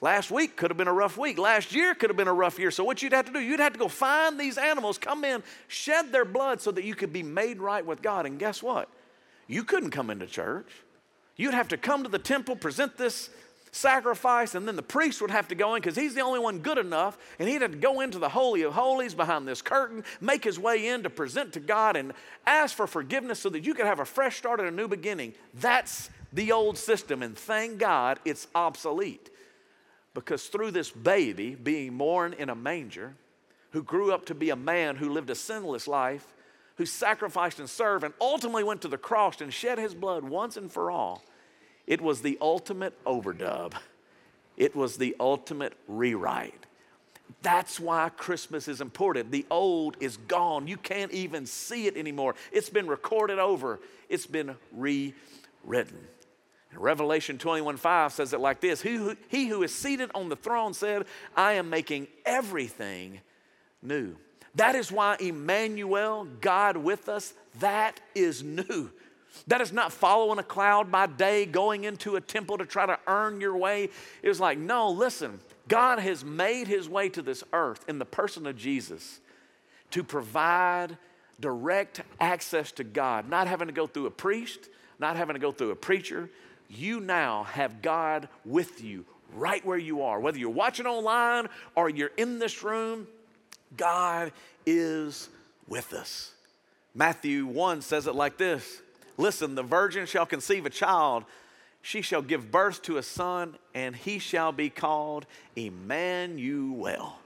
Last 0.00 0.32
week 0.32 0.56
could 0.56 0.68
have 0.68 0.76
been 0.76 0.88
a 0.88 0.92
rough 0.92 1.16
week. 1.16 1.38
Last 1.38 1.72
year 1.72 1.94
could 1.94 2.10
have 2.10 2.16
been 2.16 2.28
a 2.28 2.34
rough 2.34 2.58
year. 2.58 2.72
So, 2.72 2.82
what 2.82 3.00
you'd 3.00 3.12
have 3.12 3.26
to 3.26 3.32
do, 3.32 3.38
you'd 3.38 3.60
have 3.60 3.72
to 3.74 3.78
go 3.78 3.86
find 3.86 4.38
these 4.38 4.58
animals, 4.58 4.98
come 4.98 5.24
in, 5.24 5.44
shed 5.68 6.10
their 6.10 6.24
blood 6.24 6.60
so 6.60 6.72
that 6.72 6.82
you 6.82 6.96
could 6.96 7.12
be 7.12 7.22
made 7.22 7.60
right 7.60 7.86
with 7.86 8.02
God. 8.02 8.26
And 8.26 8.36
guess 8.36 8.64
what? 8.64 8.88
You 9.46 9.62
couldn't 9.62 9.90
come 9.90 10.10
into 10.10 10.26
church. 10.26 10.68
You'd 11.36 11.54
have 11.54 11.68
to 11.68 11.76
come 11.76 12.02
to 12.02 12.08
the 12.08 12.18
temple, 12.18 12.56
present 12.56 12.96
this 12.96 13.30
sacrifice, 13.74 14.54
and 14.54 14.68
then 14.68 14.76
the 14.76 14.82
priest 14.82 15.20
would 15.20 15.30
have 15.30 15.48
to 15.48 15.54
go 15.54 15.74
in 15.74 15.82
because 15.82 15.96
he's 15.96 16.14
the 16.14 16.20
only 16.20 16.38
one 16.38 16.60
good 16.60 16.78
enough, 16.78 17.18
and 17.38 17.48
he'd 17.48 17.62
have 17.62 17.72
to 17.72 17.76
go 17.76 18.00
into 18.00 18.18
the 18.18 18.28
Holy 18.28 18.62
of 18.62 18.72
Holies 18.72 19.14
behind 19.14 19.48
this 19.48 19.62
curtain, 19.62 20.04
make 20.20 20.44
his 20.44 20.58
way 20.58 20.86
in 20.86 21.02
to 21.02 21.10
present 21.10 21.52
to 21.54 21.60
God 21.60 21.96
and 21.96 22.12
ask 22.46 22.76
for 22.76 22.86
forgiveness 22.86 23.40
so 23.40 23.48
that 23.50 23.64
you 23.64 23.74
could 23.74 23.86
have 23.86 24.00
a 24.00 24.04
fresh 24.04 24.36
start 24.36 24.60
and 24.60 24.68
a 24.68 24.72
new 24.72 24.88
beginning. 24.88 25.34
That's 25.54 26.10
the 26.32 26.52
old 26.52 26.78
system, 26.78 27.22
and 27.22 27.36
thank 27.36 27.78
God 27.78 28.20
it's 28.24 28.46
obsolete. 28.54 29.30
Because 30.14 30.46
through 30.46 30.70
this 30.70 30.90
baby 30.90 31.56
being 31.56 31.98
born 31.98 32.32
in 32.34 32.48
a 32.48 32.54
manger, 32.54 33.14
who 33.72 33.82
grew 33.82 34.12
up 34.12 34.24
to 34.26 34.34
be 34.36 34.50
a 34.50 34.56
man 34.56 34.94
who 34.94 35.10
lived 35.10 35.30
a 35.30 35.34
sinless 35.34 35.88
life, 35.88 36.32
who 36.76 36.86
sacrificed 36.86 37.58
and 37.58 37.68
served, 37.68 38.04
and 38.04 38.14
ultimately 38.20 38.62
went 38.62 38.82
to 38.82 38.88
the 38.88 38.96
cross 38.96 39.40
and 39.40 39.52
shed 39.52 39.78
his 39.78 39.94
blood 39.94 40.22
once 40.22 40.56
and 40.56 40.70
for 40.70 40.92
all, 40.92 41.24
it 41.86 42.00
was 42.00 42.22
the 42.22 42.38
ultimate 42.40 43.02
overdub. 43.04 43.74
It 44.56 44.74
was 44.76 44.96
the 44.96 45.16
ultimate 45.18 45.74
rewrite. 45.88 46.66
That's 47.42 47.80
why 47.80 48.10
Christmas 48.10 48.68
is 48.68 48.80
important. 48.80 49.30
The 49.30 49.46
old 49.50 49.96
is 50.00 50.16
gone. 50.16 50.66
You 50.66 50.76
can't 50.76 51.12
even 51.12 51.46
see 51.46 51.86
it 51.86 51.96
anymore. 51.96 52.34
It's 52.52 52.70
been 52.70 52.86
recorded 52.86 53.38
over, 53.38 53.80
it's 54.08 54.26
been 54.26 54.56
rewritten. 54.72 56.08
Revelation 56.76 57.38
21 57.38 57.76
5 57.76 58.12
says 58.12 58.32
it 58.32 58.40
like 58.40 58.60
this 58.60 58.82
he 58.82 58.96
who, 58.96 59.16
he 59.28 59.46
who 59.46 59.62
is 59.62 59.72
seated 59.72 60.10
on 60.14 60.28
the 60.28 60.36
throne 60.36 60.74
said, 60.74 61.06
I 61.36 61.52
am 61.52 61.70
making 61.70 62.08
everything 62.26 63.20
new. 63.80 64.16
That 64.56 64.74
is 64.74 64.90
why 64.90 65.16
Emmanuel, 65.20 66.26
God 66.40 66.76
with 66.76 67.08
us, 67.08 67.34
that 67.60 68.00
is 68.14 68.42
new. 68.42 68.90
That 69.46 69.60
is 69.60 69.72
not 69.72 69.92
following 69.92 70.38
a 70.38 70.44
cloud 70.44 70.90
by 70.90 71.06
day, 71.06 71.46
going 71.46 71.84
into 71.84 72.16
a 72.16 72.20
temple 72.20 72.58
to 72.58 72.66
try 72.66 72.86
to 72.86 72.98
earn 73.06 73.40
your 73.40 73.56
way. 73.56 73.90
It 74.22 74.28
was 74.28 74.40
like, 74.40 74.58
no, 74.58 74.90
listen, 74.90 75.40
God 75.68 75.98
has 75.98 76.24
made 76.24 76.66
his 76.66 76.88
way 76.88 77.08
to 77.10 77.22
this 77.22 77.44
earth 77.52 77.84
in 77.88 77.98
the 77.98 78.04
person 78.04 78.46
of 78.46 78.56
Jesus 78.56 79.20
to 79.90 80.02
provide 80.02 80.96
direct 81.40 82.02
access 82.20 82.72
to 82.72 82.84
God, 82.84 83.28
not 83.28 83.46
having 83.46 83.66
to 83.66 83.72
go 83.72 83.86
through 83.86 84.06
a 84.06 84.10
priest, 84.10 84.68
not 84.98 85.16
having 85.16 85.34
to 85.34 85.40
go 85.40 85.52
through 85.52 85.70
a 85.70 85.76
preacher, 85.76 86.30
you 86.68 87.00
now 87.00 87.44
have 87.44 87.82
God 87.82 88.28
with 88.44 88.82
you 88.82 89.04
right 89.34 89.64
where 89.64 89.78
you 89.78 90.02
are. 90.02 90.20
Whether 90.20 90.38
you're 90.38 90.50
watching 90.50 90.86
online 90.86 91.48
or 91.74 91.88
you're 91.88 92.12
in 92.16 92.38
this 92.38 92.62
room, 92.62 93.06
God 93.76 94.32
is 94.64 95.28
with 95.68 95.92
us. 95.92 96.32
Matthew 96.94 97.46
1 97.46 97.82
says 97.82 98.06
it 98.06 98.14
like 98.14 98.36
this 98.36 98.80
Listen, 99.16 99.54
the 99.54 99.62
virgin 99.62 100.06
shall 100.06 100.26
conceive 100.26 100.66
a 100.66 100.70
child, 100.70 101.24
she 101.82 102.00
shall 102.02 102.22
give 102.22 102.50
birth 102.50 102.82
to 102.82 102.96
a 102.96 103.02
son, 103.02 103.56
and 103.74 103.94
he 103.94 104.18
shall 104.18 104.52
be 104.52 104.70
called 104.70 105.26
Emmanuel. 105.54 107.18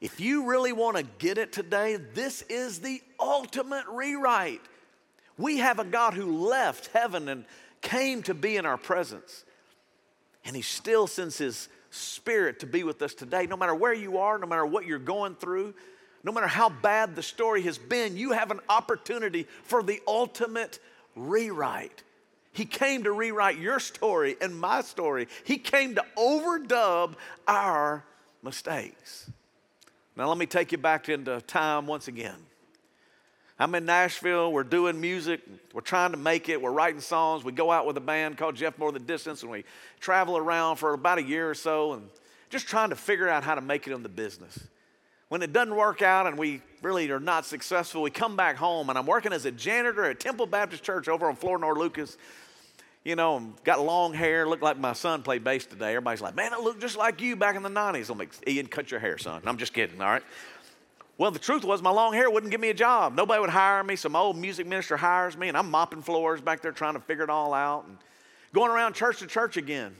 If 0.00 0.18
you 0.18 0.46
really 0.46 0.72
want 0.72 0.96
to 0.96 1.04
get 1.18 1.38
it 1.38 1.52
today, 1.52 1.96
this 1.96 2.42
is 2.42 2.80
the 2.80 3.00
ultimate 3.20 3.84
rewrite. 3.86 4.62
We 5.36 5.58
have 5.58 5.78
a 5.78 5.84
God 5.84 6.14
who 6.14 6.48
left 6.48 6.88
heaven 6.88 7.28
and 7.28 7.44
came 7.80 8.22
to 8.24 8.34
be 8.34 8.56
in 8.56 8.66
our 8.66 8.78
presence. 8.78 9.44
And 10.44 10.56
He 10.56 10.62
still 10.62 11.06
sends 11.06 11.38
His 11.38 11.68
Spirit 11.90 12.60
to 12.60 12.66
be 12.66 12.82
with 12.82 13.02
us 13.02 13.14
today. 13.14 13.46
No 13.46 13.56
matter 13.56 13.74
where 13.74 13.92
you 13.92 14.18
are, 14.18 14.38
no 14.38 14.46
matter 14.46 14.66
what 14.66 14.86
you're 14.86 14.98
going 14.98 15.34
through, 15.34 15.74
no 16.22 16.32
matter 16.32 16.46
how 16.46 16.68
bad 16.68 17.14
the 17.14 17.22
story 17.22 17.62
has 17.62 17.78
been, 17.78 18.16
you 18.16 18.32
have 18.32 18.50
an 18.50 18.60
opportunity 18.68 19.46
for 19.62 19.82
the 19.82 20.00
ultimate 20.06 20.78
rewrite. 21.16 22.02
He 22.52 22.64
came 22.64 23.04
to 23.04 23.12
rewrite 23.12 23.58
your 23.58 23.78
story 23.78 24.36
and 24.40 24.58
my 24.58 24.80
story. 24.82 25.28
He 25.44 25.56
came 25.56 25.94
to 25.94 26.04
overdub 26.16 27.14
our 27.46 28.04
mistakes. 28.42 29.30
Now, 30.16 30.28
let 30.28 30.38
me 30.38 30.46
take 30.46 30.72
you 30.72 30.78
back 30.78 31.08
into 31.08 31.40
time 31.42 31.86
once 31.86 32.08
again. 32.08 32.36
I'm 33.58 33.74
in 33.74 33.84
Nashville. 33.84 34.52
We're 34.52 34.64
doing 34.64 35.00
music. 35.00 35.42
We're 35.74 35.82
trying 35.82 36.12
to 36.12 36.16
make 36.16 36.48
it. 36.48 36.60
We're 36.60 36.72
writing 36.72 37.00
songs. 37.00 37.44
We 37.44 37.52
go 37.52 37.70
out 37.70 37.86
with 37.86 37.96
a 37.98 38.00
band 38.00 38.38
called 38.38 38.56
Jeff 38.56 38.78
More 38.78 38.90
the 38.90 38.98
Distance, 38.98 39.42
and 39.42 39.50
we 39.50 39.64
travel 40.00 40.36
around 40.36 40.76
for 40.76 40.94
about 40.94 41.18
a 41.18 41.22
year 41.22 41.48
or 41.48 41.54
so 41.54 41.92
and 41.92 42.08
just 42.48 42.66
trying 42.66 42.88
to 42.88 42.96
figure 42.96 43.28
out 43.28 43.44
how 43.44 43.54
to 43.54 43.60
make 43.60 43.86
it 43.86 43.92
in 43.92 44.02
the 44.02 44.08
business. 44.08 44.58
When 45.30 45.42
it 45.42 45.52
doesn't 45.52 45.76
work 45.76 46.02
out 46.02 46.26
and 46.26 46.36
we 46.36 46.60
really 46.82 47.08
are 47.12 47.20
not 47.20 47.46
successful, 47.46 48.02
we 48.02 48.10
come 48.10 48.34
back 48.34 48.56
home, 48.56 48.88
and 48.90 48.98
I'm 48.98 49.06
working 49.06 49.32
as 49.32 49.44
a 49.44 49.52
janitor 49.52 50.04
at 50.06 50.18
Temple 50.18 50.46
Baptist 50.46 50.82
Church 50.82 51.06
over 51.06 51.28
on 51.28 51.36
Florida 51.36 51.60
North 51.60 51.78
Lucas. 51.78 52.16
you 53.04 53.14
know, 53.14 53.54
got 53.62 53.80
long 53.80 54.12
hair, 54.12 54.48
looked 54.48 54.64
like 54.64 54.76
my 54.76 54.92
son 54.92 55.22
played 55.22 55.44
bass 55.44 55.66
today. 55.66 55.90
Everybody's 55.90 56.20
like, 56.20 56.34
man, 56.34 56.52
it 56.52 56.58
looked 56.58 56.80
just 56.80 56.96
like 56.96 57.20
you 57.20 57.36
back 57.36 57.54
in 57.54 57.62
the 57.62 57.70
90s. 57.70 58.10
I'm 58.10 58.18
like, 58.18 58.34
Ian, 58.44 58.66
cut 58.66 58.90
your 58.90 58.98
hair, 58.98 59.18
son. 59.18 59.40
I'm 59.46 59.56
just 59.56 59.72
kidding, 59.72 60.00
all 60.00 60.08
right? 60.08 60.22
Well, 61.16 61.30
the 61.30 61.38
truth 61.38 61.64
was, 61.64 61.80
my 61.80 61.90
long 61.90 62.12
hair 62.12 62.28
wouldn't 62.28 62.50
give 62.50 62.60
me 62.60 62.70
a 62.70 62.74
job. 62.74 63.14
Nobody 63.14 63.40
would 63.40 63.50
hire 63.50 63.84
me. 63.84 63.94
Some 63.94 64.16
old 64.16 64.36
music 64.36 64.66
minister 64.66 64.96
hires 64.96 65.36
me, 65.36 65.46
and 65.46 65.56
I'm 65.56 65.70
mopping 65.70 66.02
floors 66.02 66.40
back 66.40 66.60
there 66.60 66.72
trying 66.72 66.94
to 66.94 67.00
figure 67.00 67.22
it 67.22 67.30
all 67.30 67.54
out 67.54 67.86
and 67.86 67.98
going 68.52 68.72
around 68.72 68.94
church 68.94 69.20
to 69.20 69.28
church 69.28 69.56
again, 69.56 69.94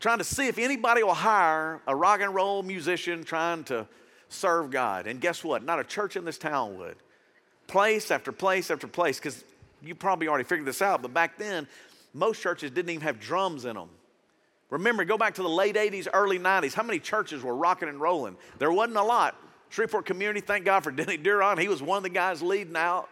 trying 0.00 0.18
to 0.18 0.24
see 0.24 0.48
if 0.48 0.58
anybody 0.58 1.04
will 1.04 1.14
hire 1.14 1.80
a 1.86 1.94
rock 1.94 2.20
and 2.20 2.34
roll 2.34 2.64
musician 2.64 3.22
trying 3.22 3.62
to 3.64 3.86
serve 4.34 4.70
God. 4.70 5.06
And 5.06 5.20
guess 5.20 5.42
what? 5.42 5.64
Not 5.64 5.80
a 5.80 5.84
church 5.84 6.16
in 6.16 6.24
this 6.24 6.38
town 6.38 6.78
would. 6.78 6.96
Place 7.66 8.10
after 8.10 8.32
place 8.32 8.70
after 8.70 8.86
place, 8.86 9.18
because 9.18 9.44
you 9.82 9.94
probably 9.94 10.28
already 10.28 10.44
figured 10.44 10.66
this 10.66 10.82
out, 10.82 11.02
but 11.02 11.14
back 11.14 11.38
then, 11.38 11.66
most 12.12 12.40
churches 12.40 12.70
didn't 12.70 12.90
even 12.90 13.02
have 13.02 13.20
drums 13.20 13.64
in 13.64 13.74
them. 13.74 13.88
Remember, 14.70 15.04
go 15.04 15.18
back 15.18 15.34
to 15.34 15.42
the 15.42 15.48
late 15.48 15.76
80s, 15.76 16.08
early 16.12 16.38
90s. 16.38 16.74
How 16.74 16.82
many 16.82 16.98
churches 16.98 17.42
were 17.42 17.54
rocking 17.54 17.88
and 17.88 18.00
rolling? 18.00 18.36
There 18.58 18.72
wasn't 18.72 18.96
a 18.96 19.02
lot. 19.02 19.36
Shreveport 19.70 20.06
Community, 20.06 20.40
thank 20.40 20.64
God 20.64 20.80
for 20.80 20.90
Denny 20.92 21.18
Duron. 21.18 21.60
He 21.60 21.68
was 21.68 21.82
one 21.82 21.98
of 21.98 22.02
the 22.02 22.08
guys 22.08 22.42
leading 22.42 22.76
out. 22.76 23.08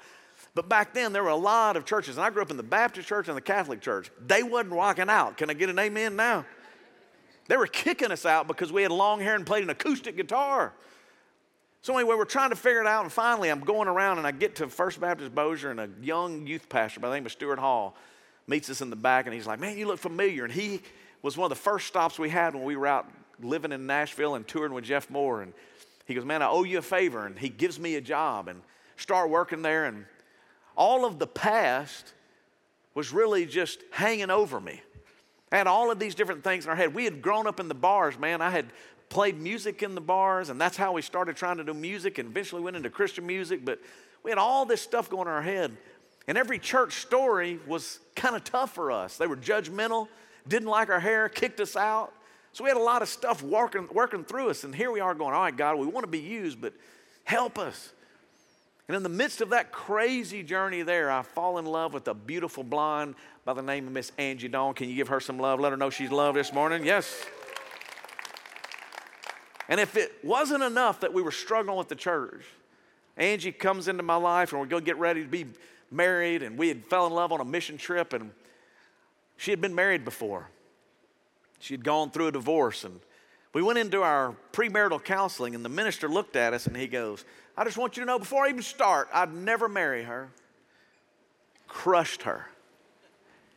But 0.54 0.68
back 0.68 0.92
then, 0.92 1.12
there 1.12 1.22
were 1.22 1.30
a 1.30 1.37
lot 1.37 1.76
of 1.76 1.85
churches. 1.85 2.16
And 2.16 2.24
I 2.24 2.30
grew 2.30 2.42
up 2.42 2.50
in 2.50 2.56
the 2.56 2.62
Baptist 2.62 3.08
church 3.08 3.28
and 3.28 3.37
the 3.37 3.42
Catholic 3.42 3.80
church. 3.80 4.11
They 4.26 4.42
wasn't 4.42 4.74
rocking 4.74 5.08
out. 5.08 5.37
Can 5.37 5.50
I 5.50 5.54
get 5.54 5.70
an 5.70 5.78
amen 5.78 6.16
now? 6.16 6.44
They 7.48 7.56
were 7.56 7.66
kicking 7.66 8.12
us 8.12 8.24
out 8.24 8.46
because 8.46 8.72
we 8.72 8.82
had 8.82 8.92
long 8.92 9.20
hair 9.20 9.35
and 9.35 9.46
played 9.46 9.62
an 9.62 9.70
acoustic 9.70 10.16
guitar. 10.16 10.72
So 11.82 11.96
anyway, 11.96 12.14
we're 12.14 12.24
trying 12.24 12.50
to 12.50 12.56
figure 12.56 12.80
it 12.80 12.86
out. 12.86 13.02
And 13.02 13.12
finally, 13.12 13.50
I'm 13.50 13.60
going 13.60 13.88
around 13.88 14.18
and 14.18 14.26
I 14.26 14.30
get 14.30 14.56
to 14.56 14.68
First 14.68 15.00
Baptist 15.00 15.34
Bossier 15.34 15.72
and 15.72 15.80
a 15.80 15.88
young 16.00 16.46
youth 16.46 16.68
pastor 16.68 17.00
by 17.00 17.08
the 17.08 17.14
name 17.16 17.26
of 17.26 17.32
Stuart 17.32 17.58
Hall 17.58 17.96
meets 18.46 18.70
us 18.70 18.80
in 18.80 18.90
the 18.90 18.96
back 18.96 19.26
and 19.26 19.34
he's 19.34 19.46
like, 19.48 19.58
man, 19.58 19.76
you 19.76 19.86
look 19.86 19.98
familiar. 19.98 20.44
And 20.44 20.52
he 20.52 20.80
was 21.22 21.36
one 21.36 21.50
of 21.50 21.56
the 21.56 21.62
first 21.62 21.88
stops 21.88 22.20
we 22.20 22.28
had 22.28 22.54
when 22.54 22.64
we 22.64 22.76
were 22.76 22.86
out 22.86 23.08
living 23.40 23.72
in 23.72 23.86
Nashville 23.86 24.36
and 24.36 24.46
touring 24.46 24.72
with 24.72 24.84
Jeff 24.84 25.10
Moore. 25.10 25.42
And 25.42 25.52
he 26.06 26.14
goes, 26.14 26.24
Man, 26.24 26.42
I 26.42 26.48
owe 26.48 26.64
you 26.64 26.78
a 26.78 26.82
favor. 26.82 27.26
And 27.26 27.38
he 27.38 27.48
gives 27.48 27.78
me 27.78 27.96
a 27.96 28.00
job 28.00 28.48
and 28.48 28.62
start 28.96 29.30
working 29.30 29.62
there. 29.62 29.86
And 29.86 30.04
all 30.76 31.04
of 31.04 31.18
the 31.18 31.26
past 31.26 32.12
was 32.94 33.12
really 33.12 33.46
just 33.46 33.80
hanging 33.90 34.30
over 34.30 34.60
me. 34.60 34.80
I 35.50 35.56
had 35.58 35.66
all 35.66 35.90
of 35.90 35.98
these 35.98 36.14
different 36.14 36.44
things 36.44 36.64
in 36.64 36.70
our 36.70 36.76
head. 36.76 36.94
We 36.94 37.04
had 37.04 37.20
grown 37.20 37.46
up 37.46 37.60
in 37.60 37.68
the 37.68 37.74
bars, 37.74 38.18
man. 38.18 38.40
I 38.40 38.50
had 38.50 38.66
played 39.12 39.38
music 39.38 39.83
in 39.83 39.94
the 39.94 40.01
bars, 40.01 40.48
and 40.48 40.59
that's 40.59 40.77
how 40.77 40.92
we 40.92 41.03
started 41.03 41.37
trying 41.37 41.59
to 41.59 41.64
do 41.64 41.75
music 41.75 42.16
and 42.16 42.31
eventually 42.31 42.62
went 42.62 42.77
into 42.77 42.88
Christian 42.88 43.27
music. 43.27 43.62
But 43.62 43.79
we 44.22 44.31
had 44.31 44.38
all 44.38 44.64
this 44.64 44.81
stuff 44.81 45.11
going 45.11 45.29
in 45.29 45.35
our 45.35 45.42
head. 45.42 45.77
And 46.27 46.38
every 46.38 46.59
church 46.59 46.94
story 46.94 47.61
was 47.66 48.01
kind 48.16 48.35
of 48.35 48.42
tough 48.42 48.75
for 48.75 48.90
us. 48.90 49.18
They 49.18 49.27
were 49.27 49.37
judgmental, 49.37 50.09
didn't 50.48 50.68
like 50.68 50.88
our 50.88 51.01
hair, 51.01 51.29
kicked 51.29 51.61
us 51.61 51.77
out. 51.77 52.12
So 52.53 52.64
we 52.64 52.70
had 52.70 52.77
a 52.77 52.83
lot 52.83 53.03
of 53.03 53.09
stuff 53.09 53.42
working, 53.42 53.87
working 53.92 54.25
through 54.25 54.48
us. 54.48 54.64
And 54.64 54.75
here 54.75 54.90
we 54.90 55.01
are 55.01 55.14
going, 55.14 55.35
all 55.35 55.42
right, 55.42 55.57
God, 55.57 55.77
we 55.77 55.87
want 55.87 56.05
to 56.05 56.11
be 56.11 56.20
used, 56.20 56.61
but 56.61 56.72
help 57.25 57.59
us. 57.59 57.92
And 58.88 58.96
in 58.96 59.03
the 59.03 59.09
midst 59.09 59.40
of 59.40 59.51
that 59.51 59.72
crazy 59.72 60.42
journey 60.42 60.83
there, 60.83 61.11
I 61.11 61.22
fall 61.22 61.59
in 61.59 61.66
love 61.66 61.92
with 61.92 62.09
a 62.09 62.14
beautiful 62.14 62.64
blonde 62.64 63.14
by 63.44 63.53
the 63.53 63.62
name 63.62 63.87
of 63.87 63.92
Miss 63.92 64.11
Angie 64.16 64.48
Dawn. 64.48 64.75
Can 64.75 64.88
you 64.88 64.96
give 64.96 65.09
her 65.09 65.20
some 65.20 65.38
love? 65.38 65.61
Let 65.61 65.70
her 65.70 65.77
know 65.77 65.90
she's 65.90 66.11
loved 66.11 66.38
this 66.38 66.53
morning. 66.53 66.87
Yes. 66.87 67.27
And 69.68 69.81
if 69.81 69.96
it 69.96 70.12
wasn't 70.22 70.62
enough 70.62 71.01
that 71.01 71.12
we 71.12 71.22
were 71.22 71.31
struggling 71.31 71.77
with 71.79 71.88
the 71.88 71.94
church, 71.94 72.44
Angie 73.16 73.53
comes 73.53 73.88
into 73.88 74.03
my 74.03 74.16
life 74.16 74.53
and 74.53 74.61
we're 74.61 74.66
going 74.66 74.83
to 74.83 74.87
get 74.87 74.98
ready 74.98 75.22
to 75.22 75.29
be 75.29 75.46
married. 75.90 76.42
And 76.42 76.59
we 76.59 76.68
had 76.68 76.85
fell 76.87 77.07
in 77.07 77.12
love 77.12 77.33
on 77.33 77.40
a 77.40 77.44
mission 77.44 77.77
trip 77.77 78.12
and 78.12 78.31
she 79.37 79.51
had 79.51 79.61
been 79.61 79.75
married 79.75 80.05
before. 80.05 80.48
She 81.61 81.75
had 81.75 81.85
gone 81.85 82.11
through 82.11 82.29
a 82.29 82.33
divorce 82.33 82.85
and 82.85 83.01
we 83.53 83.62
went 83.62 83.79
into 83.79 84.03
our 84.03 84.35
premarital 84.53 85.05
counseling 85.05 85.55
and 85.55 85.64
the 85.64 85.68
minister 85.68 86.09
looked 86.09 86.37
at 86.37 86.55
us 86.55 86.66
and 86.66 86.77
he 86.77 86.87
goes, 86.87 87.25
I 87.57 87.64
just 87.64 87.77
want 87.77 87.96
you 87.96 88.03
to 88.03 88.07
know 88.07 88.18
before 88.18 88.46
I 88.46 88.48
even 88.48 88.62
start, 88.62 89.09
I'd 89.12 89.33
never 89.33 89.68
marry 89.68 90.05
her. 90.05 90.31
Crushed 91.68 92.22
her 92.22 92.48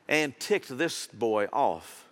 and 0.08 0.38
ticked 0.40 0.78
this 0.78 1.08
boy 1.08 1.48
off. 1.52 2.06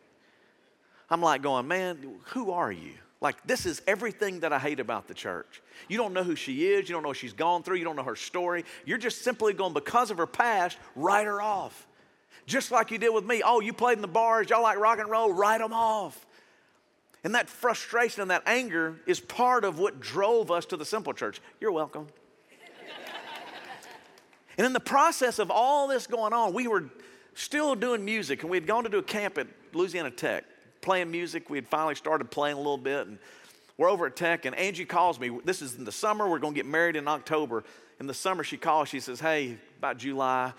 I'm 1.09 1.21
like 1.21 1.41
going, 1.41 1.67
man, 1.67 2.19
who 2.27 2.51
are 2.51 2.71
you? 2.71 2.93
Like, 3.23 3.47
this 3.47 3.65
is 3.65 3.81
everything 3.87 4.41
that 4.41 4.53
I 4.53 4.59
hate 4.59 4.79
about 4.79 5.07
the 5.07 5.15
church. 5.15 5.63
You 5.87 5.97
don't 5.97 6.13
know 6.13 6.23
who 6.23 6.35
she 6.35 6.67
is. 6.67 6.87
You 6.87 6.93
don't 6.93 7.01
know 7.01 7.09
what 7.09 7.17
she's 7.17 7.33
gone 7.33 7.63
through. 7.63 7.77
You 7.77 7.85
don't 7.85 7.95
know 7.95 8.03
her 8.03 8.15
story. 8.15 8.65
You're 8.85 8.99
just 8.99 9.23
simply 9.23 9.53
going, 9.53 9.73
because 9.73 10.11
of 10.11 10.17
her 10.17 10.27
past, 10.27 10.77
write 10.95 11.25
her 11.25 11.41
off 11.41 11.87
just 12.45 12.71
like 12.71 12.91
you 12.91 12.97
did 12.97 13.09
with 13.09 13.25
me. 13.25 13.41
Oh, 13.43 13.59
you 13.59 13.73
played 13.73 13.97
in 13.97 14.01
the 14.01 14.07
bars, 14.07 14.49
y'all 14.49 14.63
like 14.63 14.77
rock 14.77 14.99
and 14.99 15.09
roll, 15.09 15.31
write 15.31 15.59
them 15.59 15.73
off. 15.73 16.25
And 17.23 17.35
that 17.35 17.49
frustration 17.49 18.21
and 18.21 18.31
that 18.31 18.43
anger 18.45 18.99
is 19.05 19.19
part 19.19 19.63
of 19.63 19.79
what 19.79 20.01
drove 20.01 20.51
us 20.51 20.65
to 20.67 20.77
the 20.77 20.85
Simple 20.85 21.13
Church. 21.13 21.41
You're 21.61 21.71
welcome. 21.71 22.07
and 24.57 24.65
in 24.65 24.73
the 24.73 24.81
process 24.81 25.39
of 25.39 25.49
all 25.49 25.87
this 25.87 26.05
going 26.05 26.33
on, 26.33 26.53
we 26.53 26.67
were 26.67 26.85
still 27.33 27.75
doing 27.75 28.03
music, 28.03 28.41
and 28.41 28.51
we 28.51 28.57
had 28.57 28.67
gone 28.67 28.83
to 28.83 28.89
do 28.89 28.97
a 28.97 29.03
camp 29.03 29.37
at 29.37 29.47
Louisiana 29.71 30.11
Tech, 30.11 30.43
playing 30.83 31.09
music. 31.09 31.49
We 31.49 31.57
had 31.57 31.67
finally 31.67 31.95
started 31.95 32.29
playing 32.29 32.55
a 32.55 32.59
little 32.59 32.77
bit, 32.77 33.07
and 33.07 33.17
we're 33.77 33.89
over 33.89 34.05
at 34.05 34.15
Tech, 34.15 34.45
and 34.45 34.55
Angie 34.55 34.85
calls 34.85 35.19
me. 35.19 35.31
This 35.43 35.63
is 35.63 35.75
in 35.75 35.85
the 35.85 35.91
summer. 35.91 36.29
We're 36.29 36.39
going 36.39 36.53
to 36.53 36.59
get 36.59 36.67
married 36.67 36.95
in 36.95 37.07
October. 37.07 37.63
In 37.99 38.05
the 38.05 38.13
summer, 38.13 38.43
she 38.43 38.57
calls. 38.57 38.89
She 38.89 38.99
says, 38.99 39.19
Hey, 39.19 39.57
about 39.79 39.97
July, 39.97 40.53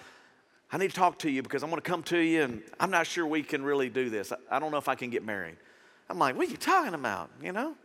I 0.73 0.77
need 0.77 0.91
to 0.91 0.97
talk 0.97 1.21
to 1.21 1.31
you 1.31 1.43
because 1.43 1.63
I'm 1.63 1.71
going 1.71 1.81
to 1.81 1.89
come 1.89 2.03
to 2.05 2.19
you 2.19 2.43
and 2.43 2.63
I'm 2.81 2.91
not 2.91 3.07
sure 3.07 3.25
we 3.25 3.45
can 3.45 3.63
really 3.63 3.89
do 3.89 4.11
this. 4.11 4.33
I 4.51 4.59
don't 4.59 4.73
know 4.73 4.79
if 4.79 4.89
I 4.89 4.97
can 4.97 5.09
get 5.09 5.25
married. 5.25 5.57
I'm 6.11 6.19
like, 6.19 6.37
what 6.37 6.49
are 6.49 6.51
you 6.51 6.57
talking 6.57 6.95
about? 6.95 7.31
You 7.41 7.53
know? 7.53 7.77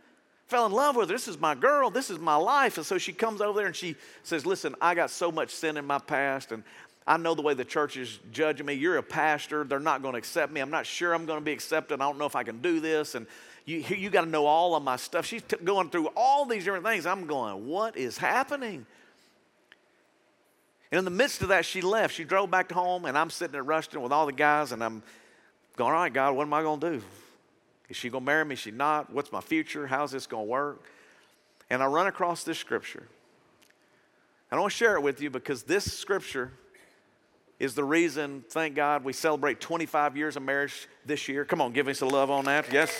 Fell 0.48 0.66
in 0.66 0.72
love 0.72 0.96
with 0.96 1.08
her. 1.08 1.14
This 1.14 1.28
is 1.28 1.38
my 1.38 1.54
girl. 1.54 1.90
This 1.90 2.10
is 2.10 2.18
my 2.18 2.34
life. 2.34 2.76
And 2.78 2.84
so 2.84 2.98
she 2.98 3.12
comes 3.12 3.40
over 3.40 3.56
there 3.56 3.68
and 3.68 3.76
she 3.76 3.94
says, 4.24 4.44
Listen, 4.44 4.74
I 4.80 4.96
got 4.96 5.10
so 5.10 5.30
much 5.30 5.50
sin 5.50 5.76
in 5.76 5.86
my 5.86 5.98
past 5.98 6.50
and 6.50 6.64
I 7.06 7.16
know 7.16 7.34
the 7.34 7.42
way 7.42 7.54
the 7.54 7.64
church 7.64 7.96
is 7.96 8.18
judging 8.30 8.66
me. 8.66 8.74
You're 8.74 8.98
a 8.98 9.02
pastor. 9.02 9.64
They're 9.64 9.80
not 9.80 10.02
going 10.02 10.12
to 10.12 10.18
accept 10.18 10.52
me. 10.52 10.60
I'm 10.60 10.70
not 10.70 10.86
sure 10.86 11.14
I'm 11.14 11.26
going 11.26 11.38
to 11.38 11.44
be 11.44 11.52
accepted. 11.52 12.00
I 12.00 12.04
don't 12.04 12.18
know 12.18 12.26
if 12.26 12.36
I 12.36 12.44
can 12.44 12.60
do 12.60 12.80
this. 12.80 13.14
And 13.14 13.26
you, 13.64 13.78
you 13.78 14.10
got 14.10 14.22
to 14.22 14.30
know 14.30 14.46
all 14.46 14.74
of 14.74 14.82
my 14.82 14.96
stuff. 14.96 15.26
She's 15.26 15.42
t- 15.42 15.56
going 15.64 15.90
through 15.90 16.08
all 16.16 16.44
these 16.44 16.64
different 16.64 16.84
things. 16.84 17.06
I'm 17.06 17.26
going, 17.26 17.66
What 17.66 17.96
is 17.96 18.18
happening? 18.18 18.86
And 20.92 20.98
in 20.98 21.04
the 21.04 21.10
midst 21.10 21.40
of 21.42 21.48
that, 21.48 21.64
she 21.64 21.80
left. 21.80 22.14
She 22.14 22.24
drove 22.24 22.50
back 22.50 22.70
home, 22.70 23.04
and 23.04 23.16
I'm 23.16 23.30
sitting 23.30 23.54
at 23.56 23.64
Ruston 23.64 24.02
with 24.02 24.12
all 24.12 24.26
the 24.26 24.32
guys, 24.32 24.72
and 24.72 24.82
I'm 24.82 25.02
going, 25.76 25.92
All 25.92 26.00
right, 26.00 26.12
God, 26.12 26.34
what 26.34 26.42
am 26.42 26.52
I 26.52 26.62
going 26.62 26.80
to 26.80 26.90
do? 26.90 27.02
Is 27.88 27.96
she 27.96 28.08
going 28.08 28.22
to 28.22 28.26
marry 28.26 28.44
me? 28.44 28.52
Is 28.54 28.60
she 28.60 28.70
not? 28.70 29.12
What's 29.12 29.32
my 29.32 29.40
future? 29.40 29.86
How's 29.86 30.12
this 30.12 30.26
going 30.26 30.46
to 30.46 30.50
work? 30.50 30.84
And 31.70 31.82
I 31.82 31.86
run 31.86 32.06
across 32.06 32.44
this 32.44 32.58
scripture. 32.58 33.06
I 34.50 34.56
don't 34.56 34.62
want 34.62 34.72
to 34.72 34.76
share 34.76 34.96
it 34.96 35.02
with 35.02 35.20
you 35.20 35.30
because 35.30 35.62
this 35.62 35.92
scripture 35.92 36.52
is 37.60 37.74
the 37.74 37.84
reason, 37.84 38.42
thank 38.48 38.74
God, 38.74 39.04
we 39.04 39.12
celebrate 39.12 39.60
25 39.60 40.16
years 40.16 40.34
of 40.34 40.42
marriage 40.42 40.88
this 41.04 41.28
year. 41.28 41.44
Come 41.44 41.60
on, 41.60 41.72
give 41.72 41.86
me 41.86 41.92
some 41.92 42.08
love 42.08 42.30
on 42.30 42.46
that. 42.46 42.72
Yes. 42.72 42.90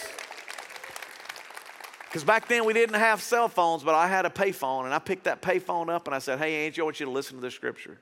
Because 2.04 2.24
back 2.24 2.46
then 2.46 2.66
we 2.66 2.74
didn't 2.74 2.96
have 2.96 3.22
cell 3.22 3.48
phones, 3.48 3.82
but 3.82 3.94
I 3.94 4.06
had 4.06 4.26
a 4.26 4.30
payphone, 4.30 4.84
and 4.84 4.92
I 4.92 4.98
picked 4.98 5.24
that 5.24 5.40
payphone 5.40 5.88
up 5.88 6.06
and 6.06 6.14
I 6.14 6.18
said, 6.18 6.38
Hey, 6.38 6.66
Angie, 6.66 6.82
I 6.82 6.84
want 6.84 7.00
you 7.00 7.06
to 7.06 7.12
listen 7.12 7.36
to 7.36 7.42
this 7.42 7.54
scripture. 7.54 7.98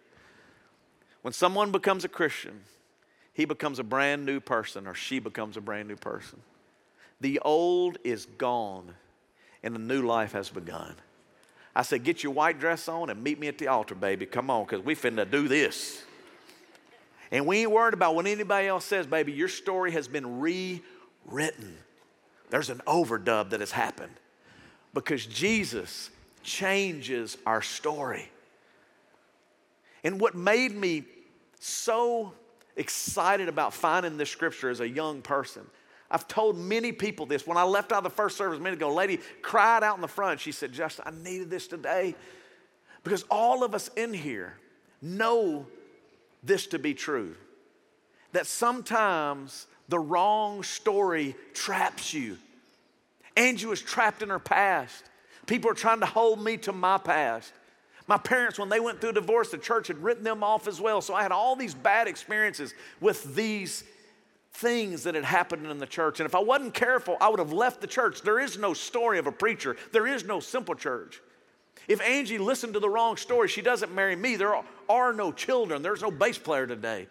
When 1.23 1.33
someone 1.33 1.71
becomes 1.71 2.05
a 2.05 2.09
Christian, 2.09 2.61
he 3.33 3.44
becomes 3.44 3.79
a 3.79 3.85
brand 3.85 4.27
new 4.27 4.40
person, 4.40 4.88
or 4.88 4.94
she 4.94 5.21
becomes 5.21 5.57
a 5.57 5.61
brand 5.61 5.87
new 5.87 5.97
person. 5.97 6.40
The 7.21 7.38
old 7.40 7.99
is 8.03 8.27
gone, 8.27 8.94
and 9.62 9.77
a 9.77 9.79
new 9.79 10.03
life 10.03 10.33
has 10.33 10.49
begun. 10.49 10.97
I 11.77 11.83
said, 11.83 12.03
Get 12.03 12.25
your 12.25 12.33
white 12.33 12.59
dress 12.59 12.88
on 12.88 13.11
and 13.11 13.23
meet 13.23 13.38
me 13.38 13.47
at 13.47 13.59
the 13.59 13.68
altar, 13.68 13.94
baby. 13.94 14.27
Come 14.27 14.51
on, 14.51 14.64
because 14.64 14.85
we 14.85 14.97
finna 14.97 15.31
do 15.31 15.47
this. 15.47 16.03
And 17.31 17.47
we 17.47 17.59
ain't 17.59 17.71
worried 17.71 17.95
about 17.95 18.14
what 18.14 18.27
anybody 18.27 18.69
else 18.69 18.85
says, 18.85 19.07
baby. 19.07 19.33
Your 19.33 19.49
story 19.49 19.93
has 19.93 20.09
been 20.09 20.41
rewritten. 20.41 21.77
There's 22.51 22.71
an 22.71 22.81
overdub 22.87 23.51
that 23.51 23.61
has 23.61 23.71
happened 23.71 24.14
because 24.95 25.27
Jesus 25.27 26.11
changes 26.43 27.37
our 27.45 27.61
story. 27.61 28.31
And 30.03 30.21
what 30.21 30.35
made 30.35 30.75
me 30.75 31.05
so 31.61 32.33
excited 32.77 33.49
about 33.49 33.75
finding 33.75 34.17
this 34.17 34.31
scripture 34.31 34.71
as 34.71 34.81
a 34.81 34.88
young 34.88 35.21
person, 35.21 35.67
I've 36.11 36.27
told 36.27 36.57
many 36.57 36.93
people 36.93 37.27
this. 37.27 37.47
When 37.47 37.59
I 37.59 37.64
left 37.64 37.93
out 37.93 37.99
of 37.99 38.05
the 38.05 38.11
first 38.11 38.38
service 38.38 38.59
a 38.59 38.62
minute 38.62 38.77
ago, 38.77 38.91
a 38.91 38.95
lady 38.95 39.19
cried 39.43 39.83
out 39.83 39.97
in 39.97 40.01
the 40.01 40.09
front. 40.09 40.41
She 40.41 40.53
said, 40.53 40.73
Justin, 40.73 41.05
I 41.07 41.11
needed 41.11 41.51
this 41.51 41.67
today. 41.67 42.14
Because 43.05 43.25
all 43.31 43.62
of 43.62 43.75
us 43.75 43.88
in 43.97 44.14
here 44.14 44.57
know 45.03 45.67
this 46.42 46.66
to 46.68 46.79
be 46.79 46.94
true. 46.94 47.35
That 48.33 48.46
sometimes 48.46 49.66
the 49.88 49.98
wrong 49.98 50.62
story 50.62 51.35
traps 51.55 52.12
you. 52.12 52.37
Angie 53.37 53.66
was 53.66 53.81
trapped 53.81 54.22
in 54.22 54.29
her 54.29 54.38
past. 54.38 55.05
People 55.46 55.70
are 55.70 55.74
trying 55.74 56.01
to 56.01 56.07
hold 56.07 56.42
me 56.42 56.57
to 56.59 56.72
my 56.72 56.98
past. 56.98 57.53
My 58.07 58.18
parents, 58.18 58.59
when 58.59 58.68
they 58.68 58.81
went 58.81 59.01
through 59.01 59.12
divorce, 59.12 59.51
the 59.51 59.59
church 59.59 59.88
had 59.88 60.03
written 60.03 60.24
them 60.24 60.42
off 60.42 60.66
as 60.66 60.81
well. 60.81 61.01
So 61.01 61.14
I 61.14 61.22
had 61.22 61.33
all 61.33 61.57
these 61.57 61.74
bad 61.74 62.09
experiences 62.09 62.74
with 63.01 63.35
these 63.35 63.85
things 64.55 65.05
that 65.05 65.14
had 65.14 65.24
happened 65.24 65.66
in 65.66 65.79
the 65.79 65.87
church. 65.87 66.18
And 66.18 66.27
if 66.27 66.35
I 66.35 66.40
wasn't 66.40 66.74
careful, 66.74 67.16
I 67.20 67.29
would 67.29 67.38
have 67.38 67.53
left 67.53 67.81
the 67.81 67.87
church. 67.87 68.22
There 68.22 68.40
is 68.40 68.59
no 68.59 68.74
story 68.74 69.18
of 69.18 69.27
a 69.27 69.33
preacher, 69.33 69.77
there 69.92 70.07
is 70.07 70.24
no 70.24 70.40
simple 70.40 70.74
church. 70.74 71.20
If 71.87 72.01
Angie 72.01 72.38
listened 72.38 72.75
to 72.75 72.81
the 72.81 72.88
wrong 72.88 73.17
story, 73.17 73.49
she 73.49 73.62
doesn't 73.62 73.95
marry 73.95 74.17
me. 74.17 74.37
There 74.37 74.55
are 74.88 75.12
no 75.12 75.33
children. 75.33 75.83
There's 75.83 76.03
no 76.03 76.11
bass 76.11 76.38
player 76.38 76.67
today. 76.67 77.07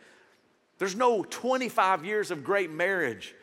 There's 0.77 0.95
no 0.95 1.23
25 1.23 2.05
years 2.05 2.31
of 2.31 2.43
great 2.43 2.69
marriage. 2.69 3.33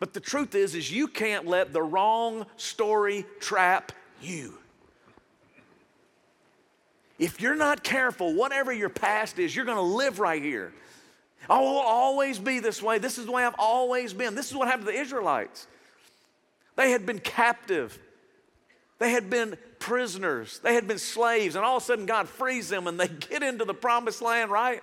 But 0.00 0.14
the 0.14 0.20
truth 0.20 0.54
is 0.54 0.74
is 0.74 0.90
you 0.90 1.08
can't 1.08 1.46
let 1.46 1.72
the 1.72 1.82
wrong 1.82 2.46
story 2.56 3.26
trap 3.40 3.92
you. 4.20 4.58
If 7.18 7.40
you're 7.40 7.56
not 7.56 7.82
careful, 7.82 8.34
whatever 8.34 8.72
your 8.72 8.88
past 8.88 9.38
is, 9.38 9.54
you're 9.54 9.64
going 9.64 9.76
to 9.76 9.82
live 9.82 10.20
right 10.20 10.42
here. 10.42 10.72
I 11.50 11.58
will 11.60 11.78
always 11.78 12.38
be 12.38 12.60
this 12.60 12.82
way. 12.82 12.98
This 12.98 13.18
is 13.18 13.26
the 13.26 13.32
way 13.32 13.44
I've 13.44 13.54
always 13.58 14.12
been. 14.12 14.34
This 14.34 14.50
is 14.50 14.56
what 14.56 14.68
happened 14.68 14.86
to 14.86 14.92
the 14.92 14.98
Israelites. 14.98 15.66
They 16.76 16.90
had 16.90 17.06
been 17.06 17.18
captive. 17.18 17.98
They 18.98 19.10
had 19.10 19.30
been 19.30 19.56
prisoners. 19.78 20.58
They 20.62 20.74
had 20.74 20.88
been 20.88 20.98
slaves, 20.98 21.54
and 21.54 21.64
all 21.64 21.76
of 21.76 21.82
a 21.82 21.86
sudden 21.86 22.06
God 22.06 22.28
frees 22.28 22.68
them 22.68 22.86
and 22.86 22.98
they 22.98 23.08
get 23.30 23.42
into 23.42 23.64
the 23.64 23.74
promised 23.74 24.22
land, 24.22 24.50
right? 24.50 24.82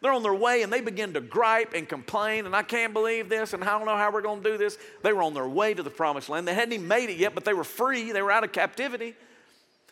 They're 0.00 0.12
on 0.12 0.22
their 0.22 0.34
way 0.34 0.62
and 0.62 0.72
they 0.72 0.80
begin 0.80 1.14
to 1.14 1.20
gripe 1.20 1.72
and 1.74 1.88
complain, 1.88 2.46
and 2.46 2.54
I 2.54 2.62
can't 2.62 2.92
believe 2.92 3.28
this, 3.28 3.54
and 3.54 3.64
I 3.64 3.76
don't 3.78 3.86
know 3.86 3.96
how 3.96 4.12
we're 4.12 4.22
going 4.22 4.42
to 4.42 4.50
do 4.50 4.58
this. 4.58 4.78
They 5.02 5.12
were 5.12 5.22
on 5.22 5.34
their 5.34 5.48
way 5.48 5.74
to 5.74 5.82
the 5.82 5.90
promised 5.90 6.28
land. 6.28 6.46
They 6.46 6.54
hadn't 6.54 6.72
even 6.74 6.88
made 6.88 7.10
it 7.10 7.16
yet, 7.16 7.34
but 7.34 7.44
they 7.44 7.54
were 7.54 7.64
free. 7.64 8.12
They 8.12 8.22
were 8.22 8.30
out 8.30 8.44
of 8.44 8.52
captivity. 8.52 9.14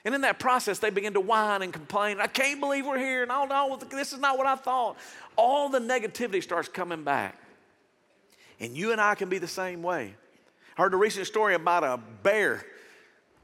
And 0.04 0.14
in 0.14 0.20
that 0.20 0.38
process, 0.38 0.78
they 0.78 0.90
begin 0.90 1.14
to 1.14 1.20
whine 1.20 1.62
and 1.62 1.72
complain. 1.72 2.20
I 2.20 2.26
can't 2.26 2.60
believe 2.60 2.84
we're 2.84 2.98
here, 2.98 3.22
and 3.22 3.32
I 3.32 3.46
don't 3.46 3.48
know, 3.48 3.88
this 3.90 4.12
is 4.12 4.20
not 4.20 4.36
what 4.36 4.46
I 4.46 4.54
thought. 4.54 4.98
All 5.36 5.70
the 5.70 5.78
negativity 5.78 6.42
starts 6.42 6.68
coming 6.68 7.04
back. 7.04 7.40
And 8.60 8.76
you 8.76 8.92
and 8.92 9.00
I 9.00 9.14
can 9.14 9.30
be 9.30 9.38
the 9.38 9.48
same 9.48 9.82
way. 9.82 10.14
I 10.76 10.82
heard 10.82 10.92
a 10.92 10.98
recent 10.98 11.26
story 11.26 11.54
about 11.54 11.84
a 11.84 11.98
bear 12.22 12.64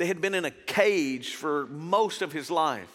that 0.01 0.07
had 0.07 0.23
been 0.23 0.35
in 0.35 0.47
a 0.47 0.51
cage 0.51 1.35
for 1.35 1.67
most 1.67 2.23
of 2.23 2.33
his 2.33 2.51
life. 2.51 2.89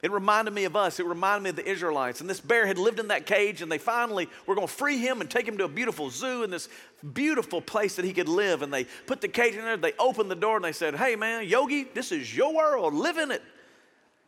It 0.00 0.12
reminded 0.12 0.54
me 0.54 0.62
of 0.62 0.76
us. 0.76 1.00
It 1.00 1.06
reminded 1.06 1.42
me 1.42 1.50
of 1.50 1.56
the 1.56 1.68
Israelites. 1.68 2.20
And 2.20 2.30
this 2.30 2.40
bear 2.40 2.68
had 2.68 2.78
lived 2.78 3.00
in 3.00 3.08
that 3.08 3.26
cage, 3.26 3.62
and 3.62 3.72
they 3.72 3.78
finally 3.78 4.28
were 4.46 4.54
going 4.54 4.68
to 4.68 4.72
free 4.72 4.98
him 4.98 5.20
and 5.20 5.28
take 5.28 5.48
him 5.48 5.58
to 5.58 5.64
a 5.64 5.68
beautiful 5.68 6.10
zoo 6.10 6.44
in 6.44 6.50
this 6.50 6.68
beautiful 7.14 7.60
place 7.60 7.96
that 7.96 8.04
he 8.04 8.12
could 8.12 8.28
live. 8.28 8.62
And 8.62 8.72
they 8.72 8.84
put 8.84 9.20
the 9.22 9.26
cage 9.26 9.54
in 9.54 9.62
there, 9.62 9.76
they 9.76 9.94
opened 9.98 10.30
the 10.30 10.36
door, 10.36 10.54
and 10.54 10.64
they 10.64 10.70
said, 10.70 10.94
Hey, 10.94 11.16
man, 11.16 11.48
Yogi, 11.48 11.82
this 11.82 12.12
is 12.12 12.36
your 12.36 12.54
world. 12.54 12.94
Live 12.94 13.18
in 13.18 13.32
it. 13.32 13.42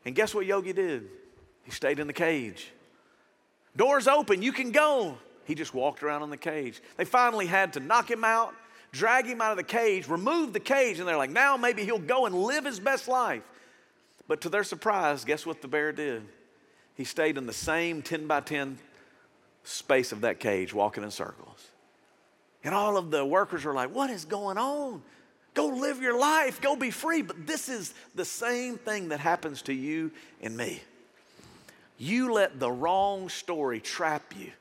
And 0.05 0.12
guess 0.12 0.35
what 0.35 0.44
Yogi 0.44 0.72
did? 0.72 1.07
He 1.62 1.70
stayed 1.70 2.01
in 2.01 2.09
the 2.09 2.12
cage. 2.12 2.72
Doors 3.77 4.09
open, 4.09 4.42
you 4.42 4.51
can 4.51 4.72
go. 4.72 5.18
He 5.44 5.55
just 5.55 5.72
walked 5.72 6.03
around 6.03 6.25
in 6.25 6.31
the 6.31 6.37
cage. 6.37 6.83
They 6.96 7.05
finally 7.05 7.46
had 7.46 7.75
to 7.75 7.81
knock 7.81 8.11
him 8.11 8.25
out, 8.25 8.55
drag 8.97 9.27
him 9.27 9.41
out 9.41 9.51
of 9.51 9.57
the 9.57 9.63
cage, 9.63 10.09
remove 10.09 10.53
the 10.53 10.61
cage, 10.61 10.99
and 10.99 11.07
they're 11.07 11.17
like, 11.17 11.31
Now 11.31 11.57
maybe 11.57 11.85
he'll 11.85 11.99
go 11.99 12.27
and 12.27 12.35
live 12.35 12.65
his 12.65 12.81
best 12.81 13.09
life. 13.09 13.43
But 14.29 14.41
to 14.43 14.49
their 14.49 14.65
surprise, 14.65 15.25
guess 15.25 15.47
what 15.47 15.63
the 15.63 15.69
bear 15.69 15.93
did? 15.93 16.23
He 16.97 17.05
stayed 17.05 17.39
in 17.39 17.47
the 17.47 17.53
same 17.53 18.03
10 18.03 18.27
by 18.27 18.41
10 18.41 18.79
space 19.65 20.13
of 20.13 20.23
that 20.23 20.41
cage, 20.41 20.73
walking 20.73 21.05
in 21.05 21.11
circles. 21.11 21.69
And 22.65 22.75
all 22.75 22.97
of 22.97 23.11
the 23.11 23.25
workers 23.25 23.65
were 23.65 23.75
like, 23.75 23.95
What 23.95 24.11
is 24.11 24.25
going 24.25 24.59
on? 24.59 25.03
Go 25.55 25.69
live 25.69 26.03
your 26.03 26.19
life, 26.19 26.61
go 26.61 26.77
be 26.77 26.91
free. 26.91 27.23
But 27.23 27.47
this 27.47 27.69
is 27.69 27.95
the 28.15 28.25
same 28.25 28.77
thing 28.77 29.09
that 29.09 29.21
happens 29.21 29.63
to 29.63 29.73
you 29.73 30.11
and 30.43 30.57
me. 30.57 30.83
You 31.99 32.33
let 32.33 32.61
the 32.61 32.71
wrong 32.71 33.31
story 33.31 33.81
trap 33.81 34.35
you. 34.39 34.53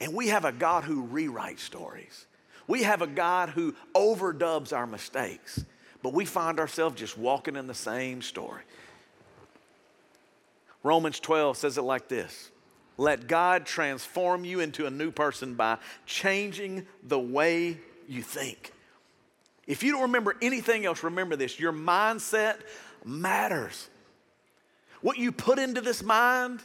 And 0.00 0.12
we 0.12 0.28
have 0.28 0.44
a 0.44 0.52
God 0.52 0.84
who 0.84 1.06
rewrites 1.06 1.60
stories. 1.60 2.26
We 2.66 2.82
have 2.84 3.02
a 3.02 3.06
God 3.06 3.50
who 3.50 3.74
overdubs 3.94 4.72
our 4.72 4.86
mistakes, 4.86 5.64
but 6.02 6.12
we 6.12 6.24
find 6.24 6.58
ourselves 6.58 6.96
just 6.96 7.18
walking 7.18 7.56
in 7.56 7.66
the 7.66 7.74
same 7.74 8.22
story. 8.22 8.62
Romans 10.82 11.18
12 11.18 11.56
says 11.56 11.78
it 11.78 11.82
like 11.82 12.08
this 12.08 12.50
Let 12.96 13.26
God 13.26 13.66
transform 13.66 14.44
you 14.44 14.60
into 14.60 14.86
a 14.86 14.90
new 14.90 15.10
person 15.10 15.54
by 15.54 15.78
changing 16.06 16.86
the 17.02 17.18
way 17.18 17.78
you 18.08 18.22
think. 18.22 18.72
If 19.66 19.82
you 19.82 19.92
don't 19.92 20.02
remember 20.02 20.36
anything 20.42 20.84
else, 20.84 21.02
remember 21.02 21.36
this 21.36 21.58
your 21.58 21.72
mindset 21.72 22.56
matters. 23.04 23.88
What 25.00 25.18
you 25.18 25.32
put 25.32 25.58
into 25.58 25.80
this 25.80 26.02
mind 26.02 26.60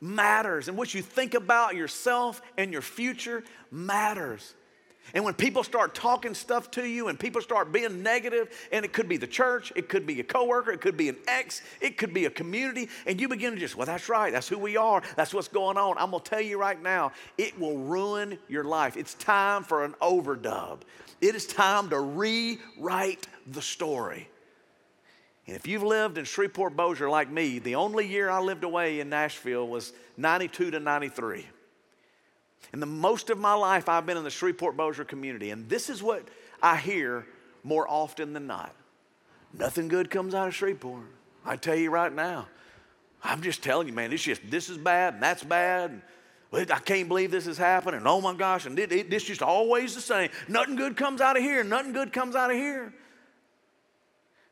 matters, 0.00 0.68
and 0.68 0.76
what 0.76 0.94
you 0.94 1.02
think 1.02 1.34
about 1.34 1.74
yourself 1.74 2.40
and 2.56 2.72
your 2.72 2.82
future 2.82 3.42
matters. 3.70 4.54
And 5.14 5.24
when 5.24 5.34
people 5.34 5.64
start 5.64 5.94
talking 5.94 6.34
stuff 6.34 6.70
to 6.72 6.86
you 6.86 7.08
and 7.08 7.18
people 7.18 7.40
start 7.40 7.72
being 7.72 8.02
negative, 8.02 8.50
and 8.70 8.84
it 8.84 8.92
could 8.92 9.08
be 9.08 9.16
the 9.16 9.26
church, 9.26 9.72
it 9.74 9.88
could 9.88 10.06
be 10.06 10.20
a 10.20 10.24
coworker, 10.24 10.70
it 10.70 10.80
could 10.80 10.96
be 10.96 11.08
an 11.08 11.16
ex, 11.26 11.62
it 11.80 11.98
could 11.98 12.14
be 12.14 12.26
a 12.26 12.30
community, 12.30 12.88
and 13.06 13.20
you 13.20 13.28
begin 13.28 13.54
to 13.54 13.58
just, 13.58 13.76
well, 13.76 13.86
that's 13.86 14.08
right, 14.08 14.32
that's 14.32 14.48
who 14.48 14.58
we 14.58 14.76
are, 14.76 15.02
that's 15.16 15.34
what's 15.34 15.48
going 15.48 15.76
on. 15.76 15.96
I'm 15.98 16.12
gonna 16.12 16.22
tell 16.22 16.40
you 16.40 16.58
right 16.58 16.80
now, 16.80 17.12
it 17.38 17.58
will 17.58 17.78
ruin 17.78 18.38
your 18.48 18.64
life. 18.64 18.96
It's 18.96 19.14
time 19.14 19.64
for 19.64 19.84
an 19.84 19.94
overdub. 20.00 20.82
It 21.20 21.34
is 21.34 21.46
time 21.46 21.90
to 21.90 22.00
rewrite 22.00 23.26
the 23.46 23.62
story. 23.62 24.28
And 25.46 25.56
if 25.56 25.66
you've 25.66 25.82
lived 25.82 26.18
in 26.18 26.24
Shreveport 26.24 26.76
Bossier 26.76 27.10
like 27.10 27.28
me, 27.28 27.58
the 27.58 27.74
only 27.74 28.06
year 28.06 28.30
I 28.30 28.40
lived 28.40 28.62
away 28.62 29.00
in 29.00 29.08
Nashville 29.08 29.66
was 29.66 29.92
92 30.16 30.70
to 30.70 30.80
93. 30.80 31.46
And 32.72 32.80
the 32.80 32.86
most 32.86 33.30
of 33.30 33.38
my 33.38 33.54
life, 33.54 33.88
I've 33.88 34.06
been 34.06 34.16
in 34.16 34.24
the 34.24 34.30
Shreveport 34.30 34.76
Bossier 34.76 35.04
community. 35.04 35.50
And 35.50 35.68
this 35.68 35.90
is 35.90 36.02
what 36.02 36.28
I 36.62 36.76
hear 36.76 37.26
more 37.64 37.88
often 37.88 38.32
than 38.32 38.46
not 38.46 38.74
nothing 39.52 39.88
good 39.88 40.10
comes 40.10 40.34
out 40.34 40.48
of 40.48 40.54
Shreveport. 40.54 41.02
I 41.44 41.56
tell 41.56 41.74
you 41.74 41.90
right 41.90 42.12
now. 42.12 42.48
I'm 43.22 43.42
just 43.42 43.62
telling 43.62 43.86
you, 43.86 43.92
man, 43.92 44.12
it's 44.12 44.22
just 44.22 44.42
this 44.50 44.70
is 44.70 44.78
bad 44.78 45.14
and 45.14 45.22
that's 45.22 45.44
bad. 45.44 45.90
And 46.52 46.72
I 46.72 46.78
can't 46.78 47.06
believe 47.06 47.30
this 47.30 47.46
is 47.46 47.58
happening. 47.58 48.02
Oh 48.04 48.20
my 48.20 48.34
gosh, 48.34 48.66
and 48.66 48.78
it, 48.78 48.90
it, 48.90 49.12
it's 49.12 49.24
just 49.24 49.42
always 49.42 49.94
the 49.94 50.00
same. 50.00 50.30
Nothing 50.48 50.74
good 50.74 50.96
comes 50.96 51.20
out 51.20 51.36
of 51.36 51.42
here. 51.42 51.62
Nothing 51.62 51.92
good 51.92 52.12
comes 52.12 52.34
out 52.34 52.50
of 52.50 52.56
here. 52.56 52.92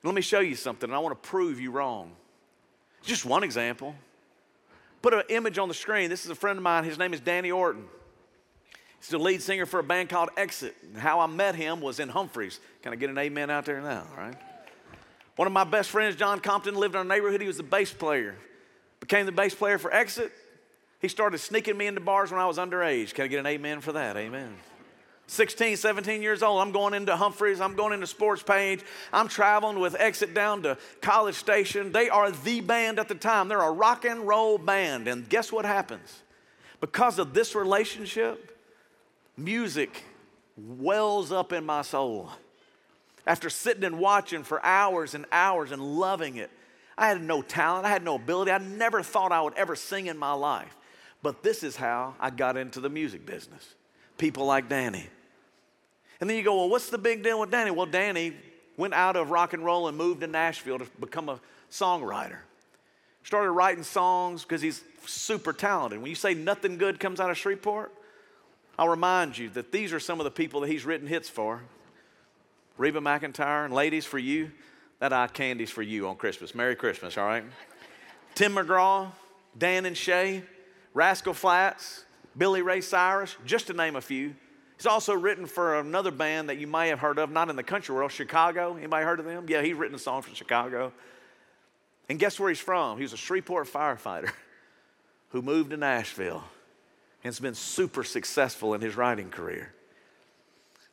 Let 0.05 0.15
me 0.15 0.21
show 0.21 0.41
you 0.41 0.55
something, 0.55 0.89
and 0.89 0.95
I 0.95 1.01
want 1.01 1.21
to 1.21 1.29
prove 1.29 1.59
you 1.59 1.73
wrong. 1.73 2.13
Just 3.03 3.25
one 3.25 3.43
example. 3.43 3.95
Put 5.03 5.13
an 5.13 5.23
image 5.29 5.59
on 5.59 5.67
the 5.67 5.75
screen. 5.75 6.09
This 6.09 6.25
is 6.25 6.31
a 6.31 6.37
friend 6.37 6.57
of 6.57 6.63
mine. 6.63 6.85
His 6.85 6.99
name 6.99 7.13
is 7.13 7.21
Danny 7.21 7.51
Orton. 7.51 7.85
He's 8.99 9.09
the 9.09 9.19
lead 9.19 9.43
singer 9.43 9.67
for 9.67 9.81
a 9.81 9.85
band 9.85 10.09
called 10.09 10.31
Exit. 10.37 10.75
And 10.83 10.97
how 10.97 11.21
I 11.21 11.27
met 11.27 11.55
him 11.55 11.81
was 11.81 12.01
in 12.01 12.09
Humphreys. 12.09 12.61
Can 12.83 12.93
I 12.93 12.97
get 12.97 13.11
an 13.11 13.19
amen 13.19 13.51
out 13.51 13.65
there 13.65 13.81
now, 13.81 14.07
right? 14.17 14.35
One 15.37 15.47
of 15.47 15.53
my 15.53 15.65
best 15.65 15.91
friends, 15.91 16.17
John 16.17 16.41
Compton, 16.41 16.75
lived 16.75 16.95
in 16.95 16.99
our 16.99 17.05
neighborhood. 17.05 17.41
He 17.41 17.47
was 17.47 17.59
the 17.59 17.63
bass 17.63 17.93
player. 17.93 18.35
Became 19.01 19.27
the 19.27 19.33
bass 19.33 19.55
player 19.55 19.79
for 19.79 19.93
Exit. 19.93 20.33
He 21.01 21.07
started 21.07 21.39
sneaking 21.39 21.77
me 21.77 21.87
into 21.87 22.01
bars 22.01 22.33
when 22.33 22.41
I 22.41 22.47
was 22.47 22.59
underage. 22.59 23.15
Can 23.15 23.25
I 23.25 23.29
get 23.29 23.39
an 23.39 23.47
amen 23.47 23.81
for 23.81 23.93
that? 23.93 24.17
Amen. 24.17 24.57
16, 25.29 25.77
17 25.77 26.23
years 26.23 26.43
old, 26.43 26.61
I'm 26.61 26.73
going 26.73 26.95
into 26.95 27.15
Humphreys, 27.15 27.61
I'm 27.61 27.77
going 27.77 27.93
into 27.93 28.07
Sports 28.07 28.43
Page, 28.43 28.83
I'm 29.13 29.29
traveling 29.29 29.79
with 29.79 29.95
Exit 29.95 30.33
down 30.33 30.63
to 30.63 30.79
College 31.03 31.35
Station. 31.35 31.93
They 31.93 32.09
are 32.09 32.31
the 32.31 32.63
band 32.63 32.99
at 32.99 33.09
the 33.09 33.15
time. 33.15 33.49
They're 33.49 33.61
a 33.61 33.71
rock 33.71 34.07
and 34.07 34.27
roll 34.27 34.57
band. 34.57 35.07
And 35.07 35.29
guess 35.29 35.53
what 35.53 35.67
happens? 35.67 36.23
Because 36.81 37.19
of 37.19 37.35
this 37.35 37.55
relationship, 37.55 38.58
music 39.39 40.03
wells 40.57 41.33
up 41.33 41.53
in 41.53 41.65
my 41.65 41.83
soul. 41.83 42.31
After 43.27 43.49
sitting 43.51 43.85
and 43.85 43.99
watching 43.99 44.43
for 44.43 44.65
hours 44.65 45.15
and 45.15 45.25
hours 45.31 45.71
and 45.71 45.83
loving 45.83 46.37
it, 46.37 46.51
I 46.97 47.09
had 47.09 47.23
no 47.23 47.43
talent, 47.43 47.87
I 47.87 47.91
had 47.91 48.03
no 48.03 48.17
ability, 48.17 48.51
I 48.51 48.59
never 48.59 49.03
thought 49.03 49.31
I 49.31 49.41
would 49.41 49.55
ever 49.55 49.77
sing 49.77 50.07
in 50.07 50.19
my 50.19 50.33
life. 50.33 50.77
But 51.23 51.43
this 51.43 51.63
is 51.63 51.77
how 51.77 52.15
I 52.19 52.31
got 52.31 52.57
into 52.57 52.81
the 52.81 52.89
music 52.89 53.25
business. 53.25 53.75
People 54.17 54.47
like 54.47 54.69
Danny. 54.69 55.07
And 56.21 56.29
then 56.29 56.37
you 56.37 56.43
go, 56.43 56.57
well, 56.57 56.69
what's 56.69 56.91
the 56.91 56.99
big 56.99 57.23
deal 57.23 57.39
with 57.39 57.51
Danny? 57.51 57.71
Well, 57.71 57.87
Danny 57.87 58.35
went 58.77 58.95
out 58.95 59.15
of 59.15 59.31
rock 59.31 59.53
and 59.53 59.65
roll 59.65 59.89
and 59.89 59.97
moved 59.97 60.21
to 60.21 60.27
Nashville 60.27 60.79
to 60.79 60.87
become 60.99 61.29
a 61.29 61.41
songwriter. 61.71 62.39
Started 63.23 63.51
writing 63.51 63.85
songs 63.85 64.43
because 64.43 64.63
he's 64.63 64.83
super 65.07 65.53
talented. 65.53 66.01
When 66.01 66.09
you 66.09 66.17
say 66.17 66.35
nothing 66.35 66.79
good 66.79 66.99
comes 66.99 67.21
out 67.21 67.31
of 67.31 67.37
Shreveport, 67.37 67.93
I'll 68.79 68.89
remind 68.89 69.37
you 69.37 69.51
that 69.51 69.73
these 69.73 69.93
are 69.93 69.99
some 69.99 70.21
of 70.21 70.25
the 70.25 70.31
people 70.31 70.61
that 70.61 70.69
he's 70.69 70.85
written 70.85 71.09
hits 71.09 71.29
for. 71.29 71.63
Reba 72.77 73.01
McEntire 73.01 73.65
and 73.65 73.75
ladies 73.75 74.05
for 74.05 74.19
you, 74.19 74.53
that 75.01 75.13
eye 75.13 75.27
candy's 75.27 75.71
for 75.71 75.83
you 75.83 76.07
on 76.07 76.15
Christmas. 76.15 76.55
Merry 76.55 76.77
Christmas, 76.77 77.19
all 77.19 77.27
right? 77.27 77.43
Tim 78.37 78.55
McGraw, 78.55 79.11
Dan 79.57 79.85
and 79.85 79.97
Shay, 79.97 80.45
Rascal 80.95 81.35
Flatts, 81.35 82.05
Billy 82.37 82.63
Ray 82.63 82.81
Cyrus, 82.81 83.35
just 83.45 83.67
to 83.67 83.73
name 83.73 83.97
a 83.97 84.01
few. 84.01 84.37
He's 84.77 84.87
also 84.87 85.13
written 85.13 85.47
for 85.47 85.81
another 85.81 86.13
band 86.13 86.49
that 86.49 86.59
you 86.59 86.69
may 86.69 86.87
have 86.89 87.01
heard 87.01 87.19
of, 87.19 87.33
not 87.33 87.51
in 87.51 87.57
the 87.57 87.65
country 87.65 87.93
world, 87.93 88.13
Chicago. 88.13 88.77
Anybody 88.77 89.05
heard 89.05 89.19
of 89.19 89.27
them? 89.27 89.47
Yeah, 89.49 89.61
he's 89.61 89.75
written 89.75 89.97
a 89.97 89.99
song 89.99 90.23
from 90.23 90.35
Chicago. 90.35 90.93
And 92.09 92.17
guess 92.17 92.39
where 92.39 92.49
he's 92.49 92.61
from? 92.61 92.97
He 92.97 93.03
was 93.03 93.13
a 93.13 93.17
Shreveport 93.17 93.67
firefighter 93.67 94.31
who 95.31 95.43
moved 95.43 95.71
to 95.71 95.77
Nashville 95.77 96.45
and 97.23 97.29
has 97.33 97.41
been 97.41 97.55
super 97.55 98.05
successful 98.05 98.75
in 98.75 98.81
his 98.81 98.97
writing 98.97 99.31
career. 99.31 99.73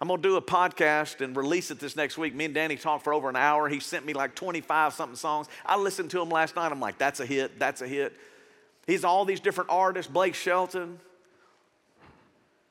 I'm 0.02 0.10
gonna 0.10 0.22
do 0.22 0.36
a 0.36 0.42
podcast 0.42 1.22
and 1.22 1.36
release 1.38 1.72
it 1.72 1.80
this 1.80 1.96
next 1.96 2.18
week. 2.18 2.36
Me 2.36 2.46
and 2.46 2.54
Danny 2.54 2.76
talked 2.76 3.04
for 3.04 3.14
over 3.14 3.30
an 3.30 3.36
hour. 3.36 3.70
He 3.70 3.80
sent 3.80 4.06
me 4.06 4.14
like 4.14 4.36
25 4.36 4.94
something 4.94 5.16
songs. 5.16 5.48
I 5.66 5.78
listened 5.78 6.12
to 6.12 6.22
him 6.22 6.30
last 6.30 6.56
night. 6.56 6.72
I'm 6.72 6.82
like, 6.82 6.98
that's 6.98 7.22
a 7.22 7.26
hit, 7.26 7.58
that's 7.60 7.82
a 7.82 7.88
hit. 7.88 8.14
He's 8.86 9.04
all 9.04 9.26
these 9.26 9.40
different 9.40 9.70
artists 9.70 10.12
Blake 10.12 10.36
Shelton, 10.36 11.00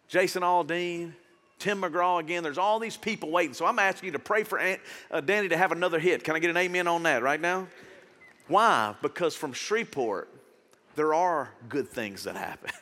Jason 0.08 0.42
Aldean, 0.42 1.12
Tim 1.58 1.80
McGraw 1.80 2.20
again. 2.20 2.42
There's 2.42 2.58
all 2.58 2.78
these 2.78 2.96
people 2.96 3.30
waiting. 3.30 3.54
So 3.54 3.64
I'm 3.64 3.78
asking 3.78 4.08
you 4.08 4.12
to 4.12 4.18
pray 4.18 4.44
for 4.44 4.58
Aunt, 4.58 4.80
uh, 5.10 5.20
Danny 5.20 5.48
to 5.48 5.56
have 5.56 5.72
another 5.72 5.98
hit. 5.98 6.24
Can 6.24 6.36
I 6.36 6.38
get 6.38 6.50
an 6.50 6.56
amen 6.56 6.86
on 6.86 7.04
that 7.04 7.22
right 7.22 7.40
now? 7.40 7.66
Why? 8.48 8.94
Because 9.00 9.34
from 9.34 9.54
Shreveport, 9.54 10.28
there 10.94 11.14
are 11.14 11.50
good 11.68 11.88
things 11.88 12.24
that 12.24 12.36
happen. 12.36 12.70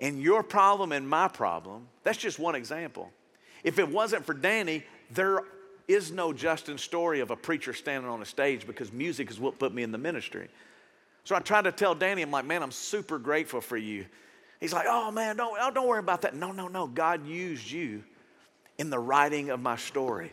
And 0.00 0.20
your 0.20 0.42
problem 0.42 0.92
and 0.92 1.08
my 1.08 1.28
problem, 1.28 1.86
that's 2.02 2.18
just 2.18 2.38
one 2.38 2.54
example. 2.54 3.10
If 3.62 3.78
it 3.78 3.88
wasn't 3.88 4.24
for 4.24 4.34
Danny, 4.34 4.84
there 5.10 5.40
is 5.86 6.10
no 6.10 6.32
Justin 6.32 6.78
story 6.78 7.20
of 7.20 7.30
a 7.30 7.36
preacher 7.36 7.72
standing 7.72 8.10
on 8.10 8.22
a 8.22 8.24
stage 8.26 8.66
because 8.66 8.92
music 8.92 9.30
is 9.30 9.38
what 9.38 9.58
put 9.58 9.72
me 9.72 9.82
in 9.82 9.92
the 9.92 9.98
ministry. 9.98 10.48
So 11.24 11.34
I 11.34 11.40
tried 11.40 11.62
to 11.62 11.72
tell 11.72 11.94
Danny, 11.94 12.22
I'm 12.22 12.30
like, 12.30 12.44
man, 12.44 12.62
I'm 12.62 12.72
super 12.72 13.18
grateful 13.18 13.60
for 13.60 13.76
you. 13.76 14.04
He's 14.60 14.72
like, 14.72 14.86
oh 14.88 15.10
man, 15.10 15.36
don't, 15.36 15.56
oh, 15.60 15.70
don't 15.70 15.86
worry 15.86 15.98
about 15.98 16.22
that. 16.22 16.34
No, 16.34 16.52
no, 16.52 16.68
no. 16.68 16.86
God 16.86 17.26
used 17.26 17.70
you 17.70 18.02
in 18.78 18.90
the 18.90 18.98
writing 18.98 19.50
of 19.50 19.60
my 19.60 19.76
story. 19.76 20.32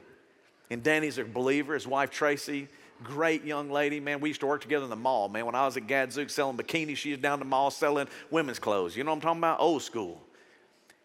And 0.69 0.84
Danny's 0.84 1.17
a 1.17 1.24
believer. 1.24 1.74
His 1.74 1.86
wife, 1.86 2.12
Tracy, 2.12 2.67
great 3.03 3.43
young 3.43 3.69
lady. 3.69 3.99
Man, 3.99 4.19
we 4.19 4.29
used 4.29 4.41
to 4.41 4.47
work 4.47 4.61
together 4.61 4.83
in 4.83 4.89
the 4.89 4.95
mall. 4.95 5.29
Man, 5.29 5.45
when 5.45 5.55
I 5.55 5.65
was 5.65 5.77
at 5.77 5.87
Gadzook 5.87 6.29
selling 6.29 6.57
bikinis, 6.57 6.97
she 6.97 7.11
was 7.11 7.19
down 7.19 7.39
the 7.39 7.45
mall 7.45 7.71
selling 7.71 8.07
women's 8.29 8.59
clothes. 8.59 8.95
You 8.95 9.03
know 9.03 9.11
what 9.11 9.15
I'm 9.17 9.21
talking 9.21 9.39
about? 9.39 9.59
Old 9.59 9.81
school. 9.81 10.21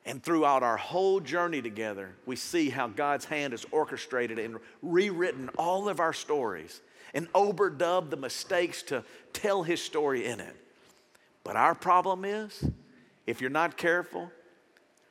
And 0.04 0.22
throughout 0.22 0.62
our 0.62 0.76
whole 0.76 1.18
journey 1.18 1.60
together, 1.60 2.14
we 2.26 2.36
see 2.36 2.70
how 2.70 2.86
God's 2.86 3.24
hand 3.24 3.52
has 3.52 3.66
orchestrated 3.72 4.38
and 4.38 4.58
rewritten 4.80 5.50
all 5.58 5.88
of 5.88 5.98
our 5.98 6.12
stories 6.12 6.80
and 7.12 7.32
overdubbed 7.32 8.10
the 8.10 8.16
mistakes 8.16 8.82
to 8.84 9.02
tell 9.32 9.64
his 9.64 9.82
story 9.82 10.26
in 10.26 10.38
it. 10.38 10.54
But 11.42 11.56
our 11.56 11.74
problem 11.74 12.24
is, 12.24 12.64
if 13.26 13.40
you're 13.40 13.50
not 13.50 13.76
careful, 13.76 14.30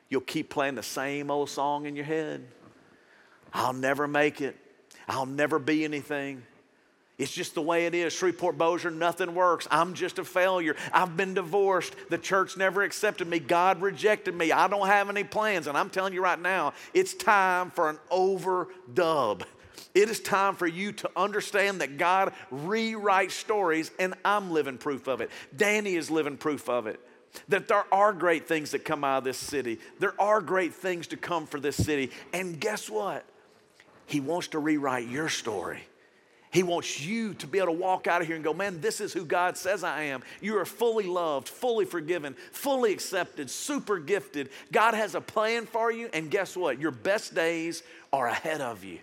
you'll 0.08 0.22
keep 0.22 0.48
playing 0.48 0.76
the 0.76 0.82
same 0.82 1.30
old 1.30 1.50
song 1.50 1.84
in 1.86 1.94
your 1.94 2.04
head. 2.04 2.46
I'll 3.52 3.72
never 3.74 4.08
make 4.08 4.40
it. 4.40 4.56
I'll 5.08 5.26
never 5.26 5.58
be 5.58 5.84
anything. 5.84 6.42
It's 7.18 7.32
just 7.32 7.54
the 7.54 7.62
way 7.62 7.86
it 7.86 7.94
is. 7.94 8.12
Shreveport 8.12 8.58
Bossier, 8.58 8.90
nothing 8.90 9.34
works. 9.34 9.66
I'm 9.70 9.94
just 9.94 10.18
a 10.18 10.24
failure. 10.24 10.76
I've 10.92 11.16
been 11.16 11.32
divorced. 11.32 11.96
The 12.10 12.18
church 12.18 12.58
never 12.58 12.82
accepted 12.82 13.26
me. 13.26 13.38
God 13.38 13.80
rejected 13.80 14.34
me. 14.34 14.52
I 14.52 14.68
don't 14.68 14.86
have 14.86 15.08
any 15.08 15.24
plans. 15.24 15.66
And 15.66 15.78
I'm 15.78 15.88
telling 15.88 16.12
you 16.12 16.22
right 16.22 16.40
now, 16.40 16.74
it's 16.92 17.14
time 17.14 17.70
for 17.70 17.88
an 17.88 17.98
overdub. 18.10 19.44
It 19.94 20.10
is 20.10 20.20
time 20.20 20.56
for 20.56 20.66
you 20.66 20.92
to 20.92 21.10
understand 21.16 21.80
that 21.80 21.96
God 21.96 22.34
rewrites 22.52 23.30
stories, 23.30 23.90
and 23.98 24.14
I'm 24.22 24.50
living 24.50 24.76
proof 24.76 25.06
of 25.06 25.22
it. 25.22 25.30
Danny 25.56 25.94
is 25.96 26.10
living 26.10 26.36
proof 26.36 26.68
of 26.68 26.86
it. 26.86 27.00
That 27.48 27.66
there 27.66 27.84
are 27.92 28.12
great 28.12 28.46
things 28.46 28.72
that 28.72 28.84
come 28.84 29.04
out 29.04 29.18
of 29.18 29.24
this 29.24 29.38
city. 29.38 29.78
There 29.98 30.14
are 30.20 30.42
great 30.42 30.74
things 30.74 31.06
to 31.08 31.16
come 31.16 31.46
for 31.46 31.60
this 31.60 31.76
city. 31.76 32.10
And 32.34 32.60
guess 32.60 32.90
what? 32.90 33.24
He 34.04 34.20
wants 34.20 34.48
to 34.48 34.58
rewrite 34.58 35.08
your 35.08 35.30
story. 35.30 35.80
He 36.56 36.62
wants 36.62 37.04
you 37.04 37.34
to 37.34 37.46
be 37.46 37.58
able 37.58 37.66
to 37.66 37.72
walk 37.72 38.06
out 38.06 38.22
of 38.22 38.26
here 38.26 38.34
and 38.34 38.42
go, 38.42 38.54
man, 38.54 38.80
this 38.80 39.02
is 39.02 39.12
who 39.12 39.26
God 39.26 39.58
says 39.58 39.84
I 39.84 40.04
am. 40.04 40.22
You 40.40 40.56
are 40.56 40.64
fully 40.64 41.04
loved, 41.04 41.50
fully 41.50 41.84
forgiven, 41.84 42.34
fully 42.50 42.94
accepted, 42.94 43.50
super 43.50 43.98
gifted. 43.98 44.48
God 44.72 44.94
has 44.94 45.14
a 45.14 45.20
plan 45.20 45.66
for 45.66 45.92
you, 45.92 46.08
and 46.14 46.30
guess 46.30 46.56
what? 46.56 46.80
Your 46.80 46.92
best 46.92 47.34
days 47.34 47.82
are 48.10 48.26
ahead 48.26 48.62
of 48.62 48.84
you. 48.84 49.00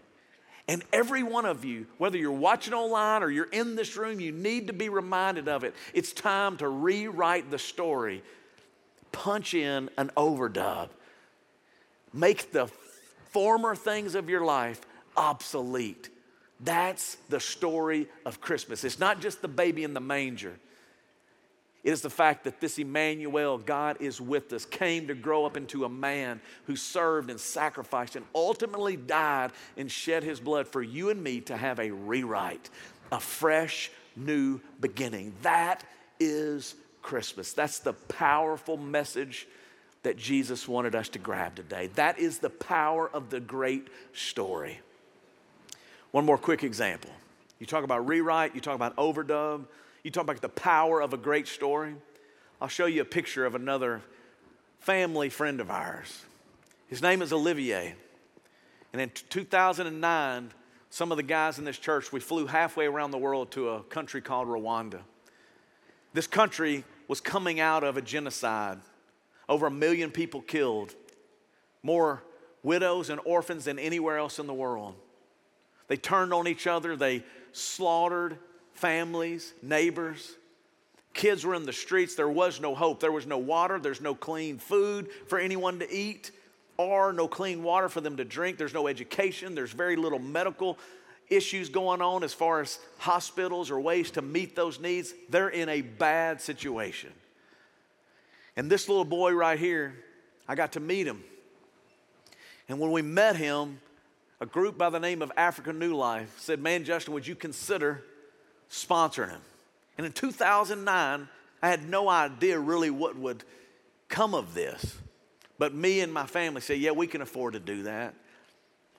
And 0.67 0.83
every 0.91 1.21
one 1.21 1.45
of 1.45 1.63
you, 1.63 1.85
whether 1.99 2.17
you're 2.17 2.31
watching 2.31 2.73
online 2.73 3.21
or 3.21 3.29
you're 3.29 3.45
in 3.45 3.75
this 3.75 3.97
room, 3.97 4.19
you 4.19 4.31
need 4.31 4.65
to 4.65 4.73
be 4.73 4.89
reminded 4.89 5.47
of 5.47 5.63
it. 5.63 5.75
It's 5.93 6.11
time 6.11 6.57
to 6.57 6.67
rewrite 6.67 7.51
the 7.51 7.59
story, 7.59 8.23
punch 9.11 9.53
in 9.53 9.91
an 9.99 10.09
overdub, 10.17 10.89
make 12.11 12.51
the 12.51 12.65
former 13.29 13.75
things 13.75 14.15
of 14.15 14.27
your 14.27 14.43
life 14.43 14.81
obsolete 15.15 16.09
that's 16.59 17.15
the 17.29 17.39
story 17.39 18.07
of 18.25 18.41
Christmas. 18.41 18.83
It's 18.83 18.99
not 18.99 19.21
just 19.21 19.41
the 19.41 19.47
baby 19.47 19.83
in 19.83 19.93
the 19.93 19.99
manger. 19.99 20.55
It 21.83 21.91
is 21.91 22.01
the 22.01 22.09
fact 22.09 22.45
that 22.45 22.61
this 22.61 22.79
Emmanuel, 22.79 23.57
God 23.57 23.97
is 23.99 24.21
with 24.21 24.53
us, 24.53 24.63
came 24.63 25.07
to 25.07 25.15
grow 25.15 25.45
up 25.45 25.57
into 25.57 25.83
a 25.83 25.89
man 25.89 26.39
who 26.65 26.77
served 26.77 27.29
and 27.29 27.39
sacrificed 27.39 28.15
and 28.15 28.25
ultimately 28.33 28.95
died 28.95 29.51
and 29.75 29.91
shed 29.91 30.23
his 30.23 30.39
blood 30.39 30.67
for 30.67 30.81
you 30.81 31.09
and 31.09 31.21
me 31.21 31.41
to 31.41 31.57
have 31.57 31.79
a 31.79 31.91
rewrite, 31.91 32.69
a 33.11 33.19
fresh 33.19 33.91
new 34.15 34.61
beginning. 34.79 35.33
That 35.41 35.83
is 36.21 36.75
Christmas. 37.01 37.51
That's 37.51 37.79
the 37.79 37.93
powerful 37.93 38.77
message 38.77 39.45
that 40.03 40.17
Jesus 40.17 40.67
wanted 40.67 40.95
us 40.95 41.09
to 41.09 41.19
grab 41.19 41.55
today. 41.55 41.87
That 41.95 42.17
is 42.17 42.39
the 42.39 42.49
power 42.49 43.09
of 43.09 43.29
the 43.29 43.41
great 43.41 43.89
story. 44.13 44.79
One 46.13 46.27
more 46.27 46.37
quick 46.37 46.63
example. 46.63 47.09
You 47.57 47.65
talk 47.65 47.83
about 47.83 48.07
rewrite, 48.07 48.53
you 48.53 48.61
talk 48.61 48.75
about 48.75 48.95
overdub, 48.97 49.65
you 50.03 50.11
talk 50.11 50.25
about 50.25 50.41
the 50.41 50.49
power 50.49 51.01
of 51.01 51.11
a 51.11 51.17
great 51.17 51.47
story. 51.47 51.95
I'll 52.61 52.67
show 52.67 52.85
you 52.85 53.01
a 53.01 53.05
picture 53.05 53.47
of 53.47 53.55
another 53.55 53.99
family 54.79 55.29
friend 55.29 55.59
of 55.59 55.71
ours. 55.71 56.23
His 56.87 57.01
name 57.01 57.23
is 57.23 57.33
Olivier. 57.33 57.95
And 58.91 59.01
in 59.01 59.09
2009, 59.31 60.51
some 60.91 61.11
of 61.11 61.17
the 61.17 61.23
guys 61.23 61.57
in 61.57 61.65
this 61.65 61.79
church, 61.79 62.11
we 62.11 62.19
flew 62.19 62.45
halfway 62.45 62.85
around 62.85 63.09
the 63.09 63.17
world 63.17 63.49
to 63.53 63.69
a 63.69 63.81
country 63.81 64.21
called 64.21 64.47
Rwanda. 64.47 64.99
This 66.13 66.27
country 66.27 66.83
was 67.07 67.21
coming 67.21 67.59
out 67.59 67.83
of 67.83 67.97
a 67.97 68.03
genocide, 68.03 68.77
over 69.49 69.65
a 69.65 69.71
million 69.71 70.11
people 70.11 70.41
killed, 70.41 70.93
more 71.81 72.21
widows 72.61 73.09
and 73.09 73.19
orphans 73.25 73.65
than 73.65 73.79
anywhere 73.79 74.19
else 74.19 74.37
in 74.37 74.45
the 74.45 74.53
world. 74.53 74.93
They 75.87 75.97
turned 75.97 76.33
on 76.33 76.47
each 76.47 76.67
other, 76.67 76.95
they 76.95 77.23
slaughtered 77.51 78.37
families, 78.73 79.53
neighbors. 79.61 80.35
Kids 81.13 81.45
were 81.45 81.53
in 81.53 81.65
the 81.65 81.73
streets. 81.73 82.15
There 82.15 82.29
was 82.29 82.59
no 82.59 82.73
hope. 82.73 82.99
There 82.99 83.11
was 83.11 83.27
no 83.27 83.37
water. 83.37 83.79
There's 83.79 84.01
no 84.01 84.15
clean 84.15 84.57
food 84.57 85.09
for 85.27 85.37
anyone 85.37 85.79
to 85.79 85.93
eat 85.93 86.31
or 86.77 87.13
no 87.13 87.27
clean 87.27 87.61
water 87.61 87.87
for 87.87 88.01
them 88.01 88.17
to 88.17 88.25
drink. 88.25 88.57
There's 88.57 88.73
no 88.73 88.87
education. 88.87 89.53
There's 89.53 89.71
very 89.71 89.95
little 89.95 90.17
medical 90.17 90.79
issues 91.29 91.69
going 91.69 92.01
on 92.01 92.23
as 92.23 92.33
far 92.33 92.61
as 92.61 92.79
hospitals 92.97 93.69
or 93.69 93.79
ways 93.79 94.11
to 94.11 94.21
meet 94.21 94.55
those 94.55 94.79
needs. 94.79 95.13
They're 95.29 95.49
in 95.49 95.69
a 95.69 95.81
bad 95.81 96.41
situation. 96.41 97.11
And 98.55 98.69
this 98.69 98.87
little 98.89 99.05
boy 99.05 99.33
right 99.33 99.59
here, 99.59 99.95
I 100.47 100.55
got 100.55 100.73
to 100.73 100.79
meet 100.79 101.07
him. 101.07 101.23
And 102.67 102.79
when 102.79 102.91
we 102.91 103.01
met 103.01 103.35
him, 103.35 103.79
a 104.43 104.45
group 104.45 104.77
by 104.77 104.89
the 104.89 104.99
name 104.99 105.21
of 105.21 105.31
African 105.37 105.79
New 105.79 105.95
Life 105.95 106.35
said, 106.37 106.59
Man, 106.59 106.83
Justin, 106.83 107.13
would 107.13 107.25
you 107.25 107.33
consider 107.33 108.03
sponsoring 108.69 109.29
him? 109.29 109.41
And 109.97 110.05
in 110.05 110.11
2009, 110.11 111.29
I 111.61 111.69
had 111.69 111.87
no 111.87 112.09
idea 112.09 112.59
really 112.59 112.89
what 112.89 113.15
would 113.15 113.45
come 114.09 114.35
of 114.35 114.53
this. 114.53 114.97
But 115.57 115.73
me 115.73 116.01
and 116.01 116.13
my 116.13 116.25
family 116.25 116.59
said, 116.59 116.79
Yeah, 116.79 116.91
we 116.91 117.07
can 117.07 117.21
afford 117.21 117.53
to 117.53 117.61
do 117.61 117.83
that. 117.83 118.15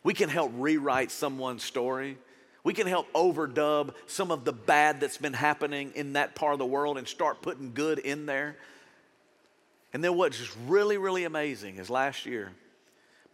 We 0.02 0.14
can 0.14 0.30
help 0.30 0.50
rewrite 0.54 1.10
someone's 1.10 1.62
story. 1.62 2.16
We 2.62 2.72
can 2.72 2.86
help 2.86 3.12
overdub 3.12 3.92
some 4.06 4.30
of 4.30 4.46
the 4.46 4.52
bad 4.54 4.98
that's 4.98 5.18
been 5.18 5.34
happening 5.34 5.92
in 5.94 6.14
that 6.14 6.34
part 6.34 6.54
of 6.54 6.58
the 6.58 6.64
world 6.64 6.96
and 6.96 7.06
start 7.06 7.42
putting 7.42 7.74
good 7.74 7.98
in 7.98 8.24
there. 8.24 8.56
And 9.92 10.02
then 10.02 10.16
what's 10.16 10.38
just 10.38 10.56
really, 10.66 10.96
really 10.96 11.24
amazing 11.24 11.76
is 11.76 11.90
last 11.90 12.24
year, 12.24 12.52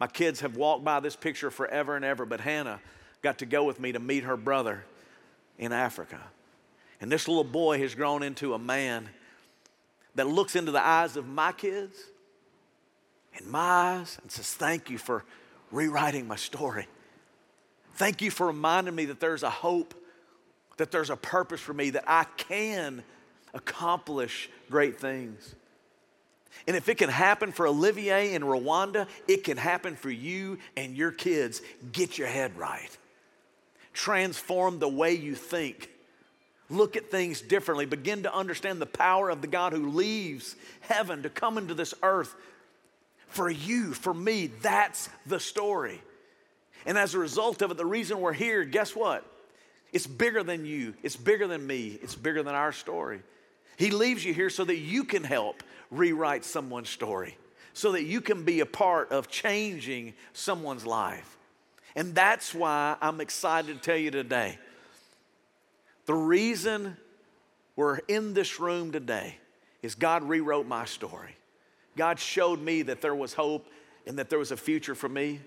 my 0.01 0.07
kids 0.07 0.41
have 0.41 0.57
walked 0.57 0.83
by 0.83 0.99
this 0.99 1.15
picture 1.15 1.51
forever 1.51 1.95
and 1.95 2.03
ever, 2.03 2.25
but 2.25 2.41
Hannah 2.41 2.79
got 3.21 3.37
to 3.37 3.45
go 3.45 3.63
with 3.65 3.79
me 3.79 3.91
to 3.91 3.99
meet 3.99 4.23
her 4.23 4.35
brother 4.35 4.83
in 5.59 5.71
Africa. 5.71 6.19
And 6.99 7.11
this 7.11 7.27
little 7.27 7.43
boy 7.43 7.77
has 7.81 7.93
grown 7.93 8.23
into 8.23 8.55
a 8.55 8.57
man 8.57 9.09
that 10.15 10.25
looks 10.25 10.55
into 10.55 10.71
the 10.71 10.83
eyes 10.83 11.17
of 11.17 11.27
my 11.27 11.51
kids 11.51 11.95
and 13.37 13.45
my 13.45 13.59
eyes 13.59 14.17
and 14.23 14.31
says, 14.31 14.51
Thank 14.55 14.89
you 14.89 14.97
for 14.97 15.23
rewriting 15.69 16.27
my 16.27 16.35
story. 16.35 16.87
Thank 17.93 18.23
you 18.23 18.31
for 18.31 18.47
reminding 18.47 18.95
me 18.95 19.05
that 19.05 19.19
there's 19.19 19.43
a 19.43 19.51
hope, 19.51 19.93
that 20.77 20.89
there's 20.89 21.11
a 21.11 21.15
purpose 21.15 21.61
for 21.61 21.75
me, 21.75 21.91
that 21.91 22.05
I 22.07 22.23
can 22.37 23.03
accomplish 23.53 24.49
great 24.67 24.99
things. 24.99 25.53
And 26.67 26.75
if 26.75 26.89
it 26.89 26.97
can 26.97 27.09
happen 27.09 27.51
for 27.51 27.67
Olivier 27.67 28.33
in 28.33 28.43
Rwanda, 28.43 29.07
it 29.27 29.43
can 29.43 29.57
happen 29.57 29.95
for 29.95 30.11
you 30.11 30.59
and 30.77 30.95
your 30.95 31.11
kids. 31.11 31.61
Get 31.91 32.17
your 32.17 32.27
head 32.27 32.57
right. 32.57 32.97
Transform 33.93 34.79
the 34.79 34.87
way 34.87 35.13
you 35.13 35.35
think. 35.35 35.89
look 36.71 36.95
at 36.95 37.11
things 37.11 37.41
differently, 37.41 37.85
begin 37.85 38.23
to 38.23 38.33
understand 38.33 38.81
the 38.81 38.85
power 38.85 39.29
of 39.29 39.41
the 39.41 39.47
God 39.47 39.73
who 39.73 39.89
leaves 39.89 40.55
heaven 40.81 41.23
to 41.23 41.29
come 41.29 41.57
into 41.57 41.73
this 41.73 41.93
earth 42.01 42.33
for 43.27 43.49
you, 43.49 43.93
for 43.93 44.13
me. 44.13 44.47
That's 44.61 45.09
the 45.25 45.39
story. 45.39 46.01
And 46.85 46.97
as 46.97 47.13
a 47.13 47.19
result 47.19 47.61
of 47.61 47.71
it, 47.71 47.77
the 47.77 47.85
reason 47.85 48.19
we're 48.19 48.33
here, 48.33 48.63
guess 48.63 48.95
what? 48.95 49.25
It's 49.93 50.07
bigger 50.07 50.41
than 50.41 50.65
you, 50.65 50.93
it's 51.03 51.17
bigger 51.17 51.47
than 51.47 51.65
me, 51.67 51.99
it's 52.01 52.15
bigger 52.15 52.43
than 52.43 52.55
our 52.55 52.71
story. 52.71 53.21
He 53.77 53.91
leaves 53.91 54.23
you 54.23 54.33
here 54.33 54.49
so 54.49 54.63
that 54.63 54.77
you 54.77 55.03
can 55.03 55.23
help 55.23 55.63
rewrite 55.91 56.43
someone's 56.43 56.89
story, 56.89 57.37
so 57.73 57.91
that 57.91 58.03
you 58.03 58.21
can 58.21 58.43
be 58.43 58.61
a 58.61 58.65
part 58.65 59.11
of 59.11 59.27
changing 59.27 60.13
someone's 60.33 60.85
life. 60.85 61.37
And 61.95 62.15
that's 62.15 62.55
why 62.55 62.95
I'm 63.01 63.21
excited 63.21 63.75
to 63.75 63.81
tell 63.81 63.97
you 63.97 64.11
today 64.11 64.57
the 66.05 66.13
reason 66.13 66.97
we're 67.75 67.97
in 68.07 68.33
this 68.33 68.59
room 68.59 68.91
today 68.91 69.37
is 69.81 69.95
God 69.95 70.23
rewrote 70.23 70.67
my 70.67 70.85
story. 70.85 71.35
God 71.97 72.19
showed 72.19 72.61
me 72.61 72.81
that 72.83 73.01
there 73.01 73.15
was 73.15 73.33
hope 73.33 73.67
and 74.07 74.17
that 74.17 74.29
there 74.29 74.39
was 74.39 74.51
a 74.51 74.57
future 74.57 74.95
for 74.95 75.09
me. 75.09 75.41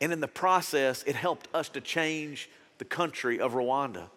And 0.00 0.12
in 0.12 0.20
the 0.20 0.28
process, 0.28 1.02
it 1.04 1.16
helped 1.16 1.48
us 1.54 1.68
to 1.70 1.80
change 1.80 2.48
the 2.78 2.84
country 2.84 3.40
of 3.40 3.52
Rwanda. 3.52 4.08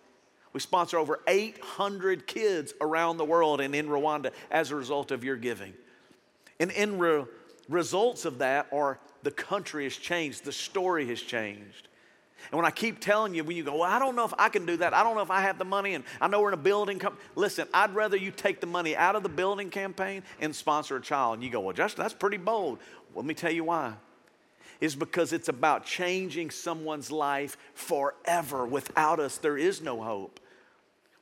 We 0.54 0.60
sponsor 0.60 0.98
over 0.98 1.20
800 1.28 2.28
kids 2.28 2.74
around 2.82 3.18
the 3.18 3.26
world 3.26 3.62
and 3.62 3.74
in 3.74 3.88
Rwanda 3.88 4.32
as 4.50 4.72
a 4.72 4.76
result 4.76 5.12
of 5.12 5.24
your 5.24 5.38
giving. 5.38 5.74
And 6.60 6.72
in 6.72 7.00
re- 7.00 7.26
results 7.70 8.26
of 8.26 8.40
that 8.40 8.68
are 8.72 9.00
the 9.24 9.32
country 9.32 9.86
has 9.86 9.96
changed, 9.96 10.44
the 10.44 10.52
story 10.52 11.08
has 11.08 11.22
changed. 11.22 11.88
And 12.50 12.58
when 12.58 12.66
I 12.66 12.72
keep 12.72 13.00
telling 13.00 13.36
you, 13.36 13.44
when 13.44 13.56
you 13.56 13.64
go, 13.64 13.74
well, 13.78 13.84
I 13.84 14.00
don't 14.00 14.16
know 14.16 14.26
if 14.26 14.34
I 14.38 14.50
can 14.50 14.66
do 14.66 14.78
that. 14.78 14.94
I 14.94 15.04
don't 15.04 15.16
know 15.16 15.22
if 15.22 15.30
I 15.30 15.42
have 15.42 15.60
the 15.60 15.66
money, 15.66 15.94
and 15.94 16.04
I 16.20 16.28
know 16.28 16.42
we're 16.42 16.50
in 16.50 16.54
a 16.56 16.58
building. 16.58 16.98
Com-. 16.98 17.18
Listen, 17.36 17.68
I'd 17.74 17.94
rather 17.94 18.18
you 18.18 18.32
take 18.32 18.60
the 18.60 18.68
money 18.68 18.96
out 18.96 19.16
of 19.16 19.22
the 19.24 19.30
building 19.30 19.70
campaign 19.70 20.24
and 20.40 20.56
sponsor 20.56 20.96
a 20.96 21.02
child. 21.02 21.36
And 21.36 21.44
you 21.44 21.52
go, 21.52 21.60
well, 21.60 21.74
Justin, 21.74 22.02
that's 22.02 22.16
pretty 22.16 22.38
bold. 22.38 22.80
Let 23.14 23.26
me 23.26 23.36
tell 23.36 23.52
you 23.52 23.66
why. 23.66 23.94
Is 24.82 24.96
because 24.96 25.32
it's 25.32 25.48
about 25.48 25.86
changing 25.86 26.50
someone's 26.50 27.12
life 27.12 27.56
forever. 27.74 28.66
Without 28.66 29.20
us, 29.20 29.38
there 29.38 29.58
is 29.58 29.82
no 29.82 30.02
hope. 30.02 30.40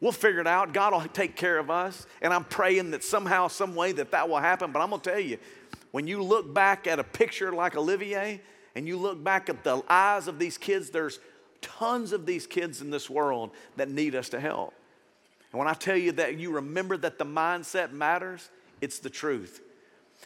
We'll 0.01 0.13
figure 0.13 0.39
it 0.39 0.47
out. 0.47 0.73
God 0.73 0.93
will 0.93 1.01
take 1.01 1.35
care 1.35 1.59
of 1.59 1.69
us. 1.69 2.07
And 2.21 2.33
I'm 2.33 2.45
praying 2.45 2.91
that 2.91 3.03
somehow, 3.03 3.49
some 3.49 3.75
way, 3.75 3.91
that 3.91 4.11
that 4.11 4.29
will 4.29 4.39
happen. 4.39 4.71
But 4.71 4.81
I'm 4.81 4.89
going 4.89 5.01
to 5.01 5.09
tell 5.11 5.19
you, 5.19 5.37
when 5.91 6.07
you 6.07 6.23
look 6.23 6.51
back 6.53 6.87
at 6.87 6.99
a 6.99 7.03
picture 7.03 7.51
like 7.51 7.75
Olivier, 7.75 8.41
and 8.75 8.87
you 8.87 8.97
look 8.97 9.21
back 9.21 9.49
at 9.49 9.63
the 9.63 9.81
eyes 9.89 10.27
of 10.27 10.39
these 10.39 10.57
kids, 10.57 10.89
there's 10.89 11.19
tons 11.61 12.13
of 12.13 12.25
these 12.25 12.47
kids 12.47 12.81
in 12.81 12.89
this 12.89 13.09
world 13.09 13.51
that 13.75 13.89
need 13.89 14.15
us 14.15 14.29
to 14.29 14.39
help. 14.39 14.73
And 15.51 15.59
when 15.59 15.67
I 15.67 15.73
tell 15.73 15.97
you 15.97 16.13
that 16.13 16.37
you 16.37 16.51
remember 16.51 16.95
that 16.97 17.17
the 17.17 17.25
mindset 17.25 17.91
matters, 17.91 18.49
it's 18.79 18.99
the 18.99 19.09
truth. 19.09 19.61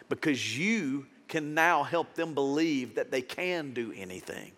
Because 0.10 0.58
you 0.58 1.08
can 1.34 1.56
now 1.56 1.82
help 1.82 2.14
them 2.14 2.36
believe 2.36 2.94
that 2.94 3.10
they 3.10 3.24
can 3.24 3.74
do 3.74 3.92
anything. 3.98 4.52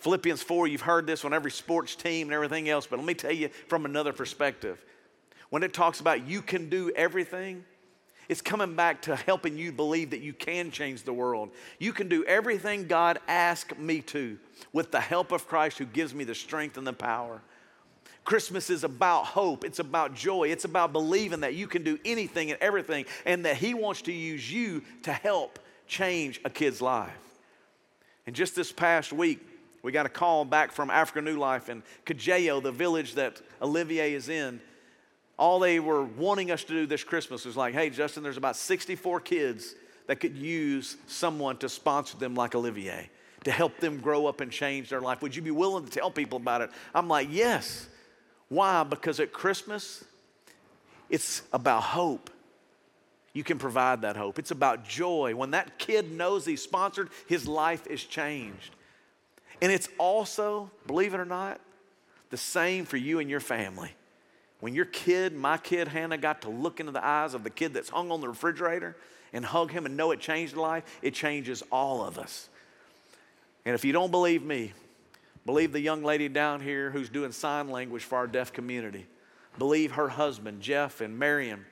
Philippians 0.00 0.42
4, 0.42 0.66
you've 0.66 0.80
heard 0.80 1.06
this 1.06 1.24
on 1.24 1.32
every 1.32 1.52
sports 1.52 1.94
team 1.94 2.26
and 2.26 2.34
everything 2.34 2.68
else, 2.68 2.88
but 2.88 2.98
let 2.98 3.06
me 3.06 3.14
tell 3.14 3.30
you 3.30 3.50
from 3.68 3.84
another 3.84 4.12
perspective. 4.12 4.84
When 5.50 5.62
it 5.62 5.72
talks 5.72 6.00
about 6.00 6.26
you 6.26 6.42
can 6.42 6.68
do 6.68 6.90
everything, 6.96 7.64
it's 8.28 8.42
coming 8.42 8.74
back 8.74 9.02
to 9.02 9.14
helping 9.14 9.56
you 9.56 9.70
believe 9.70 10.10
that 10.10 10.22
you 10.22 10.32
can 10.32 10.72
change 10.72 11.04
the 11.04 11.12
world. 11.12 11.50
You 11.78 11.92
can 11.92 12.08
do 12.08 12.24
everything 12.24 12.88
God 12.88 13.20
asked 13.28 13.78
me 13.78 14.00
to 14.00 14.40
with 14.72 14.90
the 14.90 14.98
help 14.98 15.30
of 15.30 15.46
Christ 15.46 15.78
who 15.78 15.84
gives 15.84 16.12
me 16.12 16.24
the 16.24 16.34
strength 16.34 16.78
and 16.78 16.84
the 16.84 16.94
power. 16.94 17.42
Christmas 18.24 18.70
is 18.70 18.82
about 18.82 19.26
hope. 19.26 19.64
It's 19.64 19.78
about 19.78 20.14
joy. 20.14 20.48
It's 20.48 20.64
about 20.64 20.92
believing 20.92 21.42
that 21.42 21.54
you 21.54 21.68
can 21.68 21.84
do 21.84 21.96
anything 22.04 22.50
and 22.50 22.60
everything 22.60 23.04
and 23.24 23.44
that 23.44 23.56
He 23.56 23.72
wants 23.72 24.02
to 24.02 24.12
use 24.12 24.52
you 24.52 24.82
to 25.04 25.12
help 25.12 25.60
change 25.86 26.40
a 26.44 26.50
kid's 26.50 26.80
life. 26.82 27.12
And 28.26 28.34
just 28.34 28.56
this 28.56 28.72
past 28.72 29.12
week, 29.12 29.40
we 29.82 29.92
got 29.92 30.06
a 30.06 30.10
call 30.10 30.44
back 30.44 30.72
from 30.72 30.90
Africa 30.90 31.22
New 31.22 31.38
Life 31.38 31.68
in 31.68 31.82
Kajeyo, 32.04 32.62
the 32.62 32.72
village 32.72 33.14
that 33.14 33.40
Olivier 33.62 34.14
is 34.14 34.28
in 34.28 34.60
all 35.38 35.58
they 35.58 35.80
were 35.80 36.04
wanting 36.04 36.50
us 36.50 36.64
to 36.64 36.72
do 36.72 36.86
this 36.86 37.04
Christmas 37.04 37.44
was 37.44 37.56
like, 37.56 37.74
hey, 37.74 37.90
Justin, 37.90 38.22
there's 38.22 38.36
about 38.36 38.56
64 38.56 39.20
kids 39.20 39.74
that 40.06 40.16
could 40.16 40.36
use 40.36 40.96
someone 41.06 41.56
to 41.58 41.68
sponsor 41.68 42.16
them 42.16 42.34
like 42.34 42.54
Olivier, 42.54 43.10
to 43.44 43.50
help 43.50 43.78
them 43.78 43.98
grow 43.98 44.26
up 44.26 44.40
and 44.40 44.50
change 44.50 44.88
their 44.88 45.00
life. 45.00 45.20
Would 45.20 45.36
you 45.36 45.42
be 45.42 45.50
willing 45.50 45.84
to 45.84 45.90
tell 45.90 46.10
people 46.10 46.38
about 46.38 46.62
it? 46.62 46.70
I'm 46.94 47.08
like, 47.08 47.28
yes. 47.30 47.86
Why? 48.48 48.84
Because 48.84 49.20
at 49.20 49.32
Christmas, 49.32 50.04
it's 51.10 51.42
about 51.52 51.82
hope. 51.82 52.30
You 53.36 53.44
can 53.44 53.58
provide 53.58 54.00
that 54.00 54.16
hope. 54.16 54.38
It's 54.38 54.50
about 54.50 54.88
joy. 54.88 55.34
When 55.34 55.50
that 55.50 55.78
kid 55.78 56.10
knows 56.10 56.46
he's 56.46 56.62
sponsored, 56.62 57.10
his 57.26 57.46
life 57.46 57.86
is 57.86 58.02
changed. 58.02 58.74
And 59.60 59.70
it's 59.70 59.90
also, 59.98 60.70
believe 60.86 61.12
it 61.12 61.20
or 61.20 61.26
not, 61.26 61.60
the 62.30 62.38
same 62.38 62.86
for 62.86 62.96
you 62.96 63.18
and 63.18 63.28
your 63.28 63.40
family. 63.40 63.90
When 64.60 64.74
your 64.74 64.86
kid, 64.86 65.34
my 65.34 65.58
kid 65.58 65.86
Hannah, 65.86 66.16
got 66.16 66.40
to 66.42 66.48
look 66.48 66.80
into 66.80 66.92
the 66.92 67.06
eyes 67.06 67.34
of 67.34 67.44
the 67.44 67.50
kid 67.50 67.74
that's 67.74 67.90
hung 67.90 68.10
on 68.10 68.22
the 68.22 68.28
refrigerator 68.30 68.96
and 69.34 69.44
hug 69.44 69.70
him 69.70 69.84
and 69.84 69.98
know 69.98 70.12
it 70.12 70.20
changed 70.20 70.56
life, 70.56 70.84
it 71.02 71.12
changes 71.12 71.62
all 71.70 72.02
of 72.02 72.18
us. 72.18 72.48
And 73.66 73.74
if 73.74 73.84
you 73.84 73.92
don't 73.92 74.10
believe 74.10 74.44
me, 74.44 74.72
believe 75.44 75.72
the 75.72 75.80
young 75.80 76.02
lady 76.02 76.30
down 76.30 76.62
here 76.62 76.90
who's 76.90 77.10
doing 77.10 77.32
sign 77.32 77.68
language 77.68 78.02
for 78.02 78.16
our 78.16 78.26
deaf 78.26 78.54
community. 78.54 79.06
Believe 79.58 79.92
her 79.92 80.08
husband, 80.08 80.62
Jeff 80.62 81.02
and 81.02 81.18
Marion, 81.18 81.66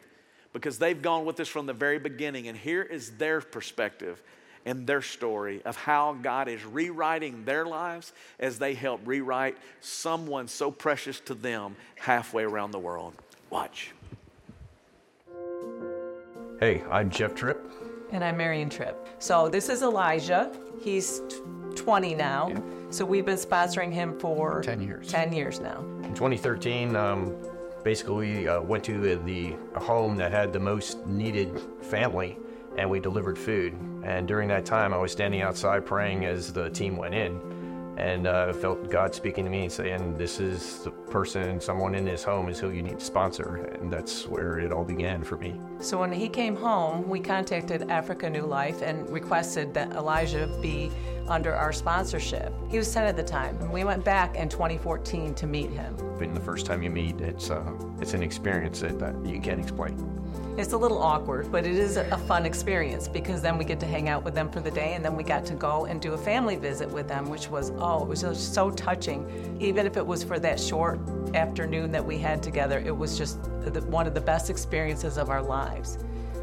because 0.54 0.78
they've 0.78 1.02
gone 1.02 1.26
with 1.26 1.38
us 1.40 1.48
from 1.48 1.66
the 1.66 1.74
very 1.74 1.98
beginning. 1.98 2.48
And 2.48 2.56
here 2.56 2.82
is 2.82 3.10
their 3.18 3.42
perspective 3.42 4.22
and 4.64 4.86
their 4.86 5.02
story 5.02 5.60
of 5.66 5.76
how 5.76 6.14
God 6.14 6.48
is 6.48 6.64
rewriting 6.64 7.44
their 7.44 7.66
lives 7.66 8.14
as 8.38 8.58
they 8.58 8.72
help 8.72 9.02
rewrite 9.04 9.58
someone 9.80 10.48
so 10.48 10.70
precious 10.70 11.20
to 11.20 11.34
them 11.34 11.76
halfway 11.96 12.44
around 12.44 12.70
the 12.70 12.78
world. 12.78 13.12
Watch. 13.50 13.92
Hey, 16.60 16.82
I'm 16.90 17.10
Jeff 17.10 17.34
Tripp. 17.34 17.60
And 18.12 18.24
I'm 18.24 18.36
Marion 18.36 18.70
Tripp. 18.70 18.96
So 19.18 19.48
this 19.48 19.68
is 19.68 19.82
Elijah. 19.82 20.52
He's 20.80 21.20
20 21.74 22.14
now. 22.14 22.48
Yeah. 22.48 22.60
So 22.90 23.04
we've 23.04 23.26
been 23.26 23.36
sponsoring 23.36 23.92
him 23.92 24.18
for 24.18 24.62
10 24.62 24.80
years. 24.80 25.08
10 25.08 25.32
years 25.32 25.58
now. 25.58 25.80
In 26.04 26.14
2013, 26.14 26.94
um, 26.94 27.34
basically 27.84 28.48
uh, 28.48 28.60
went 28.60 28.82
to 28.84 29.16
the 29.18 29.54
home 29.76 30.16
that 30.16 30.32
had 30.32 30.52
the 30.52 30.58
most 30.58 31.06
needed 31.06 31.60
family 31.82 32.38
and 32.76 32.90
we 32.90 32.98
delivered 32.98 33.38
food. 33.38 33.74
And 34.02 34.26
during 34.26 34.48
that 34.48 34.64
time, 34.64 34.92
I 34.92 34.96
was 34.96 35.12
standing 35.12 35.42
outside 35.42 35.86
praying 35.86 36.24
as 36.24 36.52
the 36.52 36.70
team 36.70 36.96
went 36.96 37.14
in. 37.14 37.40
And 37.96 38.26
uh, 38.26 38.52
felt 38.52 38.90
God 38.90 39.14
speaking 39.14 39.44
to 39.44 39.50
me 39.50 39.62
and 39.62 39.72
saying, 39.72 40.16
This 40.18 40.40
is 40.40 40.82
the 40.82 40.90
person, 40.90 41.60
someone 41.60 41.94
in 41.94 42.04
this 42.04 42.24
home 42.24 42.48
is 42.48 42.58
who 42.58 42.70
you 42.70 42.82
need 42.82 42.98
to 42.98 43.04
sponsor. 43.04 43.56
And 43.80 43.92
that's 43.92 44.26
where 44.26 44.58
it 44.58 44.72
all 44.72 44.84
began 44.84 45.22
for 45.22 45.36
me. 45.36 45.54
So 45.80 45.98
when 45.98 46.12
he 46.12 46.28
came 46.28 46.56
home, 46.56 47.08
we 47.08 47.20
contacted 47.20 47.90
Africa 47.90 48.28
New 48.28 48.46
Life 48.46 48.82
and 48.82 49.08
requested 49.10 49.72
that 49.74 49.92
Elijah 49.92 50.46
be 50.60 50.90
under 51.28 51.54
our 51.54 51.72
sponsorship. 51.72 52.52
He 52.68 52.78
was 52.78 52.92
10 52.92 53.04
at 53.04 53.16
the 53.16 53.22
time. 53.22 53.56
And 53.60 53.72
we 53.72 53.84
went 53.84 54.04
back 54.04 54.36
in 54.36 54.48
2014 54.48 55.34
to 55.34 55.46
meet 55.46 55.70
him. 55.70 55.96
But 56.18 56.34
the 56.34 56.40
first 56.40 56.66
time 56.66 56.82
you 56.82 56.90
meet, 56.90 57.20
it's, 57.20 57.50
uh, 57.50 57.72
it's 58.00 58.14
an 58.14 58.22
experience 58.22 58.80
that, 58.80 58.98
that 58.98 59.14
you 59.24 59.40
can't 59.40 59.60
explain. 59.60 59.96
It's 60.56 60.72
a 60.72 60.78
little 60.78 61.02
awkward, 61.02 61.50
but 61.50 61.66
it 61.66 61.74
is 61.74 61.96
a 61.96 62.16
fun 62.16 62.46
experience 62.46 63.08
because 63.08 63.42
then 63.42 63.58
we 63.58 63.64
get 63.64 63.80
to 63.80 63.86
hang 63.86 64.08
out 64.08 64.22
with 64.22 64.36
them 64.36 64.48
for 64.48 64.60
the 64.60 64.70
day 64.70 64.94
and 64.94 65.04
then 65.04 65.16
we 65.16 65.24
got 65.24 65.44
to 65.46 65.54
go 65.54 65.86
and 65.86 66.00
do 66.00 66.12
a 66.12 66.18
family 66.18 66.54
visit 66.54 66.88
with 66.88 67.08
them, 67.08 67.28
which 67.28 67.48
was, 67.48 67.72
oh, 67.78 68.02
it 68.02 68.08
was 68.08 68.20
just 68.20 68.54
so 68.54 68.70
touching. 68.70 69.58
Even 69.60 69.84
if 69.84 69.96
it 69.96 70.06
was 70.06 70.22
for 70.22 70.38
that 70.38 70.60
short 70.60 71.00
afternoon 71.34 71.90
that 71.90 72.06
we 72.06 72.18
had 72.18 72.40
together, 72.40 72.78
it 72.78 72.96
was 72.96 73.18
just 73.18 73.38
one 73.88 74.06
of 74.06 74.14
the 74.14 74.20
best 74.20 74.48
experiences 74.48 75.18
of 75.18 75.28
our 75.28 75.42
lives. 75.42 75.98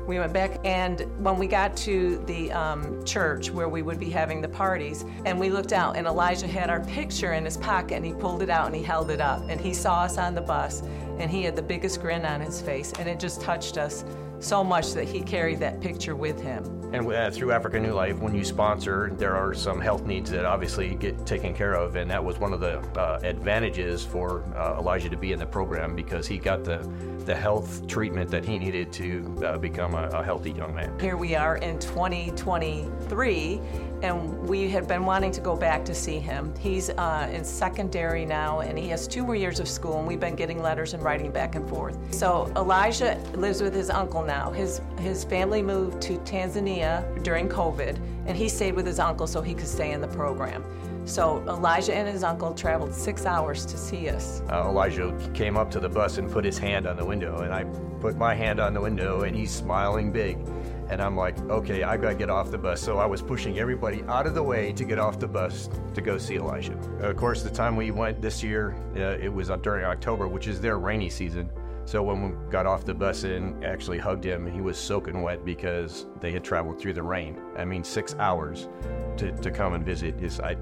We 0.07 0.19
went 0.19 0.33
back, 0.33 0.59
and 0.65 1.05
when 1.23 1.37
we 1.37 1.47
got 1.47 1.77
to 1.77 2.17
the 2.25 2.51
um, 2.51 3.03
church 3.05 3.51
where 3.51 3.69
we 3.69 3.81
would 3.81 3.99
be 3.99 4.09
having 4.09 4.41
the 4.41 4.49
parties, 4.49 5.05
and 5.25 5.39
we 5.39 5.49
looked 5.49 5.73
out, 5.73 5.95
and 5.95 6.07
Elijah 6.07 6.47
had 6.47 6.69
our 6.69 6.79
picture 6.81 7.33
in 7.33 7.45
his 7.45 7.57
pocket, 7.57 7.95
and 7.95 8.05
he 8.05 8.13
pulled 8.13 8.41
it 8.41 8.49
out 8.49 8.65
and 8.65 8.75
he 8.75 8.83
held 8.83 9.11
it 9.11 9.21
up, 9.21 9.47
and 9.47 9.61
he 9.61 9.73
saw 9.73 10.01
us 10.01 10.17
on 10.17 10.33
the 10.33 10.41
bus, 10.41 10.81
and 11.19 11.29
he 11.29 11.43
had 11.43 11.55
the 11.55 11.61
biggest 11.61 12.01
grin 12.01 12.25
on 12.25 12.41
his 12.41 12.61
face, 12.61 12.91
and 12.99 13.07
it 13.07 13.19
just 13.19 13.41
touched 13.41 13.77
us 13.77 14.03
so 14.41 14.63
much 14.63 14.93
that 14.93 15.05
he 15.05 15.21
carried 15.21 15.59
that 15.59 15.79
picture 15.79 16.15
with 16.15 16.41
him. 16.41 16.63
And 16.93 17.09
uh, 17.09 17.31
through 17.31 17.53
Africa 17.53 17.79
New 17.79 17.93
Life, 17.93 18.19
when 18.19 18.35
you 18.35 18.43
sponsor, 18.43 19.11
there 19.17 19.35
are 19.35 19.53
some 19.53 19.79
health 19.79 20.05
needs 20.05 20.29
that 20.31 20.43
obviously 20.43 20.93
get 20.95 21.25
taken 21.25 21.53
care 21.53 21.73
of, 21.73 21.95
and 21.95 22.11
that 22.11 22.21
was 22.21 22.37
one 22.37 22.51
of 22.51 22.59
the 22.59 22.79
uh, 22.99 23.19
advantages 23.23 24.03
for 24.03 24.43
uh, 24.55 24.77
Elijah 24.77 25.09
to 25.09 25.15
be 25.15 25.31
in 25.31 25.39
the 25.39 25.45
program 25.45 25.95
because 25.95 26.27
he 26.27 26.37
got 26.37 26.63
the 26.63 26.85
the 27.25 27.35
health 27.35 27.85
treatment 27.87 28.31
that 28.31 28.43
he 28.43 28.57
needed 28.57 28.91
to 28.91 29.43
uh, 29.45 29.57
become 29.57 29.93
a, 29.93 30.07
a 30.07 30.23
healthy 30.23 30.51
young 30.51 30.73
man. 30.73 30.97
Here 30.99 31.15
we 31.15 31.35
are 31.35 31.57
in 31.57 31.77
2023 31.79 33.61
and 34.01 34.47
we 34.47 34.69
had 34.69 34.87
been 34.87 35.05
wanting 35.05 35.31
to 35.31 35.41
go 35.41 35.55
back 35.55 35.85
to 35.85 35.93
see 35.93 36.19
him. 36.19 36.53
He's 36.59 36.89
uh, 36.89 37.29
in 37.31 37.43
secondary 37.43 38.25
now, 38.25 38.61
and 38.61 38.77
he 38.77 38.87
has 38.89 39.07
two 39.07 39.23
more 39.23 39.35
years 39.35 39.59
of 39.59 39.67
school, 39.67 39.99
and 39.99 40.07
we've 40.07 40.19
been 40.19 40.35
getting 40.35 40.61
letters 40.61 40.93
and 40.93 41.03
writing 41.03 41.31
back 41.31 41.55
and 41.55 41.67
forth. 41.69 41.97
So 42.13 42.51
Elijah 42.55 43.19
lives 43.33 43.61
with 43.61 43.73
his 43.73 43.89
uncle 43.89 44.23
now. 44.23 44.51
His 44.51 44.81
his 44.99 45.23
family 45.23 45.61
moved 45.61 46.01
to 46.03 46.17
Tanzania 46.19 47.23
during 47.23 47.47
COVID, 47.47 47.99
and 48.25 48.35
he 48.35 48.49
stayed 48.49 48.75
with 48.75 48.85
his 48.85 48.99
uncle 48.99 49.27
so 49.27 49.41
he 49.41 49.53
could 49.53 49.67
stay 49.67 49.91
in 49.91 50.01
the 50.01 50.07
program. 50.07 50.63
So 51.05 51.43
Elijah 51.47 51.95
and 51.95 52.07
his 52.07 52.23
uncle 52.23 52.53
traveled 52.53 52.93
six 52.93 53.25
hours 53.25 53.65
to 53.65 53.77
see 53.77 54.07
us. 54.07 54.41
Uh, 54.51 54.69
Elijah 54.69 55.17
came 55.33 55.57
up 55.57 55.71
to 55.71 55.79
the 55.79 55.89
bus 55.89 56.17
and 56.17 56.31
put 56.31 56.45
his 56.45 56.57
hand 56.57 56.85
on 56.85 56.95
the 56.95 57.05
window, 57.05 57.39
and 57.39 57.53
I 57.53 57.63
put 57.99 58.17
my 58.17 58.35
hand 58.35 58.59
on 58.59 58.73
the 58.73 58.81
window, 58.81 59.21
and 59.21 59.35
he's 59.35 59.51
smiling 59.51 60.11
big. 60.11 60.37
And 60.91 61.01
I'm 61.01 61.15
like, 61.15 61.39
okay, 61.49 61.83
I 61.83 61.95
gotta 61.95 62.15
get 62.15 62.29
off 62.29 62.51
the 62.51 62.57
bus. 62.57 62.81
So 62.81 62.97
I 62.97 63.05
was 63.05 63.21
pushing 63.21 63.57
everybody 63.59 64.03
out 64.09 64.27
of 64.27 64.35
the 64.35 64.43
way 64.43 64.73
to 64.73 64.83
get 64.83 64.99
off 64.99 65.19
the 65.19 65.27
bus 65.27 65.69
to 65.93 66.01
go 66.01 66.17
see 66.17 66.35
Elijah. 66.35 66.77
Of 66.99 67.15
course, 67.15 67.43
the 67.43 67.49
time 67.49 67.77
we 67.77 67.91
went 67.91 68.21
this 68.21 68.43
year, 68.43 68.75
uh, 68.97 69.17
it 69.17 69.33
was 69.33 69.47
during 69.61 69.85
October, 69.85 70.27
which 70.27 70.47
is 70.47 70.59
their 70.59 70.79
rainy 70.79 71.09
season. 71.09 71.49
So 71.85 72.03
when 72.03 72.21
we 72.21 72.51
got 72.51 72.65
off 72.65 72.83
the 72.85 72.93
bus 72.93 73.23
and 73.23 73.63
actually 73.63 73.99
hugged 73.99 74.25
him, 74.25 74.51
he 74.51 74.59
was 74.59 74.77
soaking 74.77 75.21
wet 75.21 75.45
because 75.45 76.07
they 76.19 76.31
had 76.33 76.43
traveled 76.43 76.79
through 76.79 76.93
the 76.93 77.03
rain. 77.03 77.39
I 77.57 77.63
mean, 77.63 77.85
six 77.85 78.13
hours 78.15 78.67
to, 79.17 79.31
to 79.31 79.49
come 79.49 79.73
and 79.73 79.85
visit 79.85 80.21
is 80.21 80.41
I. 80.41 80.57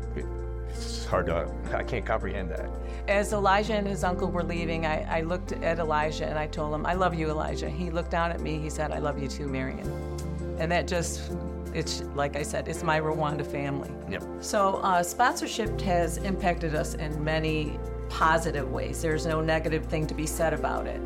It's 0.70 1.06
hard 1.06 1.26
to. 1.26 1.52
I 1.74 1.82
can't 1.82 2.06
comprehend 2.06 2.52
that. 2.52 2.70
As 3.08 3.34
Elijah 3.34 3.74
and 3.74 3.88
his 3.88 4.04
uncle 4.04 4.30
were 4.30 4.44
leaving, 4.44 4.86
I, 4.86 5.02
I 5.18 5.22
looked 5.22 5.54
at 5.54 5.80
Elijah 5.80 6.28
and 6.28 6.38
I 6.38 6.46
told 6.46 6.76
him, 6.76 6.86
"I 6.86 6.94
love 6.94 7.16
you, 7.16 7.30
Elijah." 7.30 7.70
He 7.70 7.90
looked 7.90 8.12
down 8.12 8.32
at 8.32 8.40
me. 8.40 8.60
He 8.60 8.70
said, 8.70 8.92
"I 8.92 9.00
love 9.00 9.20
you 9.20 9.28
too, 9.28 9.48
Marion." 9.48 10.09
And 10.60 10.72
that 10.72 10.88
just, 10.88 11.32
it's 11.74 12.04
like 12.16 12.36
I 12.36 12.44
said, 12.44 12.68
it's 12.68 12.84
my 12.84 13.00
Rwanda 13.00 13.46
family. 13.46 13.90
Yep. 14.10 14.24
So 14.42 14.76
uh, 14.76 15.02
sponsorship 15.04 15.80
has 15.82 16.18
impacted 16.18 16.76
us 16.76 16.96
in 16.96 17.24
many 17.24 17.80
positive 18.10 18.70
ways. 18.72 19.02
There's 19.02 19.26
no 19.26 19.42
negative 19.42 19.86
thing 19.86 20.06
to 20.08 20.14
be 20.14 20.26
said 20.26 20.54
about 20.54 20.86
it. 20.86 21.02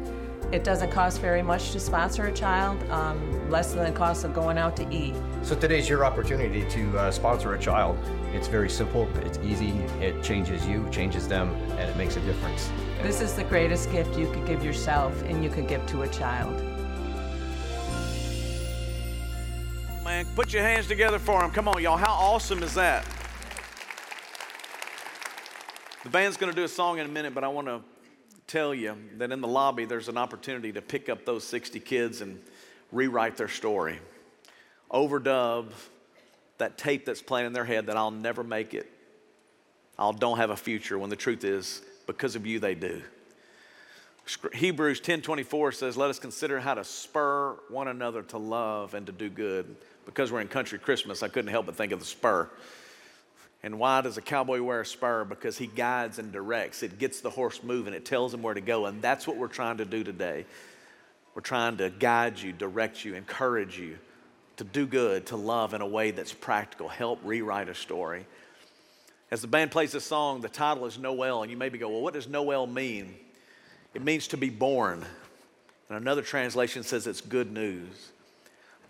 It 0.51 0.64
doesn't 0.64 0.91
cost 0.91 1.20
very 1.20 1.41
much 1.41 1.72
to 1.72 1.80
sponsor 1.80 2.26
a 2.26 2.32
child, 2.32 2.78
um, 2.91 3.49
less 3.49 3.74
than 3.74 3.86
the 3.86 3.91
cost 3.91 4.24
of 4.24 4.36
going 4.36 4.58
out 4.58 4.76
to 4.78 4.89
eat. 4.91 5.16
So 5.41 5.56
today's 5.56 5.89
your 5.89 6.06
opportunity 6.06 6.64
to 6.70 6.97
uh, 6.99 7.12
sponsor 7.12 7.56
a 7.56 7.60
child. 7.60 7.97
It's 8.34 8.47
very 8.47 8.70
simple, 8.70 9.08
it's 9.26 9.39
easy, 9.39 9.72
it 9.99 10.22
changes 10.22 10.66
you, 10.68 10.88
changes 10.91 11.28
them, 11.28 11.49
and 11.72 11.89
it 11.89 11.97
makes 11.97 12.18
a 12.18 12.22
difference. 12.22 12.70
This 13.01 13.20
is 13.20 13.34
the 13.34 13.43
greatest 13.45 13.91
gift 13.91 14.18
you 14.18 14.32
could 14.32 14.45
give 14.45 14.64
yourself 14.64 15.20
and 15.24 15.43
you 15.43 15.49
could 15.49 15.68
give 15.68 15.86
to 15.88 16.04
a 16.04 16.08
child. 16.08 16.72
Put 20.36 20.51
your 20.51 20.63
hands 20.63 20.88
together 20.88 21.19
for 21.19 21.43
him. 21.43 21.51
Come 21.51 21.67
on, 21.67 21.82
y'all. 21.82 21.97
How 21.97 22.13
awesome 22.13 22.63
is 22.63 22.74
that? 22.74 23.05
The 26.03 26.09
band's 26.09 26.38
going 26.38 26.51
to 26.51 26.55
do 26.55 26.63
a 26.63 26.67
song 26.67 26.99
in 26.99 27.05
a 27.05 27.09
minute, 27.09 27.34
but 27.34 27.43
I 27.43 27.47
want 27.47 27.67
to 27.67 27.82
tell 28.47 28.74
you 28.74 28.95
that 29.17 29.32
in 29.32 29.41
the 29.41 29.47
lobby 29.47 29.86
there's 29.86 30.09
an 30.09 30.17
opportunity 30.17 30.71
to 30.74 30.82
pick 30.82 31.07
up 31.07 31.26
those 31.26 31.43
60 31.43 31.80
kids 31.80 32.21
and 32.21 32.41
rewrite 32.91 33.38
their 33.38 33.47
story. 33.47 33.99
Overdub 34.91 35.71
that 36.57 36.78
tape 36.78 37.05
that's 37.05 37.21
playing 37.21 37.47
in 37.47 37.53
their 37.53 37.65
head 37.65 37.88
that 37.88 37.97
I'll 37.97 38.11
never 38.11 38.43
make 38.43 38.74
it. 38.74 38.89
I 39.97 40.11
don't 40.11 40.38
have 40.38 40.49
a 40.49 40.57
future 40.57 40.97
when 40.97 41.09
the 41.09 41.15
truth 41.15 41.43
is 41.43 41.82
because 42.07 42.36
of 42.36 42.45
you 42.45 42.59
they 42.59 42.76
do. 42.76 43.01
Hebrews 44.53 45.01
10:24 45.01 45.71
says, 45.74 45.97
"Let 45.97 46.09
us 46.09 46.19
consider 46.19 46.59
how 46.59 46.74
to 46.76 46.84
spur 46.84 47.53
one 47.69 47.88
another 47.88 48.24
to 48.24 48.38
love 48.38 48.93
and 48.93 49.05
to 49.05 49.11
do 49.11 49.30
good." 49.30 49.76
Because 50.06 50.32
we're 50.32 50.41
in 50.41 50.47
country 50.47 50.80
Christmas, 50.80 51.24
I 51.24 51.28
couldn't 51.28 51.51
help 51.51 51.66
but 51.66 51.76
think 51.76 51.91
of 51.91 51.99
the 51.99 52.06
spur. 52.06 52.49
And 53.64 53.80
why 53.80 54.01
does 54.01 54.18
a 54.18 54.22
cowboy 54.22 54.62
wear 54.62 54.82
a 54.82 54.86
spur? 54.86 55.24
Because 55.24 55.58
he 55.58 55.68
guides 55.68 56.20
and 56.20 56.34
directs. 56.34 56.84
It 56.84 56.99
gets 56.99 57.22
the 57.22 57.30
horse 57.30 57.64
moving. 57.64 57.93
It 57.93 58.04
tells 58.04 58.34
him 58.34 58.41
where 58.41 58.54
to 58.54 58.62
go. 58.62 58.86
And 58.86 59.01
that's 59.01 59.26
what 59.26 59.38
we're 59.38 59.47
trying 59.47 59.78
to 59.78 59.86
do 59.86 60.04
today. 60.04 60.45
We're 61.34 61.41
trying 61.41 61.78
to 61.78 61.89
guide 61.89 62.38
you, 62.38 62.51
direct 62.51 63.06
you, 63.06 63.16
encourage 63.16 63.80
you 63.80 63.97
to 64.58 64.66
do 64.66 64.86
good, 64.86 65.28
to 65.28 65.38
love 65.38 65.74
in 65.74 65.82
a 65.82 65.88
way 65.88 66.12
that's 66.12 66.34
practical, 66.34 66.88
help 66.88 67.20
rewrite 67.24 67.70
a 67.70 67.74
story. 67.74 68.26
As 69.32 69.41
the 69.41 69.47
band 69.47 69.72
plays 69.72 69.93
this 69.93 70.06
song, 70.06 70.41
the 70.41 70.49
title 70.49 70.86
is 70.86 70.99
Noel, 70.99 71.41
and 71.41 71.49
you 71.49 71.58
maybe 71.58 71.80
go, 71.80 71.89
well, 71.89 72.01
what 72.01 72.14
does 72.14 72.28
Noel 72.28 72.68
mean? 72.68 73.16
It 73.95 74.04
means 74.04 74.28
to 74.28 74.38
be 74.38 74.51
born. 74.51 75.04
And 75.89 75.97
another 75.97 76.22
translation 76.22 76.84
says 76.84 77.08
it's 77.08 77.22
good 77.22 77.51
news. 77.51 78.12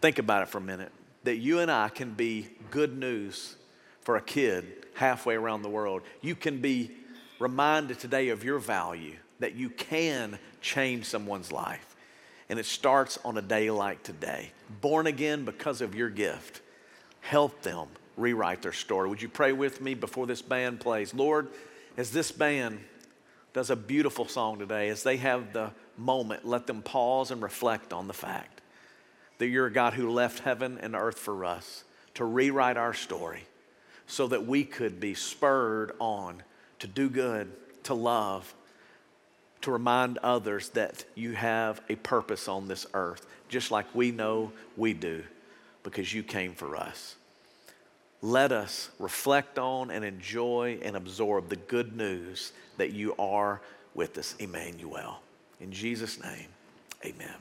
Think 0.01 0.19
about 0.19 0.41
it 0.41 0.49
for 0.49 0.57
a 0.57 0.61
minute 0.61 0.91
that 1.23 1.37
you 1.37 1.59
and 1.59 1.71
I 1.71 1.89
can 1.89 2.13
be 2.13 2.47
good 2.71 2.97
news 2.97 3.55
for 4.01 4.17
a 4.17 4.21
kid 4.21 4.65
halfway 4.95 5.35
around 5.35 5.61
the 5.61 5.69
world. 5.69 6.01
You 6.21 6.35
can 6.35 6.59
be 6.59 6.91
reminded 7.39 7.99
today 7.99 8.29
of 8.29 8.43
your 8.43 8.59
value, 8.59 9.15
that 9.39 9.55
you 9.55 9.69
can 9.69 10.37
change 10.61 11.05
someone's 11.05 11.51
life. 11.51 11.95
And 12.49 12.59
it 12.59 12.65
starts 12.65 13.17
on 13.23 13.37
a 13.37 13.41
day 13.41 13.71
like 13.71 14.03
today. 14.03 14.51
Born 14.81 15.07
again 15.07 15.45
because 15.45 15.81
of 15.81 15.95
your 15.95 16.09
gift. 16.09 16.61
Help 17.21 17.61
them 17.61 17.87
rewrite 18.17 18.61
their 18.61 18.73
story. 18.73 19.09
Would 19.09 19.21
you 19.21 19.29
pray 19.29 19.53
with 19.53 19.81
me 19.81 19.93
before 19.93 20.27
this 20.27 20.41
band 20.41 20.79
plays? 20.81 21.13
Lord, 21.13 21.47
as 21.97 22.11
this 22.11 22.31
band 22.31 22.79
does 23.53 23.69
a 23.69 23.75
beautiful 23.75 24.27
song 24.27 24.59
today, 24.59 24.89
as 24.89 25.03
they 25.03 25.17
have 25.17 25.53
the 25.53 25.71
moment, 25.97 26.45
let 26.45 26.67
them 26.67 26.81
pause 26.81 27.31
and 27.31 27.41
reflect 27.41 27.93
on 27.93 28.07
the 28.07 28.13
fact 28.13 28.52
that 29.37 29.47
you're 29.47 29.67
a 29.67 29.73
God 29.73 29.93
who 29.93 30.09
left 30.09 30.39
heaven 30.39 30.77
and 30.81 30.95
earth 30.95 31.19
for 31.19 31.45
us 31.45 31.83
to 32.15 32.25
rewrite 32.25 32.77
our 32.77 32.93
story 32.93 33.43
so 34.07 34.27
that 34.27 34.45
we 34.45 34.63
could 34.63 34.99
be 34.99 35.13
spurred 35.13 35.93
on 35.99 36.43
to 36.79 36.87
do 36.87 37.09
good, 37.09 37.51
to 37.83 37.93
love, 37.93 38.53
to 39.61 39.71
remind 39.71 40.17
others 40.19 40.69
that 40.69 41.05
you 41.15 41.33
have 41.33 41.81
a 41.89 41.95
purpose 41.95 42.47
on 42.47 42.67
this 42.67 42.85
earth, 42.93 43.25
just 43.47 43.71
like 43.71 43.85
we 43.95 44.11
know 44.11 44.51
we 44.75 44.93
do, 44.93 45.23
because 45.83 46.13
you 46.13 46.21
came 46.21 46.53
for 46.53 46.75
us. 46.75 47.15
Let 48.21 48.51
us 48.51 48.89
reflect 48.99 49.57
on 49.57 49.91
and 49.91 50.05
enjoy 50.05 50.79
and 50.81 50.95
absorb 50.95 51.49
the 51.49 51.55
good 51.55 51.95
news 51.95 52.51
that 52.77 52.91
you 52.91 53.15
are 53.17 53.61
with 53.93 54.17
us, 54.17 54.35
Emmanuel. 54.39 55.21
In 55.59 55.71
Jesus' 55.71 56.21
name, 56.21 56.47
amen. 57.05 57.35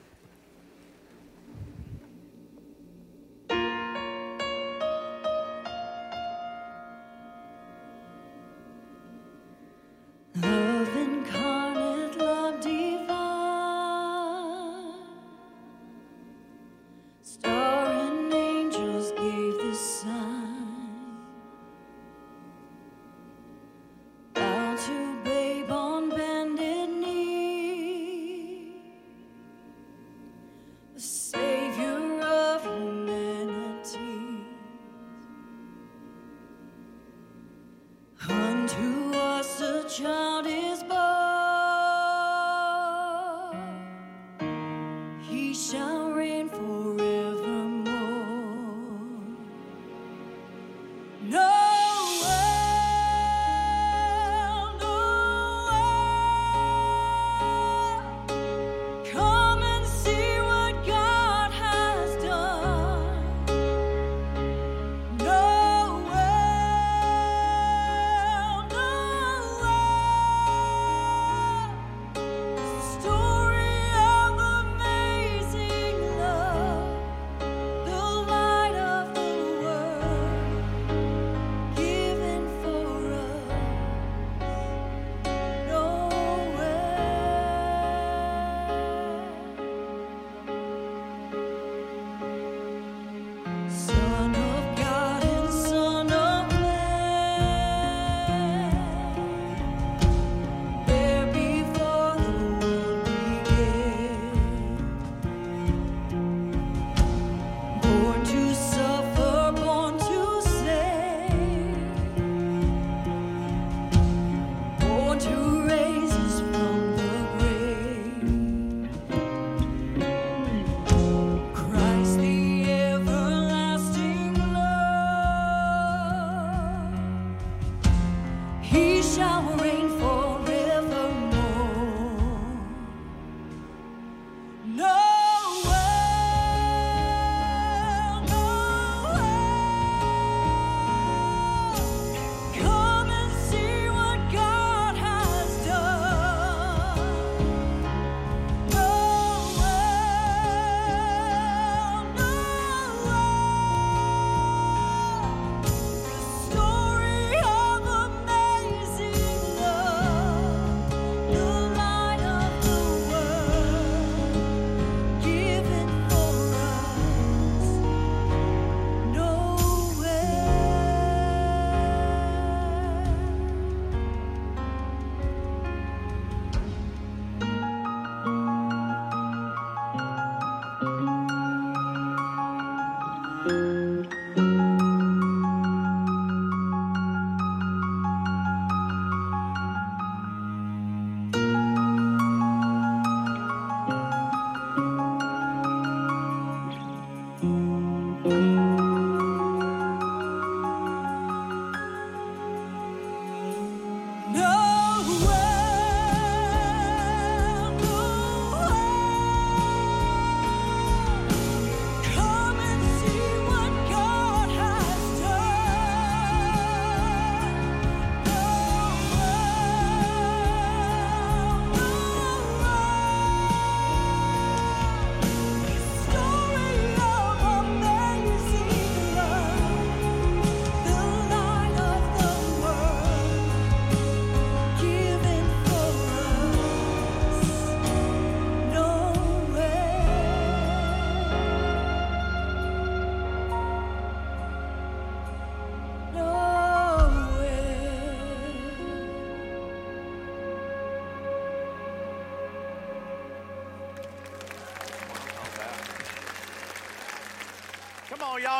No. 51.31 51.62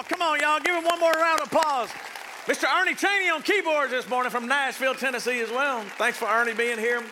Y'all. 0.03 0.19
Come 0.19 0.23
on, 0.23 0.41
y'all. 0.41 0.61
Give 0.61 0.75
him 0.75 0.85
one 0.85 1.01
more 1.01 1.13
round 1.13 1.41
of 1.41 1.47
applause. 1.47 1.91
Mr. 2.47 2.65
Ernie 2.81 2.95
Cheney 2.95 3.31
on 3.31 3.43
keyboards 3.43 3.91
this 3.91 4.09
morning 4.09 4.31
from 4.31 4.49
Nashville, 4.49 4.95
Tennessee, 4.95 5.41
as 5.41 5.51
well. 5.51 5.83
Thanks 5.97 6.19
for 6.19 6.27
Ernie 6.27 6.55
being 6.55 6.79
here. 6.79 7.03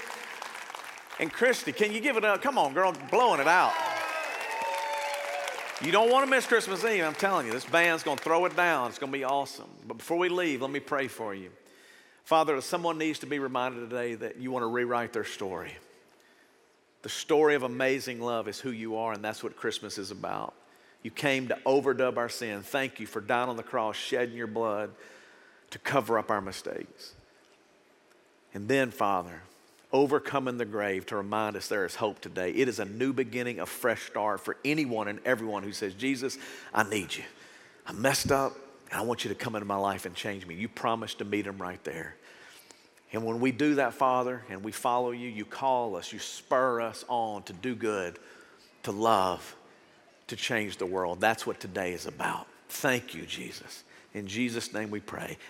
And 1.20 1.32
Christy, 1.32 1.72
can 1.72 1.92
you 1.92 2.00
give 2.00 2.16
it 2.16 2.24
up? 2.24 2.42
Come 2.42 2.58
on, 2.58 2.74
girl, 2.74 2.94
blowing 3.10 3.40
it 3.40 3.46
out. 3.46 3.72
You 5.82 5.92
don't 5.92 6.10
want 6.10 6.26
to 6.26 6.30
miss 6.30 6.46
Christmas 6.46 6.84
Eve. 6.84 7.04
I'm 7.04 7.14
telling 7.14 7.46
you, 7.46 7.52
this 7.52 7.64
band's 7.64 8.02
going 8.02 8.18
to 8.18 8.22
throw 8.22 8.44
it 8.46 8.56
down. 8.56 8.88
It's 8.88 8.98
going 8.98 9.12
to 9.12 9.18
be 9.18 9.24
awesome. 9.24 9.70
But 9.86 9.98
before 9.98 10.18
we 10.18 10.28
leave, 10.28 10.62
let 10.62 10.70
me 10.70 10.80
pray 10.80 11.08
for 11.08 11.34
you. 11.34 11.50
Father, 12.24 12.56
if 12.56 12.64
someone 12.64 12.98
needs 12.98 13.20
to 13.20 13.26
be 13.26 13.38
reminded 13.38 13.88
today 13.88 14.14
that 14.16 14.36
you 14.38 14.50
want 14.50 14.62
to 14.62 14.66
rewrite 14.66 15.12
their 15.12 15.24
story. 15.24 15.72
The 17.02 17.08
story 17.08 17.54
of 17.54 17.62
amazing 17.62 18.20
love 18.20 18.46
is 18.46 18.60
who 18.60 18.70
you 18.70 18.96
are, 18.96 19.12
and 19.12 19.24
that's 19.24 19.42
what 19.42 19.56
Christmas 19.56 19.96
is 19.96 20.10
about. 20.10 20.54
You 21.02 21.10
came 21.10 21.48
to 21.48 21.58
overdub 21.66 22.16
our 22.16 22.28
sin. 22.28 22.62
Thank 22.62 23.00
you 23.00 23.06
for 23.06 23.20
dying 23.20 23.48
on 23.48 23.56
the 23.56 23.62
cross, 23.62 23.96
shedding 23.96 24.36
your 24.36 24.46
blood 24.46 24.90
to 25.70 25.78
cover 25.78 26.18
up 26.18 26.30
our 26.30 26.40
mistakes. 26.40 27.14
And 28.52 28.68
then, 28.68 28.90
Father, 28.90 29.42
overcoming 29.92 30.58
the 30.58 30.64
grave 30.64 31.06
to 31.06 31.16
remind 31.16 31.56
us 31.56 31.68
there 31.68 31.86
is 31.86 31.94
hope 31.94 32.20
today. 32.20 32.50
It 32.50 32.68
is 32.68 32.78
a 32.78 32.84
new 32.84 33.12
beginning, 33.12 33.60
a 33.60 33.66
fresh 33.66 34.02
start 34.02 34.40
for 34.40 34.56
anyone 34.64 35.08
and 35.08 35.20
everyone 35.24 35.62
who 35.62 35.72
says, 35.72 35.94
Jesus, 35.94 36.36
I 36.74 36.82
need 36.82 37.14
you. 37.14 37.24
I 37.86 37.92
messed 37.92 38.30
up, 38.30 38.52
and 38.90 38.98
I 38.98 39.02
want 39.02 39.24
you 39.24 39.30
to 39.30 39.34
come 39.34 39.54
into 39.54 39.66
my 39.66 39.76
life 39.76 40.04
and 40.04 40.14
change 40.14 40.46
me. 40.46 40.54
You 40.54 40.68
promised 40.68 41.18
to 41.18 41.24
meet 41.24 41.42
them 41.42 41.58
right 41.58 41.82
there. 41.84 42.16
And 43.12 43.24
when 43.24 43.40
we 43.40 43.50
do 43.50 43.76
that, 43.76 43.94
Father, 43.94 44.44
and 44.50 44.62
we 44.62 44.70
follow 44.70 45.10
you, 45.10 45.28
you 45.28 45.44
call 45.44 45.96
us, 45.96 46.12
you 46.12 46.18
spur 46.18 46.80
us 46.80 47.04
on 47.08 47.42
to 47.44 47.52
do 47.52 47.74
good, 47.74 48.18
to 48.84 48.92
love, 48.92 49.56
to 50.30 50.36
change 50.36 50.78
the 50.78 50.86
world. 50.86 51.20
That's 51.20 51.46
what 51.46 51.60
today 51.60 51.92
is 51.92 52.06
about. 52.06 52.46
Thank 52.68 53.14
you, 53.14 53.22
Jesus. 53.26 53.84
In 54.14 54.26
Jesus' 54.26 54.72
name 54.72 54.90
we 54.90 55.00
pray. 55.00 55.38